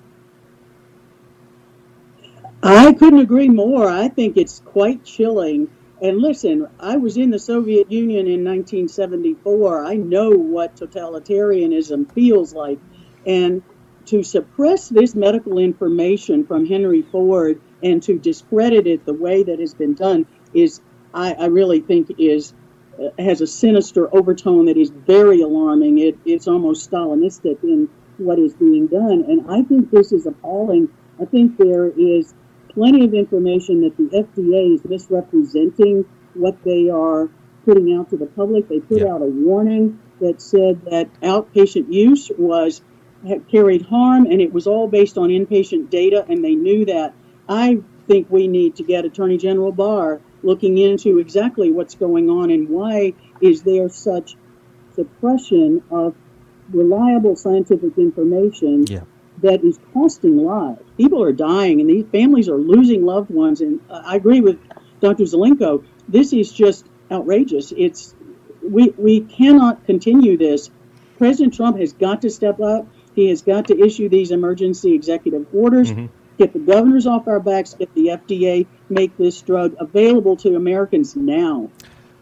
I 2.63 2.93
couldn't 2.93 3.21
agree 3.21 3.49
more. 3.49 3.89
I 3.89 4.09
think 4.09 4.37
it's 4.37 4.61
quite 4.67 5.03
chilling. 5.03 5.71
And 6.03 6.19
listen, 6.19 6.67
I 6.79 6.97
was 6.97 7.17
in 7.17 7.31
the 7.31 7.39
Soviet 7.39 7.93
Union 7.93 8.27
in 8.27 8.45
1974. 8.45 9.85
I 9.85 9.95
know 9.95 10.31
what 10.31 10.77
totalitarianism 10.77 12.11
feels 12.13 12.55
like. 12.55 12.79
And 13.27 13.63
to 14.07 14.23
suppress 14.23 14.89
this 14.89 15.15
medical 15.15 15.59
information 15.59 16.47
from 16.47 16.65
Henry 16.65 17.03
Ford 17.03 17.61
and 17.83 18.03
to 18.05 18.19
discredit 18.19 18.87
it 18.87 19.05
the 19.05 19.13
way 19.13 19.43
that 19.43 19.59
has 19.59 19.75
been 19.75 19.95
done 19.95 20.27
is, 20.55 20.81
I, 21.13 21.35
I 21.35 21.47
really 21.47 21.81
think, 21.81 22.11
is 22.19 22.55
uh, 22.99 23.11
has 23.19 23.43
a 23.43 23.47
sinister 23.47 24.15
overtone 24.15 24.67
that 24.67 24.79
is 24.79 24.91
very 24.91 25.43
alarming. 25.43 25.99
It, 25.99 26.19
it's 26.25 26.49
almost 26.49 26.91
Stalinistic 26.91 27.63
in 27.63 27.91
what 28.17 28.39
is 28.39 28.55
being 28.55 28.87
done. 28.87 29.25
And 29.29 29.51
I 29.51 29.63
think 29.63 29.91
this 29.91 30.13
is 30.13 30.27
appalling. 30.27 30.89
I 31.21 31.27
think 31.27 31.59
there 31.59 31.89
is 31.89 32.33
plenty 32.75 33.05
of 33.05 33.15
information 33.15 33.83
that 33.83 33.97
the 33.97 34.05
FDA 34.05 34.75
is 34.75 34.85
misrepresenting 34.85 36.05
what 36.35 36.63
they 36.65 36.89
are 36.89 37.29
putting 37.65 37.95
out 37.95 38.11
to 38.11 38.17
the 38.17 38.27
public. 38.27 38.69
They 38.69 38.81
put 38.81 39.03
out 39.03 39.23
a 39.23 39.27
warning 39.27 40.01
that 40.21 40.41
said 40.41 40.83
that 40.91 41.09
outpatient 41.21 41.93
use 41.93 42.31
was 42.37 42.83
carried 43.51 43.83
harm, 43.83 44.27
and 44.27 44.41
it 44.41 44.53
was 44.53 44.67
all 44.67 44.89
based 44.89 45.19
on 45.19 45.29
inpatient 45.29 45.91
data, 45.91 46.25
and 46.29 46.45
they 46.45 46.55
knew 46.55 46.85
that. 46.87 47.15
I 47.49 47.81
think 48.07 48.31
we 48.31 48.49
need 48.49 48.77
to 48.77 48.83
get 48.83 49.05
Attorney 49.05 49.37
General 49.37 49.73
Barr 49.73 50.21
looking 50.43 50.79
into 50.79 51.19
exactly 51.19 51.71
what's 51.71 51.95
going 51.95 52.31
on 52.31 52.51
and 52.51 52.69
why 52.69 53.15
is 53.41 53.63
there 53.63 53.89
such 53.89 54.37
suppression 54.95 55.83
of 55.91 56.15
reliable 56.73 57.37
scientific 57.37 57.99
information 57.99 58.87
Yeah. 58.87 59.03
That 59.43 59.65
is 59.65 59.79
costing 59.93 60.45
lives. 60.45 60.81
People 60.97 61.23
are 61.23 61.33
dying, 61.33 61.81
and 61.81 61.89
these 61.89 62.07
families 62.11 62.49
are 62.49 62.57
losing 62.57 63.05
loved 63.05 63.31
ones. 63.31 63.61
And 63.61 63.81
uh, 63.91 64.03
I 64.05 64.17
agree 64.17 64.41
with 64.41 64.59
Dr. 65.01 65.25
Zelenko. 65.25 65.85
This 66.09 66.33
is 66.33 66.53
just 66.53 66.87
outrageous. 67.11 67.73
It's 67.77 68.15
we 68.63 68.91
we 68.97 69.21
cannot 69.21 69.85
continue 69.87 70.37
this. 70.37 70.71
President 71.19 71.55
Trump 71.55 71.79
has 71.79 71.93
got 71.93 72.23
to 72.23 72.31
step 72.31 72.61
up. 72.61 72.87
He 73.15 73.29
has 73.29 73.43
got 73.43 73.67
to 73.69 73.79
issue 73.79 74.09
these 74.09 74.31
emergency 74.31 74.95
executive 74.95 75.47
orders. 75.53 75.93
Get 76.39 76.55
the 76.55 76.59
governors 76.59 77.07
off 77.07 77.29
our 77.29 77.41
backs. 77.41 77.75
Get 77.75 77.95
the 77.95 78.07
FDA. 78.07 78.67
Make 78.89 79.17
this 79.19 79.43
drug 79.43 79.75
available 79.79 80.37
to 80.39 80.57
Americans 80.57 81.15
now. 81.15 81.69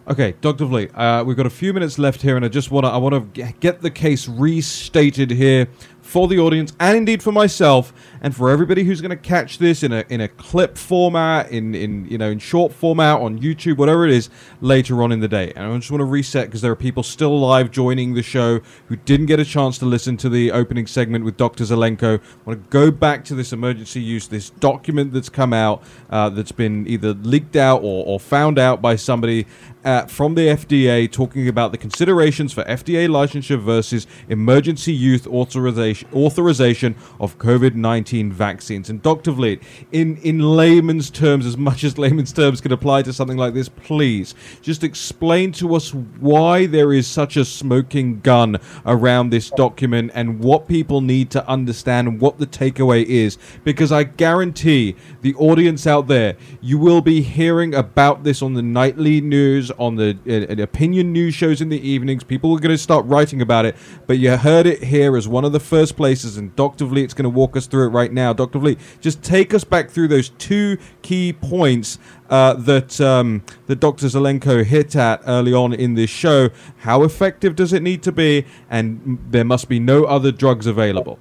Okay, 0.09 0.35
Dr. 0.41 0.65
Vliet, 0.65 0.91
uh, 0.95 1.23
we've 1.23 1.37
got 1.37 1.45
a 1.45 1.51
few 1.51 1.75
minutes 1.75 1.99
left 1.99 2.23
here, 2.23 2.35
and 2.35 2.43
I 2.43 2.49
just 2.49 2.71
want 2.71 2.87
to 2.87 2.91
I 2.91 2.97
want 2.97 3.35
to 3.35 3.53
get 3.61 3.83
the 3.83 3.91
case 3.91 4.27
restated 4.27 5.31
here 5.31 5.69
for 6.09 6.27
the 6.27 6.39
audience, 6.39 6.73
and 6.81 6.97
indeed 6.97 7.23
for 7.23 7.33
myself, 7.33 7.93
and 8.23 8.35
for 8.35 8.49
everybody 8.49 8.83
who's 8.83 9.03
going 9.03 9.11
to 9.11 9.17
catch 9.17 9.59
this 9.59 9.83
in 9.83 9.93
a 9.93 10.07
in 10.09 10.23
a 10.23 10.29
clip 10.29 10.79
format, 10.79 11.51
in 11.51 11.75
in 11.75 12.07
you 12.07 12.17
know 12.17 12.31
in 12.31 12.39
short 12.39 12.73
format 12.73 13.21
on 13.21 13.39
YouTube, 13.39 13.77
whatever 13.77 14.07
it 14.07 14.13
is, 14.13 14.31
later 14.63 15.03
on 15.03 15.13
in 15.13 15.21
the 15.21 15.29
day. 15.29 15.53
And 15.55 15.71
I 15.71 15.77
just 15.77 15.91
want 15.91 16.01
to 16.01 16.07
reset 16.07 16.47
because 16.47 16.63
there 16.63 16.73
are 16.73 16.77
people 16.77 17.03
still 17.03 17.39
live 17.39 17.71
joining 17.71 18.15
the 18.15 18.23
show 18.23 18.61
who 18.87 18.97
didn't 18.97 19.27
get 19.27 19.39
a 19.39 19.45
chance 19.45 19.77
to 19.81 19.85
listen 19.85 20.17
to 20.17 20.31
the 20.31 20.51
opening 20.51 20.87
segment 20.87 21.27
with 21.27 21.37
Dr. 21.37 21.65
Zelenko. 21.65 22.19
I 22.19 22.23
want 22.47 22.65
to 22.65 22.71
go 22.71 22.91
back 22.91 23.23
to 23.27 23.35
this 23.35 23.53
emergency 23.53 24.01
use, 24.01 24.29
this 24.29 24.49
document 24.49 25.13
that's 25.13 25.29
come 25.29 25.53
out, 25.53 25.83
uh, 26.09 26.31
that's 26.31 26.53
been 26.53 26.89
either 26.89 27.13
leaked 27.13 27.57
out 27.57 27.83
or, 27.83 28.07
or 28.07 28.19
found 28.19 28.59
out 28.59 28.81
by 28.81 28.97
somebody 28.97 29.47
uh, 29.89 30.05
from 30.05 30.35
the 30.35 30.43
FDA 30.43 31.11
talking 31.11 31.49
about 31.49 31.73
the 31.73 31.79
considerations 31.79 32.53
for 32.53 32.63
FDA 32.65 33.09
licensure 33.09 33.59
versus 33.59 34.07
emergency 34.29 34.93
use 34.93 35.27
authorization 35.27 36.07
authorization 36.13 36.95
of 37.21 37.39
COVID 37.39 37.75
nineteen 37.75 38.31
vaccines. 38.31 38.91
And 38.91 39.03
Dr. 39.03 39.33
Vliet, 39.33 39.63
in 39.91 40.19
in 40.19 40.41
layman's 40.41 41.09
terms, 41.09 41.47
as 41.47 41.57
much 41.57 41.85
as 41.85 41.97
layman's 41.97 42.35
terms 42.35 42.61
can 42.61 42.71
apply 42.71 43.01
to 43.03 43.15
something 43.15 43.39
like 43.39 43.55
this, 43.55 43.71
please 43.71 44.35
just 44.61 44.85
explain 44.85 45.53
to 45.53 45.75
us 45.75 45.95
why 45.95 46.67
there 46.67 46.93
is 46.93 47.07
such 47.07 47.39
a 47.39 47.45
smoking 47.45 48.21
gun 48.21 48.59
around 48.85 49.31
this 49.31 49.49
document 49.49 50.11
and 50.15 50.41
what 50.41 50.69
people 50.69 51.01
need 51.01 51.31
to 51.31 51.49
understand 51.49 52.09
and 52.09 52.21
what 52.21 52.37
the 52.37 52.47
takeaway 52.47 53.07
is. 53.07 53.39
Because 53.65 53.91
I 53.91 54.05
guarantee 54.05 54.97
the 55.23 55.35
audience 55.37 55.87
out 55.87 56.09
there, 56.09 56.37
you 56.61 56.77
will 56.77 57.01
be 57.01 57.23
hearing 57.23 57.75
about 57.75 58.23
this 58.23 58.43
on 58.43 58.53
the 58.53 58.63
nightly 58.63 59.23
news, 59.23 59.71
on 59.79 59.97
the 59.97 60.19
uh, 60.29 60.63
opinion 60.63 61.13
news 61.13 61.35
shows 61.35 61.61
in 61.61 61.69
the 61.69 61.89
evenings. 61.89 62.25
People 62.25 62.53
are 62.55 62.59
going 62.59 62.75
to 62.75 62.79
start 62.79 63.05
writing 63.07 63.41
about 63.41 63.65
it, 63.65 63.77
but 64.07 64.19
you 64.19 64.37
heard 64.37 64.67
it 64.67 64.85
here 64.85 65.17
as 65.17 65.29
one 65.29 65.45
of 65.45 65.53
the 65.53 65.61
first 65.61 65.97
places, 65.97 66.37
and 66.37 66.55
Dr. 66.57 66.85
Vliet's 66.85 67.15
going 67.15 67.25
to 67.25 67.31
walk 67.31 67.57
us 67.57 67.67
through 67.67 67.87
it 67.87 67.91
right 67.91 68.13
now. 68.13 68.33
Dr. 68.33 68.59
Vliet, 68.59 68.79
just 69.01 69.23
take 69.23 69.55
us 69.55 69.65
back 69.65 69.91
through 69.91 70.09
those 70.09 70.31
two 70.31 70.79
key 71.03 71.33
points 71.33 71.99
uh, 72.31 72.55
that 72.55 73.01
um, 73.01 73.43
that 73.67 73.81
Dr. 73.81 74.07
Zelenko 74.07 74.65
hit 74.65 74.97
at 74.97 75.23
early 75.27 75.55
on 75.55 75.73
in 75.73 75.95
this 75.95 76.11
show. 76.11 76.51
How 76.79 77.03
effective 77.05 77.57
does 77.57 77.73
it 77.73 77.83
need 77.83 78.03
to 78.03 78.13
be, 78.13 78.45
and 78.69 79.19
there 79.31 79.45
must 79.45 79.69
be 79.69 79.79
no 79.79 80.05
other 80.05 80.33
drugs 80.33 80.67
available. 80.67 81.19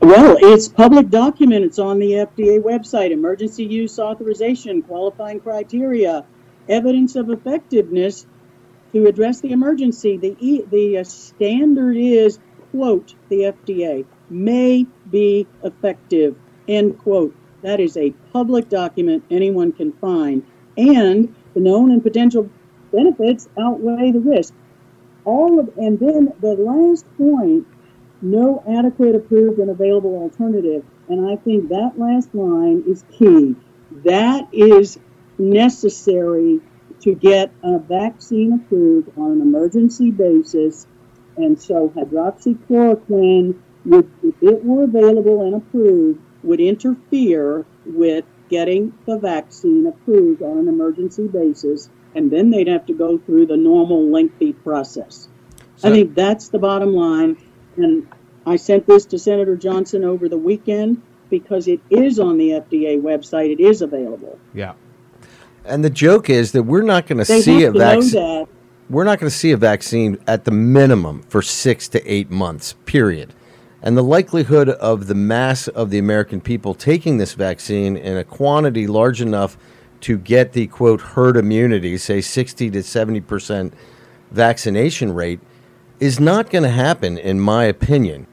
Well, 0.00 0.38
it's 0.40 0.68
public 0.68 1.10
document. 1.10 1.64
It's 1.64 1.78
on 1.80 1.98
the 1.98 2.12
FDA 2.12 2.60
website. 2.62 3.10
Emergency 3.10 3.64
use 3.66 3.98
authorization, 3.98 4.82
qualifying 4.82 5.40
criteria, 5.40 6.26
evidence 6.68 7.16
of 7.16 7.30
effectiveness 7.30 8.26
to 8.92 9.06
address 9.06 9.40
the 9.40 9.52
emergency. 9.52 10.18
The 10.18 10.36
e- 10.38 10.64
the 10.70 10.98
uh, 10.98 11.04
standard 11.04 11.96
is 11.96 12.40
quote 12.72 13.14
the 13.28 13.42
FDA 13.54 14.06
may 14.30 14.86
be 15.10 15.48
effective 15.64 16.36
end 16.68 16.98
quote. 16.98 17.36
That 17.62 17.80
is 17.80 17.96
a 17.96 18.12
public 18.32 18.68
document 18.68 19.24
anyone 19.30 19.72
can 19.72 19.92
find, 19.94 20.44
and 20.76 21.34
the 21.54 21.60
known 21.60 21.90
and 21.92 22.02
potential 22.02 22.50
benefits 22.92 23.48
outweigh 23.58 24.12
the 24.12 24.20
risk. 24.20 24.54
All 25.24 25.60
of 25.60 25.70
and 25.76 25.98
then 26.00 26.32
the 26.40 26.54
last 26.56 27.06
point 27.16 27.66
no 28.22 28.62
adequate, 28.68 29.14
approved, 29.14 29.58
and 29.58 29.70
available 29.70 30.16
alternative. 30.16 30.84
And 31.08 31.28
I 31.28 31.36
think 31.36 31.68
that 31.70 31.98
last 31.98 32.34
line 32.34 32.84
is 32.86 33.04
key. 33.10 33.56
That 34.04 34.48
is 34.52 34.98
necessary 35.38 36.60
to 37.00 37.14
get 37.14 37.50
a 37.62 37.78
vaccine 37.78 38.52
approved 38.52 39.10
on 39.16 39.32
an 39.32 39.40
emergency 39.40 40.10
basis. 40.10 40.86
And 41.36 41.60
so 41.60 41.88
hydroxychloroquine, 41.90 43.58
would, 43.86 44.10
if 44.22 44.34
it 44.42 44.64
were 44.64 44.84
available 44.84 45.46
and 45.46 45.54
approved, 45.54 46.20
would 46.42 46.60
interfere 46.60 47.64
with 47.86 48.24
getting 48.50 48.92
the 49.06 49.18
vaccine 49.18 49.86
approved 49.86 50.42
on 50.42 50.58
an 50.58 50.68
emergency 50.68 51.26
basis. 51.26 51.88
And 52.14 52.30
then 52.30 52.50
they'd 52.50 52.68
have 52.68 52.86
to 52.86 52.92
go 52.92 53.18
through 53.18 53.46
the 53.46 53.56
normal 53.56 54.10
lengthy 54.10 54.52
process. 54.52 55.28
I 55.82 55.90
think 55.90 56.14
that's 56.14 56.48
the 56.48 56.58
bottom 56.58 56.92
line. 56.92 57.38
And 57.84 58.06
I 58.46 58.56
sent 58.56 58.86
this 58.86 59.04
to 59.06 59.18
Senator 59.18 59.56
Johnson 59.56 60.04
over 60.04 60.28
the 60.28 60.38
weekend 60.38 61.02
because 61.28 61.68
it 61.68 61.80
is 61.90 62.18
on 62.18 62.38
the 62.38 62.50
FDA 62.50 63.00
website. 63.00 63.52
It 63.52 63.60
is 63.60 63.82
available. 63.82 64.38
Yeah. 64.54 64.74
And 65.64 65.84
the 65.84 65.90
joke 65.90 66.30
is 66.30 66.52
that 66.52 66.64
we're 66.64 66.82
not 66.82 67.06
going 67.06 67.18
to 67.18 67.24
see 67.24 67.62
a 67.62 67.66
have 67.66 67.72
to 67.74 67.78
know 67.78 68.00
vaccine. 68.00 68.46
We're 68.88 69.04
not 69.04 69.20
going 69.20 69.30
to 69.30 69.36
see 69.36 69.52
a 69.52 69.56
vaccine 69.56 70.18
at 70.26 70.44
the 70.44 70.50
minimum 70.50 71.22
for 71.22 71.42
six 71.42 71.86
to 71.88 72.04
eight 72.04 72.30
months, 72.30 72.74
period. 72.86 73.32
And 73.82 73.96
the 73.96 74.02
likelihood 74.02 74.68
of 74.68 75.06
the 75.06 75.14
mass 75.14 75.68
of 75.68 75.90
the 75.90 75.98
American 75.98 76.40
people 76.40 76.74
taking 76.74 77.18
this 77.18 77.34
vaccine 77.34 77.96
in 77.96 78.16
a 78.16 78.24
quantity 78.24 78.86
large 78.86 79.22
enough 79.22 79.56
to 80.00 80.18
get 80.18 80.52
the 80.52 80.66
quote 80.66 81.00
herd 81.00 81.36
immunity, 81.36 81.96
say 81.98 82.20
60 82.20 82.70
to 82.70 82.78
70% 82.80 83.72
vaccination 84.32 85.14
rate, 85.14 85.40
is 86.00 86.18
not 86.18 86.50
going 86.50 86.64
to 86.64 86.70
happen, 86.70 87.18
in 87.18 87.38
my 87.38 87.64
opinion. 87.64 88.26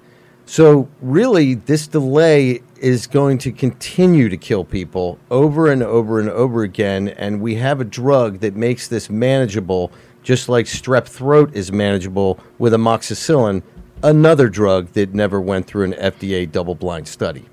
So, 0.46 0.88
really, 1.02 1.56
this 1.56 1.88
delay 1.88 2.62
is 2.80 3.06
going 3.06 3.38
to 3.40 3.52
continue 3.52 4.30
to 4.30 4.38
kill 4.38 4.64
people 4.64 5.20
over 5.30 5.70
and 5.70 5.84
over 5.84 6.20
and 6.22 6.30
over 6.30 6.64
again. 6.64 7.10
And 7.10 7.42
we 7.42 7.56
have 7.56 7.82
a 7.82 7.84
drug 7.84 8.40
that 8.40 8.56
makes 8.56 8.88
this 8.88 9.10
manageable, 9.10 9.92
just 10.24 10.48
like 10.48 10.66
strep 10.66 11.06
throat 11.06 11.54
is 11.54 11.72
manageable 11.72 12.40
with 12.58 12.72
amoxicillin, 12.72 13.62
another 14.04 14.48
drug 14.48 14.88
that 14.94 15.14
never 15.14 15.42
went 15.42 15.68
through 15.68 15.86
an 15.86 15.94
FDA 15.94 16.50
double 16.50 16.76
blind 16.76 17.08
study. 17.08 17.46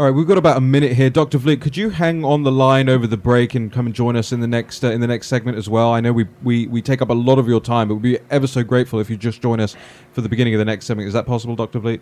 All 0.00 0.06
right, 0.06 0.14
we've 0.14 0.26
got 0.26 0.38
about 0.38 0.56
a 0.56 0.62
minute 0.62 0.92
here, 0.92 1.10
Doctor 1.10 1.36
Vliet. 1.36 1.60
Could 1.60 1.76
you 1.76 1.90
hang 1.90 2.24
on 2.24 2.42
the 2.42 2.50
line 2.50 2.88
over 2.88 3.06
the 3.06 3.18
break 3.18 3.54
and 3.54 3.70
come 3.70 3.84
and 3.84 3.94
join 3.94 4.16
us 4.16 4.32
in 4.32 4.40
the 4.40 4.46
next 4.46 4.82
uh, 4.82 4.88
in 4.88 5.02
the 5.02 5.06
next 5.06 5.26
segment 5.26 5.58
as 5.58 5.68
well? 5.68 5.92
I 5.92 6.00
know 6.00 6.10
we, 6.10 6.26
we 6.42 6.66
we 6.68 6.80
take 6.80 7.02
up 7.02 7.10
a 7.10 7.12
lot 7.12 7.38
of 7.38 7.46
your 7.46 7.60
time, 7.60 7.88
but 7.88 7.96
we'd 7.96 8.02
be 8.14 8.18
ever 8.30 8.46
so 8.46 8.62
grateful 8.62 8.98
if 8.98 9.10
you 9.10 9.18
just 9.18 9.42
join 9.42 9.60
us 9.60 9.76
for 10.12 10.22
the 10.22 10.28
beginning 10.30 10.54
of 10.54 10.58
the 10.58 10.64
next 10.64 10.86
segment. 10.86 11.06
Is 11.06 11.12
that 11.12 11.26
possible, 11.26 11.54
Doctor 11.54 11.80
Vliet? 11.80 12.00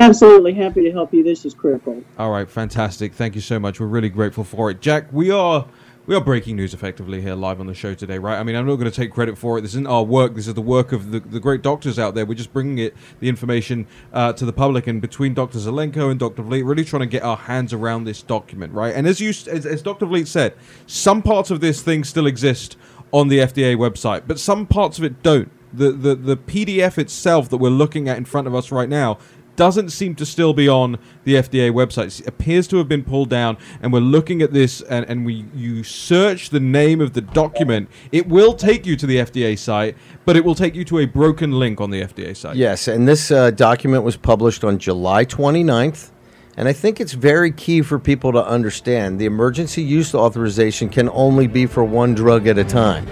Absolutely 0.00 0.54
happy 0.54 0.84
to 0.84 0.90
help 0.90 1.12
you. 1.12 1.22
This 1.22 1.44
is 1.44 1.52
critical. 1.52 2.02
All 2.16 2.30
right, 2.30 2.48
fantastic. 2.48 3.12
Thank 3.12 3.34
you 3.34 3.42
so 3.42 3.58
much. 3.58 3.78
We're 3.78 3.86
really 3.86 4.08
grateful 4.08 4.44
for 4.44 4.70
it, 4.70 4.80
Jack. 4.80 5.12
We 5.12 5.30
are 5.30 5.68
we 6.06 6.14
are 6.14 6.20
breaking 6.20 6.54
news 6.54 6.72
effectively 6.72 7.20
here 7.20 7.34
live 7.34 7.58
on 7.58 7.66
the 7.66 7.74
show 7.74 7.92
today, 7.92 8.18
right? 8.18 8.38
I 8.38 8.44
mean, 8.44 8.54
I'm 8.54 8.64
not 8.64 8.76
going 8.76 8.90
to 8.90 8.96
take 8.96 9.10
credit 9.10 9.36
for 9.36 9.58
it. 9.58 9.62
This 9.62 9.72
isn't 9.72 9.88
our 9.88 10.04
work. 10.04 10.34
This 10.36 10.46
is 10.46 10.54
the 10.54 10.62
work 10.62 10.92
of 10.92 11.10
the, 11.10 11.18
the 11.18 11.40
great 11.40 11.62
doctors 11.62 11.98
out 11.98 12.14
there. 12.14 12.24
We're 12.24 12.34
just 12.34 12.52
bringing 12.52 12.78
it, 12.78 12.94
the 13.18 13.28
information 13.28 13.88
uh, 14.12 14.32
to 14.34 14.44
the 14.44 14.52
public. 14.52 14.86
And 14.86 15.02
between 15.02 15.34
Dr. 15.34 15.58
Zelenko 15.58 16.10
and 16.10 16.20
Dr. 16.20 16.42
Vliet, 16.42 16.64
really 16.64 16.84
trying 16.84 17.00
to 17.00 17.06
get 17.06 17.24
our 17.24 17.36
hands 17.36 17.72
around 17.72 18.04
this 18.04 18.22
document, 18.22 18.72
right? 18.72 18.94
And 18.94 19.08
as 19.08 19.20
you, 19.20 19.30
as, 19.30 19.66
as 19.66 19.82
Dr. 19.82 20.06
Vliet 20.06 20.28
said, 20.28 20.54
some 20.86 21.22
parts 21.22 21.50
of 21.50 21.60
this 21.60 21.82
thing 21.82 22.04
still 22.04 22.26
exist 22.26 22.76
on 23.10 23.26
the 23.26 23.38
FDA 23.38 23.76
website, 23.76 24.24
but 24.28 24.38
some 24.38 24.66
parts 24.66 24.98
of 24.98 25.04
it 25.04 25.22
don't. 25.24 25.50
The, 25.72 25.90
the, 25.90 26.14
the 26.14 26.36
PDF 26.36 26.96
itself 26.96 27.48
that 27.50 27.56
we're 27.56 27.68
looking 27.68 28.08
at 28.08 28.16
in 28.16 28.24
front 28.24 28.46
of 28.46 28.54
us 28.54 28.70
right 28.70 28.88
now 28.88 29.18
doesn't 29.56 29.90
seem 29.90 30.14
to 30.16 30.26
still 30.26 30.52
be 30.52 30.68
on 30.68 30.98
the 31.24 31.34
FDA 31.34 31.70
website. 31.70 32.20
It 32.20 32.26
appears 32.26 32.68
to 32.68 32.76
have 32.78 32.88
been 32.88 33.04
pulled 33.04 33.30
down, 33.30 33.56
and 33.80 33.92
we're 33.92 34.00
looking 34.00 34.42
at 34.42 34.52
this, 34.52 34.80
and, 34.82 35.04
and 35.06 35.24
we 35.24 35.46
you 35.54 35.82
search 35.82 36.50
the 36.50 36.60
name 36.60 37.00
of 37.00 37.12
the 37.12 37.20
document, 37.20 37.88
it 38.12 38.28
will 38.28 38.54
take 38.54 38.86
you 38.86 38.96
to 38.96 39.06
the 39.06 39.16
FDA 39.16 39.58
site, 39.58 39.96
but 40.24 40.36
it 40.36 40.44
will 40.44 40.54
take 40.54 40.74
you 40.74 40.84
to 40.84 40.98
a 40.98 41.06
broken 41.06 41.52
link 41.52 41.80
on 41.80 41.90
the 41.90 42.02
FDA 42.02 42.36
site. 42.36 42.56
Yes, 42.56 42.88
and 42.88 43.06
this 43.08 43.30
uh, 43.30 43.50
document 43.50 44.02
was 44.04 44.16
published 44.16 44.64
on 44.64 44.78
July 44.78 45.24
29th. 45.24 46.10
And 46.58 46.68
I 46.68 46.72
think 46.72 47.02
it's 47.02 47.12
very 47.12 47.52
key 47.52 47.82
for 47.82 47.98
people 47.98 48.32
to 48.32 48.42
understand 48.42 49.18
the 49.18 49.26
emergency 49.26 49.82
use 49.82 50.14
authorization 50.14 50.88
can 50.88 51.10
only 51.10 51.46
be 51.46 51.66
for 51.66 51.84
one 51.84 52.14
drug 52.14 52.46
at 52.46 52.56
a 52.56 52.64
time 52.64 53.06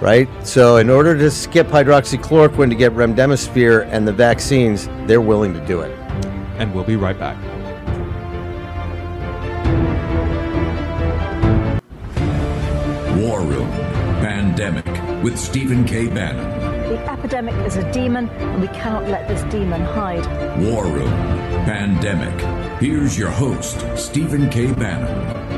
right? 0.00 0.28
So, 0.46 0.76
in 0.76 0.90
order 0.90 1.16
to 1.16 1.30
skip 1.30 1.66
hydroxychloroquine 1.68 2.68
to 2.68 2.74
get 2.74 2.92
remdesivir 2.92 3.86
and 3.90 4.06
the 4.06 4.12
vaccines, 4.12 4.88
they're 5.06 5.20
willing 5.20 5.54
to 5.54 5.66
do 5.66 5.80
it. 5.80 5.90
And 6.58 6.74
we'll 6.74 6.84
be 6.84 6.96
right 6.96 7.18
back. 7.18 7.36
War 13.16 13.40
Room 13.40 13.70
Pandemic 14.20 14.86
with 15.22 15.38
Stephen 15.38 15.84
K. 15.84 16.08
Bannon. 16.08 16.64
The 16.88 17.10
epidemic 17.10 17.54
is 17.66 17.76
a 17.76 17.90
demon, 17.92 18.28
and 18.28 18.60
we 18.60 18.68
cannot 18.68 19.08
let 19.08 19.26
this 19.26 19.42
demon 19.50 19.80
hide. 19.80 20.26
War 20.60 20.84
Room 20.84 21.10
Pandemic. 21.64 22.38
Here's 22.80 23.18
your 23.18 23.30
host, 23.30 23.86
Stephen 23.96 24.50
K. 24.50 24.72
Bannon. 24.72 25.53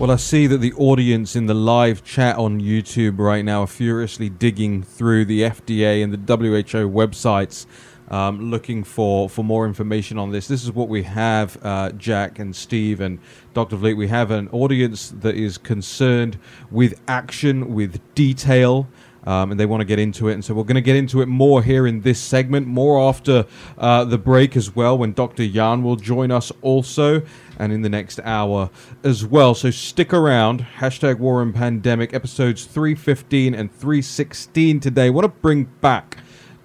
Well, 0.00 0.10
I 0.10 0.16
see 0.16 0.46
that 0.46 0.62
the 0.62 0.72
audience 0.78 1.36
in 1.36 1.44
the 1.44 1.52
live 1.52 2.02
chat 2.02 2.38
on 2.38 2.58
YouTube 2.58 3.18
right 3.18 3.44
now 3.44 3.64
are 3.64 3.66
furiously 3.66 4.30
digging 4.30 4.82
through 4.82 5.26
the 5.26 5.42
FDA 5.42 6.02
and 6.02 6.10
the 6.10 6.16
WHO 6.16 6.88
websites. 6.88 7.66
Um, 8.08 8.50
looking 8.50 8.82
for, 8.82 9.28
for 9.28 9.44
more 9.44 9.66
information 9.66 10.16
on 10.16 10.30
this. 10.30 10.48
This 10.48 10.64
is 10.64 10.72
what 10.72 10.88
we 10.88 11.02
have, 11.02 11.58
uh, 11.62 11.90
Jack 11.90 12.38
and 12.38 12.56
Steve 12.56 13.02
and 13.02 13.18
Dr. 13.52 13.76
Vliet. 13.76 13.98
We 13.98 14.08
have 14.08 14.30
an 14.30 14.48
audience 14.52 15.10
that 15.20 15.34
is 15.34 15.58
concerned 15.58 16.38
with 16.70 16.98
action, 17.06 17.74
with 17.74 18.00
detail, 18.14 18.88
um, 19.24 19.50
and 19.50 19.60
they 19.60 19.66
want 19.66 19.80
to 19.80 19.84
get 19.84 19.98
into 19.98 20.28
it. 20.28 20.34
And 20.34 20.44
so 20.44 20.54
we're 20.54 20.64
going 20.64 20.76
to 20.76 20.80
get 20.80 20.96
into 20.96 21.20
it 21.20 21.26
more 21.26 21.62
here 21.62 21.86
in 21.86 22.00
this 22.02 22.20
segment, 22.20 22.66
more 22.66 23.00
after 23.00 23.46
uh, 23.78 24.04
the 24.04 24.18
break 24.18 24.56
as 24.56 24.74
well, 24.74 24.96
when 24.96 25.12
Dr. 25.12 25.44
Yan 25.44 25.82
will 25.82 25.96
join 25.96 26.30
us 26.30 26.52
also, 26.62 27.22
and 27.58 27.72
in 27.72 27.82
the 27.82 27.88
next 27.88 28.20
hour 28.20 28.70
as 29.04 29.24
well. 29.24 29.54
So 29.54 29.70
stick 29.70 30.12
around. 30.12 30.66
Hashtag 30.78 31.18
War 31.18 31.38
Room 31.38 31.52
Pandemic, 31.52 32.14
episodes 32.14 32.64
315 32.64 33.54
and 33.54 33.72
316 33.72 34.80
today. 34.80 35.06
I 35.06 35.10
want 35.10 35.24
to 35.24 35.28
bring 35.28 35.64
back 35.80 36.18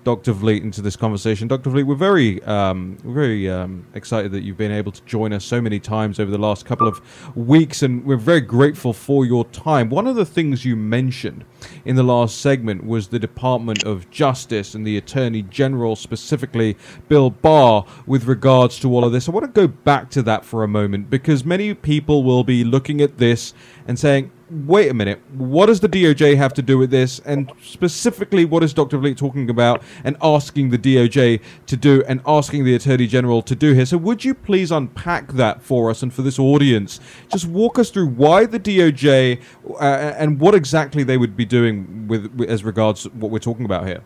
Dr. 0.06 0.34
Vliet 0.34 0.62
into 0.62 0.84
this 0.84 0.96
conversation. 0.96 1.48
Dr. 1.48 1.72
Vliet, 1.72 1.88
we're 1.88 1.96
very, 1.96 2.42
um, 2.44 2.96
very 3.04 3.50
um, 3.50 3.88
excited 3.96 4.32
that 4.34 4.44
you've 4.44 4.56
been 4.56 4.72
able 4.72 4.92
to 4.92 5.04
join 5.04 5.34
us 5.34 5.44
so 5.44 5.60
many 5.60 5.80
times 5.80 6.20
over 6.20 6.30
the 6.30 6.38
last 6.38 6.64
couple 6.64 6.88
of 6.88 7.02
weeks, 7.36 7.82
and 7.82 8.06
we're 8.06 8.16
very 8.16 8.40
grateful 8.40 8.94
for 8.94 9.26
your 9.26 9.46
time. 9.46 9.90
One 9.90 10.06
of 10.06 10.16
the 10.16 10.26
things 10.26 10.64
you 10.64 10.76
mentioned 10.76 11.44
in 11.86 11.96
the 11.96 12.04
last 12.04 12.40
segment 12.40 12.86
was 12.86 13.08
the 13.08 13.18
Department 13.18 13.84
of 13.84 14.08
Justice 14.12 14.76
and 14.76 14.86
the 14.86 14.96
Attorney 14.96 15.42
General, 15.42 15.96
specifically 15.96 16.78
Bill 17.10 17.32
Barr, 17.32 17.84
with 18.06 18.26
regards 18.26 18.80
to 18.82 18.94
all 18.94 19.04
of 19.04 19.12
this. 19.12 19.28
I 19.28 19.32
want 19.32 19.48
to 19.48 19.60
go 19.60 19.68
back 19.68 20.12
to 20.12 20.22
that 20.22 20.46
for 20.46 20.64
a 20.64 20.68
moment 20.68 21.10
because 21.10 21.44
many 21.44 21.74
people 21.74 22.24
will 22.24 22.44
be 22.44 22.64
looking 22.64 23.02
at 23.02 23.18
this 23.18 23.56
and 23.88 23.98
saying, 23.98 24.32
wait 24.50 24.90
a 24.90 24.94
minute, 24.94 25.20
what 25.34 25.68
does 25.68 25.80
the 25.80 25.90
DOJ 25.90 26.38
have 26.38 26.54
to 26.54 26.62
do 26.62 26.78
with 26.78 26.92
this? 26.92 27.20
And 27.20 27.52
specifically, 27.62 28.46
what 28.46 28.64
is 28.64 28.74
Dr. 28.74 28.98
Vliet 28.98 29.18
talking 29.18 29.50
about 29.50 29.84
and 30.04 30.18
asking 30.22 30.70
the 30.70 30.78
DOJ 30.78 31.42
to 31.66 31.78
do 31.78 32.04
and 32.08 32.22
asking 32.26 32.64
the 32.64 32.76
Attorney 32.76 33.08
General 33.08 33.42
to 33.44 33.56
do 33.56 33.74
here? 33.74 33.86
So, 33.86 33.98
would 33.98 34.24
you 34.24 34.34
please 34.34 34.72
unpack 34.72 35.34
that 35.34 35.62
for 35.62 35.90
us 35.90 36.04
and 36.04 36.14
for 36.14 36.22
this 36.22 36.40
audience? 36.40 37.00
Just 37.30 37.48
walk 37.48 37.80
us 37.80 37.90
through 37.90 38.10
why 38.10 38.46
the 38.46 38.60
DOJ 38.60 39.42
uh, 39.70 39.84
and 40.18 40.40
what 40.40 40.56
exactly 40.56 41.04
they 41.04 41.18
would 41.18 41.36
be 41.36 41.46
doing 41.46 42.08
with, 42.08 42.32
with 42.34 42.50
as 42.50 42.64
regards 42.64 43.06
what 43.10 43.32
we're 43.32 43.40
talking 43.40 43.66
about 43.66 43.88
here. 43.88 44.04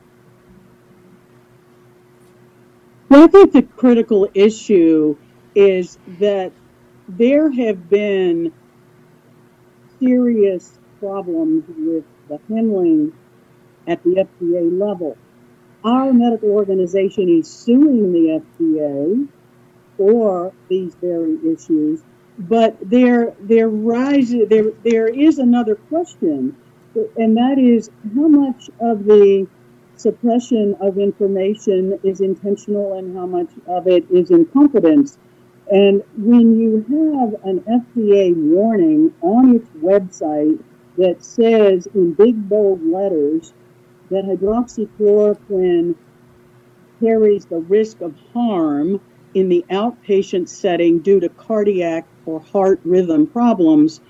Well, 3.09 3.23
I 3.23 3.27
think 3.27 3.53
the 3.53 3.63
critical 3.63 4.29
issue 4.35 5.17
is 5.55 5.97
that 6.19 6.51
there 7.07 7.51
have 7.51 7.89
been 7.89 8.53
serious 9.99 10.77
problems 10.99 11.63
with 11.67 12.03
the 12.27 12.39
handling 12.49 13.13
at 13.87 14.03
the 14.03 14.27
FDA 14.27 14.77
level. 14.77 15.17
Our 15.83 16.11
medical 16.11 16.51
organization 16.51 17.29
is 17.29 17.47
suing 17.47 18.11
the 18.11 18.41
FDA 18.43 19.27
for 19.97 20.53
these 20.69 20.95
very 20.95 21.37
issues, 21.51 22.01
but 22.37 22.77
there 22.81 23.33
there 23.39 23.69
rises 23.69 24.47
there 24.49 24.71
there 24.83 25.07
is 25.07 25.39
another 25.39 25.75
question, 25.75 26.55
and 27.17 27.37
that 27.37 27.57
is 27.57 27.89
how 28.15 28.27
much 28.27 28.69
of 28.79 29.05
the 29.05 29.47
suppression 29.95 30.75
of 30.79 30.97
information 30.97 31.99
is 32.03 32.21
intentional 32.21 32.97
and 32.97 33.15
how 33.15 33.25
much 33.25 33.49
of 33.67 33.87
it 33.87 34.09
is 34.09 34.31
incompetence. 34.31 35.17
And 35.71 36.03
when 36.17 36.59
you 36.59 36.77
have 36.77 37.45
an 37.45 37.59
FDA 37.61 38.35
warning 38.35 39.13
on 39.21 39.55
its 39.55 39.69
website 39.81 40.63
that 40.97 41.23
says 41.23 41.87
in 41.93 42.13
big 42.13 42.49
bold 42.49 42.83
letters 42.83 43.53
that 44.09 44.25
hydroxychloroquine 44.25 45.95
carries 46.99 47.45
the 47.45 47.59
risk 47.59 48.01
of 48.01 48.15
harm 48.33 48.99
in 49.35 49.47
the 49.49 49.63
outpatient 49.69 50.49
setting 50.49 50.99
due 50.99 51.19
to 51.19 51.29
cardiac 51.29 52.07
or 52.25 52.39
heart 52.39 52.79
rhythm 52.83 53.27
problems, 53.27 54.01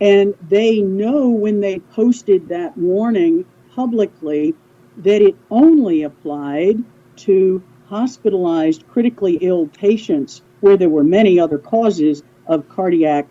and 0.00 0.34
they 0.48 0.80
know 0.80 1.28
when 1.28 1.60
they 1.60 1.78
posted 1.78 2.48
that 2.48 2.76
warning 2.78 3.44
publicly 3.74 4.54
that 4.96 5.20
it 5.20 5.36
only 5.50 6.02
applied 6.02 6.82
to 7.16 7.62
hospitalized 7.88 8.88
critically 8.88 9.34
ill 9.42 9.66
patients 9.66 10.40
where 10.64 10.78
there 10.78 10.88
were 10.88 11.04
many 11.04 11.38
other 11.38 11.58
causes 11.58 12.22
of 12.46 12.66
cardiac 12.70 13.28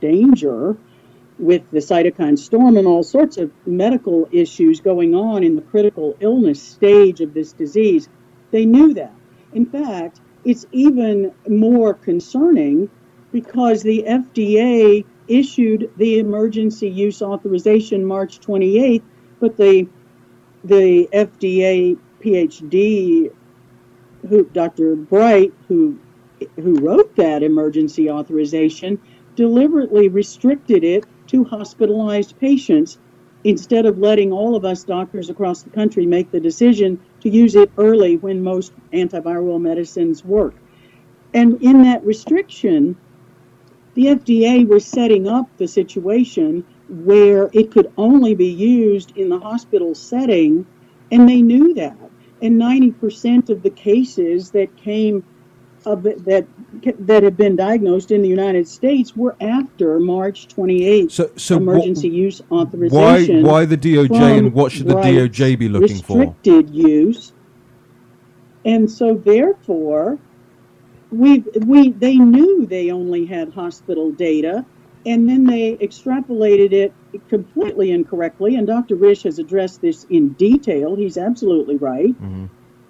danger 0.00 0.76
with 1.36 1.68
the 1.72 1.78
cytokine 1.80 2.38
storm 2.38 2.76
and 2.76 2.86
all 2.86 3.02
sorts 3.02 3.36
of 3.36 3.50
medical 3.66 4.28
issues 4.30 4.78
going 4.78 5.12
on 5.12 5.42
in 5.42 5.56
the 5.56 5.62
critical 5.62 6.16
illness 6.20 6.62
stage 6.62 7.20
of 7.20 7.34
this 7.34 7.52
disease. 7.52 8.08
They 8.52 8.64
knew 8.64 8.94
that. 8.94 9.12
In 9.52 9.66
fact, 9.66 10.20
it's 10.44 10.66
even 10.70 11.32
more 11.48 11.94
concerning 11.94 12.88
because 13.32 13.82
the 13.82 14.04
FDA 14.06 15.04
issued 15.26 15.90
the 15.96 16.20
emergency 16.20 16.88
use 16.88 17.22
authorization 17.22 18.04
March 18.04 18.38
28th, 18.38 19.02
but 19.40 19.56
the 19.56 19.88
the 20.62 21.08
FDA 21.12 21.98
PhD 22.20 23.32
who 24.28 24.44
Dr. 24.44 24.94
Bright, 24.94 25.52
who 25.66 25.98
who 26.56 26.74
wrote 26.80 27.14
that 27.16 27.42
emergency 27.42 28.10
authorization 28.10 29.00
deliberately 29.36 30.08
restricted 30.08 30.84
it 30.84 31.04
to 31.28 31.44
hospitalized 31.44 32.38
patients 32.38 32.98
instead 33.44 33.86
of 33.86 33.98
letting 33.98 34.32
all 34.32 34.56
of 34.56 34.64
us 34.64 34.84
doctors 34.84 35.30
across 35.30 35.62
the 35.62 35.70
country 35.70 36.06
make 36.06 36.30
the 36.30 36.40
decision 36.40 37.00
to 37.20 37.28
use 37.28 37.54
it 37.54 37.70
early 37.78 38.16
when 38.16 38.42
most 38.42 38.72
antiviral 38.92 39.60
medicines 39.60 40.24
work. 40.24 40.54
And 41.34 41.62
in 41.62 41.82
that 41.82 42.04
restriction, 42.04 42.96
the 43.94 44.06
FDA 44.06 44.66
was 44.66 44.84
setting 44.84 45.28
up 45.28 45.48
the 45.56 45.68
situation 45.68 46.64
where 46.88 47.50
it 47.52 47.70
could 47.70 47.92
only 47.96 48.34
be 48.34 48.48
used 48.48 49.16
in 49.16 49.28
the 49.28 49.38
hospital 49.38 49.94
setting, 49.94 50.66
and 51.10 51.28
they 51.28 51.42
knew 51.42 51.74
that. 51.74 51.96
And 52.40 52.60
90% 52.60 53.50
of 53.50 53.62
the 53.62 53.70
cases 53.70 54.50
that 54.52 54.76
came 54.76 55.24
of 55.88 56.06
it 56.06 56.24
that 56.26 56.46
that 57.00 57.22
have 57.22 57.36
been 57.36 57.56
diagnosed 57.56 58.10
in 58.10 58.20
the 58.22 58.28
United 58.28 58.68
States 58.68 59.16
were 59.16 59.34
after 59.40 59.98
March 59.98 60.46
28th 60.48 61.10
So, 61.10 61.30
so 61.36 61.56
wh- 61.56 61.62
emergency 61.62 62.08
use 62.08 62.42
authorization. 62.52 63.42
why 63.42 63.50
why 63.50 63.64
the 63.64 63.76
DOJ 63.76 64.38
and 64.38 64.52
what 64.52 64.70
should 64.70 64.86
the 64.86 64.96
right 64.96 65.14
DOJ 65.14 65.58
be 65.58 65.68
looking 65.68 66.02
for? 66.02 66.18
restricted 66.18 66.70
use, 66.70 67.32
and 68.64 68.90
so 68.90 69.14
therefore, 69.14 70.18
we 71.10 71.38
we 71.64 71.90
they 71.90 72.16
knew 72.16 72.66
they 72.66 72.90
only 72.90 73.24
had 73.24 73.52
hospital 73.54 74.12
data, 74.12 74.64
and 75.06 75.28
then 75.28 75.44
they 75.44 75.76
extrapolated 75.76 76.72
it 76.72 76.92
completely 77.28 77.90
incorrectly. 77.92 78.56
And 78.56 78.66
Dr. 78.66 78.94
Risch 78.96 79.22
has 79.24 79.38
addressed 79.38 79.80
this 79.80 80.04
in 80.04 80.30
detail. 80.34 80.96
He's 80.96 81.16
absolutely 81.16 81.76
right. 81.76 82.08
Mm-hmm. 82.08 82.46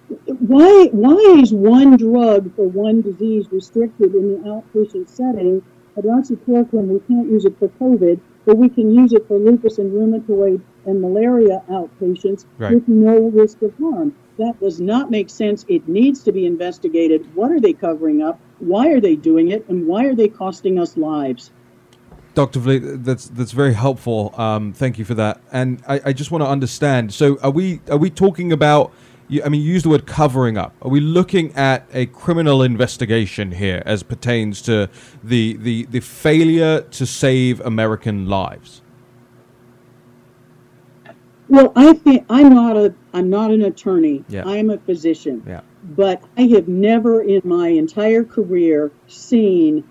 Why 0.09 0.88
why 0.92 1.40
is 1.40 1.52
one 1.52 1.96
drug 1.96 2.54
for 2.56 2.66
one 2.68 3.02
disease 3.02 3.46
restricted 3.50 4.14
in 4.14 4.32
the 4.32 4.48
outpatient 4.48 5.09
setting? 5.09 5.62
Hydroxychloroquine, 5.96 6.86
we 6.86 7.00
can't 7.00 7.28
use 7.28 7.44
it 7.44 7.59
for 7.59 7.68
COVID, 7.68 8.20
but 8.46 8.56
we 8.56 8.68
can 8.68 8.90
use 8.90 9.12
it 9.12 9.26
for 9.26 9.38
lupus 9.38 9.78
and 9.78 9.92
rheumatoid 9.92 10.61
and 10.86 11.02
malaria 11.02 11.62
outpatients 11.68 12.46
Right. 12.56 12.74
with 12.74 12.88
no 12.88 13.28
risk 13.28 13.61
of 13.62 13.76
harm. 13.78 14.14
That 14.38 14.59
does 14.61 14.80
not 14.80 15.11
make 15.11 15.28
sense. 15.28 15.64
It 15.68 15.88
needs 15.88 16.22
to 16.22 16.32
be 16.32 16.46
investigated. 16.46 17.26
What 17.34 17.50
are 17.50 17.61
they 17.61 17.72
covering 17.72 18.22
up? 18.22 18.38
Why 18.61 18.88
are 18.90 19.00
they 19.00 19.16
doing 19.16 19.48
it? 19.50 19.68
And 19.68 19.86
why 19.86 20.04
are 20.04 20.14
they 20.14 20.28
costing 20.28 20.78
us 20.78 20.96
lives? 20.96 21.50
Dr. 22.34 22.61
Vliet, 22.61 23.04
that's 23.04 23.26
that's 23.26 23.50
very 23.50 23.74
helpful. 23.74 24.32
Um, 24.38 24.72
thank 24.72 24.96
you 24.98 25.04
for 25.04 25.14
that. 25.14 25.40
And 25.50 25.82
I, 25.88 26.00
I 26.06 26.12
just 26.12 26.30
want 26.30 26.44
to 26.44 26.48
understand. 26.48 27.12
So, 27.12 27.36
are 27.42 27.50
we 27.50 27.80
are 27.90 27.96
we 27.96 28.11
talking 28.11 28.52
about? 28.52 28.92
You- 29.28 29.42
I 29.44 29.48
mean, 29.48 29.60
you 29.62 29.72
use 29.72 29.82
the 29.82 29.88
word 29.90 30.06
covering 30.06 30.56
up. 30.56 30.74
Are 30.82 30.90
we 30.90 31.00
looking 31.00 31.52
at 31.54 31.86
a 31.92 32.06
criminal 32.06 32.62
investigation 32.62 33.52
here, 33.52 33.82
as 33.86 34.02
pertains 34.02 34.60
to 34.62 34.88
the 35.22 35.56
the 35.60 35.86
the 35.90 36.00
failure 36.00 36.80
to 36.80 37.06
save 37.06 37.60
American 37.60 38.26
lives? 38.28 38.82
Well, 41.48 41.72
I 41.74 41.94
think 41.94 42.26
I'm 42.28 42.52
not 42.54 42.76
a 42.76 42.94
I'm 43.14 43.30
not 43.30 43.50
an 43.50 43.62
attorney. 43.62 44.24
Yeah. 44.28 44.42
I'm 44.46 44.70
a 44.70 44.78
physician. 44.78 45.42
Yeah. 45.46 45.60
But 45.96 46.22
I 46.36 46.42
have 46.48 46.68
never 46.68 47.22
in 47.22 47.40
my 47.44 47.68
entire 47.68 48.24
career 48.24 48.92
seen 49.06 49.84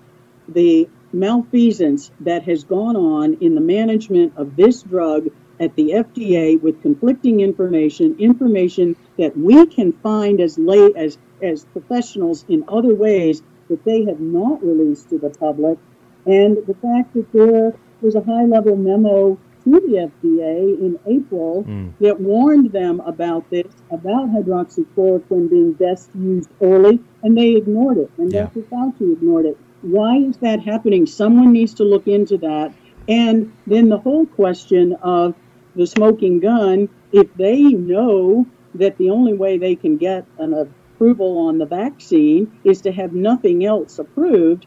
the 0.47 0.87
malfeasance 1.13 2.11
that 2.19 2.43
has 2.43 2.63
gone 2.63 2.95
on 2.95 3.35
in 3.41 3.55
the 3.55 3.61
management 3.61 4.33
of 4.35 4.55
this 4.55 4.83
drug 4.83 5.29
at 5.59 5.75
the 5.75 5.91
FDA 5.91 6.61
with 6.61 6.81
conflicting 6.81 7.39
information, 7.39 8.15
information 8.19 8.95
that 9.17 9.37
we 9.37 9.65
can 9.65 9.91
find 9.93 10.39
as 10.39 10.57
late 10.57 10.95
as 10.95 11.17
as 11.41 11.65
professionals 11.65 12.45
in 12.49 12.63
other 12.67 12.95
ways 12.95 13.43
that 13.69 13.83
they 13.85 14.03
have 14.05 14.19
not 14.19 14.63
released 14.63 15.09
to 15.09 15.19
the 15.19 15.29
public, 15.29 15.77
and 16.25 16.57
the 16.65 16.73
fact 16.81 17.13
that 17.13 17.31
there 17.31 17.73
was 18.01 18.15
a 18.15 18.21
high 18.21 18.45
level 18.45 18.75
memo 18.75 19.37
to 19.63 19.71
the 19.81 19.97
FDA 19.97 20.79
in 20.79 20.97
April 21.05 21.65
Mm. 21.67 21.89
that 21.99 22.19
warned 22.21 22.71
them 22.71 23.01
about 23.05 23.49
this, 23.49 23.67
about 23.91 24.29
hydroxychloroquine 24.31 25.49
being 25.49 25.73
best 25.73 26.09
used 26.15 26.49
early, 26.61 26.99
and 27.23 27.37
they 27.37 27.55
ignored 27.55 27.97
it, 27.97 28.09
and 28.17 28.31
Yeah. 28.31 28.43
Dr. 28.43 28.61
Fauci 28.71 29.11
ignored 29.13 29.45
it. 29.45 29.57
Why 29.81 30.17
is 30.17 30.37
that 30.37 30.61
happening? 30.61 31.05
Someone 31.05 31.51
needs 31.51 31.73
to 31.75 31.83
look 31.83 32.07
into 32.07 32.37
that. 32.37 32.71
And 33.09 33.51
then 33.67 33.89
the 33.89 33.97
whole 33.97 34.25
question 34.25 34.93
of 35.01 35.33
the 35.77 35.87
smoking 35.87 36.39
gun, 36.39 36.89
if 37.11 37.33
they 37.35 37.61
know 37.61 38.45
that 38.75 38.97
the 38.97 39.09
only 39.09 39.33
way 39.33 39.57
they 39.57 39.75
can 39.75 39.95
get 39.97 40.25
an 40.39 40.53
approval 40.53 41.37
on 41.37 41.57
the 41.57 41.65
vaccine 41.65 42.51
is 42.63 42.81
to 42.81 42.91
have 42.91 43.13
nothing 43.13 43.65
else 43.65 43.99
approved, 43.99 44.65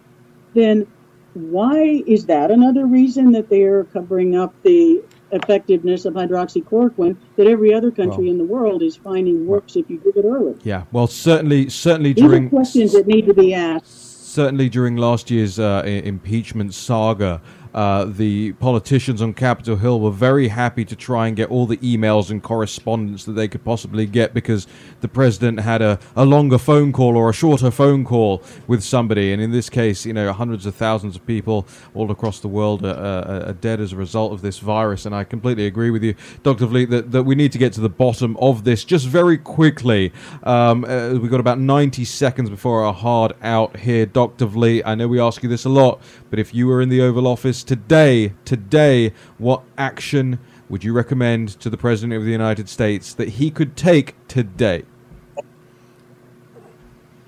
then 0.55 0.87
why 1.35 2.03
is 2.07 2.27
that 2.27 2.51
another 2.51 2.87
reason 2.87 3.33
that 3.33 3.49
they're 3.51 3.85
covering 3.85 4.37
up 4.37 4.55
the 4.63 5.03
effectiveness 5.33 6.05
of 6.05 6.15
hydroxychloroquine 6.15 7.17
that 7.37 7.47
every 7.47 7.73
other 7.73 7.91
country 7.93 8.25
Well- 8.25 8.33
in 8.33 8.39
the 8.39 8.45
world 8.45 8.83
is 8.83 8.97
finding 8.97 9.47
works 9.47 9.77
if 9.77 9.89
you 9.89 9.99
give 9.99 10.17
it 10.17 10.25
early? 10.25 10.55
Yeah. 10.65 10.85
Well, 10.93 11.07
certainly, 11.07 11.69
certainly 11.69 12.13
These 12.13 12.25
during 12.25 12.49
questions 12.51 12.93
that 12.95 13.07
need 13.07 13.27
to 13.27 13.35
be 13.35 13.55
asked. 13.55 14.09
certainly 14.35 14.69
during 14.69 14.97
last 14.97 15.31
year's 15.31 15.59
uh, 15.59 15.83
impeachment 15.85 16.75
saga, 16.75 17.41
uh, 17.75 18.05
the 18.05 18.53
politicians 18.55 19.23
on 19.23 19.35
Capitol 19.35 19.77
Hill 19.77 20.01
were 20.01 20.11
very 20.11 20.49
happy 20.49 20.85
to 20.85 20.97
try 20.97 21.29
and 21.29 21.37
get 21.37 21.51
all 21.51 21.67
the 21.67 21.77
emails 21.79 22.31
and 22.31 22.43
correspondence 22.43 23.25
that 23.25 23.33
they 23.33 23.49
could 23.49 23.65
possibly 23.65 24.07
get 24.07 24.35
because 24.35 24.67
the 25.01 25.09
president 25.09 25.61
had 25.61 25.81
a, 25.81 25.99
a 26.17 26.25
longer 26.25 26.59
phone 26.59 26.93
call 26.93 27.17
or 27.17 27.31
a 27.31 27.33
shorter 27.33 27.71
phone 27.71 28.05
call 28.05 28.43
with 28.67 28.83
somebody. 28.83 29.33
And 29.33 29.41
in 29.41 29.53
this 29.53 29.71
case, 29.71 30.05
you 30.05 30.13
know, 30.13 30.33
hundreds 30.33 30.67
of 30.67 30.75
thousands 30.75 31.17
of 31.17 31.25
people 31.27 31.67
all 31.95 32.11
across 32.11 32.41
the 32.41 32.49
world 32.49 32.85
are, 32.85 32.95
are, 32.95 33.49
are 33.49 33.53
dead 33.53 33.81
as 33.81 33.93
a 33.93 33.97
result 33.97 34.33
of 34.33 34.43
this 34.43 34.59
virus. 34.59 35.07
And 35.07 35.15
I 35.15 35.25
completely 35.25 35.67
agree 35.67 35.91
with 35.91 36.03
you, 36.03 36.15
Dr. 36.43 36.67
Vliet, 36.67 36.91
that, 36.91 37.13
that 37.13 37.23
we 37.23 37.35
need 37.35 37.53
to 37.53 37.59
get 37.59 37.73
to 37.75 37.81
the 37.81 37.89
bottom 37.89 38.37
of 38.39 38.65
this 38.65 38.85
just 38.85 39.07
very 39.07 39.39
quickly. 39.39 40.13
Um, 40.43 40.85
uh, 40.85 41.11
we've 41.13 41.31
got 41.31 41.41
about 41.41 41.59
90 41.59 42.05
seconds 42.05 42.51
before 42.51 42.85
our 42.85 42.93
hard 42.93 43.35
out 43.43 43.77
here. 43.77 44.07
Dr. 44.07 44.47
Vliet, 44.47 44.83
I 44.87 44.95
know 44.95 45.07
we 45.07 45.21
ask 45.21 45.43
you 45.43 45.49
this 45.49 45.65
a 45.65 45.69
lot, 45.69 46.01
but 46.31 46.39
if 46.39 46.53
you 46.55 46.67
were 46.67 46.81
in 46.81 46.89
the 46.89 47.01
Oval 47.01 47.27
Office 47.27 47.60
today, 47.65 48.35
today, 48.45 49.13
what 49.39 49.63
action 49.77 50.39
would 50.69 50.85
you 50.85 50.93
recommend 50.93 51.49
to 51.61 51.71
the 51.71 51.77
President 51.77 52.13
of 52.15 52.25
the 52.25 52.31
United 52.31 52.69
States 52.69 53.13
that 53.15 53.31
he 53.31 53.51
could 53.51 53.77
take 53.77 54.15
today? 54.29 54.85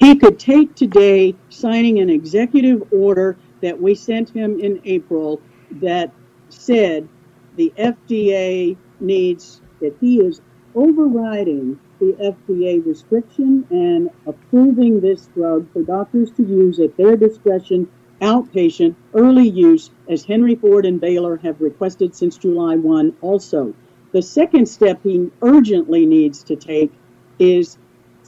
he 0.02 0.16
could 0.16 0.36
take 0.36 0.74
today 0.74 1.32
signing 1.48 2.00
an 2.00 2.10
executive 2.10 2.82
order 2.92 3.36
that 3.60 3.80
we 3.80 3.94
sent 3.94 4.28
him 4.30 4.58
in 4.58 4.80
April 4.84 5.40
that 5.70 6.10
said 6.48 7.08
the 7.54 7.72
FDA 7.78 8.76
needs 8.98 9.60
that 9.80 9.94
he 10.00 10.18
is 10.18 10.40
overriding 10.74 11.78
the 12.00 12.12
FDA 12.14 12.84
restriction 12.84 13.64
and 13.70 14.10
approving 14.26 15.00
this 15.00 15.26
drug 15.34 15.72
for 15.72 15.82
doctors 15.82 16.32
to 16.32 16.42
use 16.42 16.80
at 16.80 16.96
their 16.96 17.16
discretion 17.16 17.88
outpatient 18.22 18.94
early 19.14 19.48
use 19.48 19.90
as 20.08 20.24
Henry 20.24 20.54
Ford 20.54 20.86
and 20.86 21.00
Baylor 21.00 21.36
have 21.38 21.60
requested 21.60 22.14
since 22.14 22.36
July 22.38 22.76
1 22.76 23.14
also. 23.20 23.74
The 24.12 24.22
second 24.22 24.66
step 24.66 25.00
he 25.02 25.30
urgently 25.42 26.06
needs 26.06 26.42
to 26.44 26.56
take 26.56 26.92
is 27.38 27.78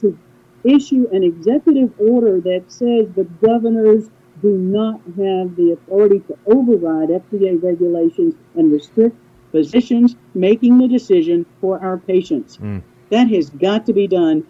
to 0.01 0.17
issue 0.63 1.07
an 1.11 1.23
executive 1.23 1.93
order 1.99 2.41
that 2.41 2.63
says 2.67 3.07
the 3.15 3.27
governors 3.41 4.09
do 4.41 4.57
not 4.57 4.99
have 5.17 5.55
the 5.55 5.71
authority 5.71 6.19
to 6.19 6.37
override 6.45 7.09
FDA 7.09 7.61
regulations 7.61 8.35
and 8.55 8.71
restrict 8.71 9.15
physicians 9.51 10.15
making 10.33 10.77
the 10.77 10.87
decision 10.87 11.45
for 11.61 11.79
our 11.79 11.97
patients. 11.97 12.57
Hmm. 12.57 12.79
That 13.09 13.29
has 13.29 13.49
got 13.49 13.85
to 13.85 13.93
be 13.93 14.07
done. 14.07 14.45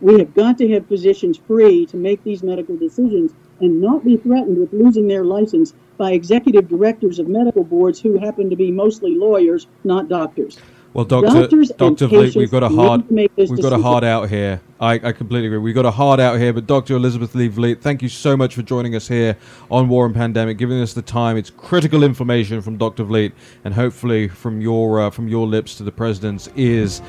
We 0.00 0.18
have 0.20 0.32
got 0.32 0.56
to 0.58 0.72
have 0.72 0.86
physicians 0.86 1.36
free 1.36 1.84
to 1.86 1.96
make 1.96 2.22
these 2.24 2.42
medical 2.42 2.76
decisions 2.76 3.32
and 3.60 3.80
not 3.80 4.04
be 4.04 4.16
threatened 4.16 4.58
with 4.58 4.72
losing 4.72 5.08
their 5.08 5.24
license 5.24 5.74
by 5.96 6.12
executive 6.12 6.68
directors 6.68 7.18
of 7.18 7.28
medical 7.28 7.64
boards 7.64 8.00
who 8.00 8.18
happen 8.18 8.50
to 8.50 8.56
be 8.56 8.70
mostly 8.70 9.16
lawyers, 9.16 9.66
not 9.84 10.08
doctors. 10.08 10.58
Well, 10.94 11.04
Doctor 11.04 11.42
Doctors 11.42 11.68
Doctor 11.70 12.06
Vliet, 12.06 12.34
we've 12.34 12.50
got 12.50 12.62
a 12.62 12.68
hard 12.68 13.08
we've 13.10 13.62
got 13.62 13.72
a 13.72 13.78
hard 13.78 14.04
out 14.04 14.28
here. 14.30 14.60
I, 14.80 14.94
I 14.94 15.12
completely 15.12 15.48
agree. 15.48 15.58
We've 15.58 15.74
got 15.74 15.84
a 15.84 15.90
hard 15.90 16.18
out 16.18 16.38
here. 16.38 16.52
But 16.52 16.66
Doctor 16.66 16.94
Elizabeth 16.96 17.34
Lee 17.34 17.48
Vliet, 17.48 17.82
thank 17.82 18.00
you 18.00 18.08
so 18.08 18.36
much 18.36 18.54
for 18.54 18.62
joining 18.62 18.94
us 18.96 19.06
here 19.06 19.36
on 19.70 19.88
War 19.88 20.04
Room 20.04 20.14
Pandemic, 20.14 20.56
giving 20.56 20.80
us 20.80 20.94
the 20.94 21.02
time. 21.02 21.36
It's 21.36 21.50
critical 21.50 22.02
information 22.02 22.62
from 22.62 22.78
Doctor 22.78 23.04
Vliet, 23.04 23.32
and 23.64 23.74
hopefully 23.74 24.28
from 24.28 24.60
your 24.60 25.02
uh, 25.02 25.10
from 25.10 25.28
your 25.28 25.46
lips 25.46 25.74
to 25.76 25.82
the 25.82 25.92
president's 25.92 26.48
ears. 26.56 27.02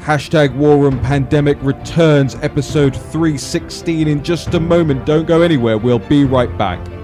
Hashtag 0.00 0.54
War 0.54 0.78
Room 0.78 1.00
Pandemic 1.00 1.58
returns, 1.62 2.36
episode 2.36 2.94
316 2.94 4.06
in 4.06 4.22
just 4.22 4.54
a 4.54 4.60
moment. 4.60 5.06
Don't 5.06 5.26
go 5.26 5.42
anywhere. 5.42 5.76
We'll 5.78 5.98
be 5.98 6.24
right 6.24 6.56
back. 6.56 7.03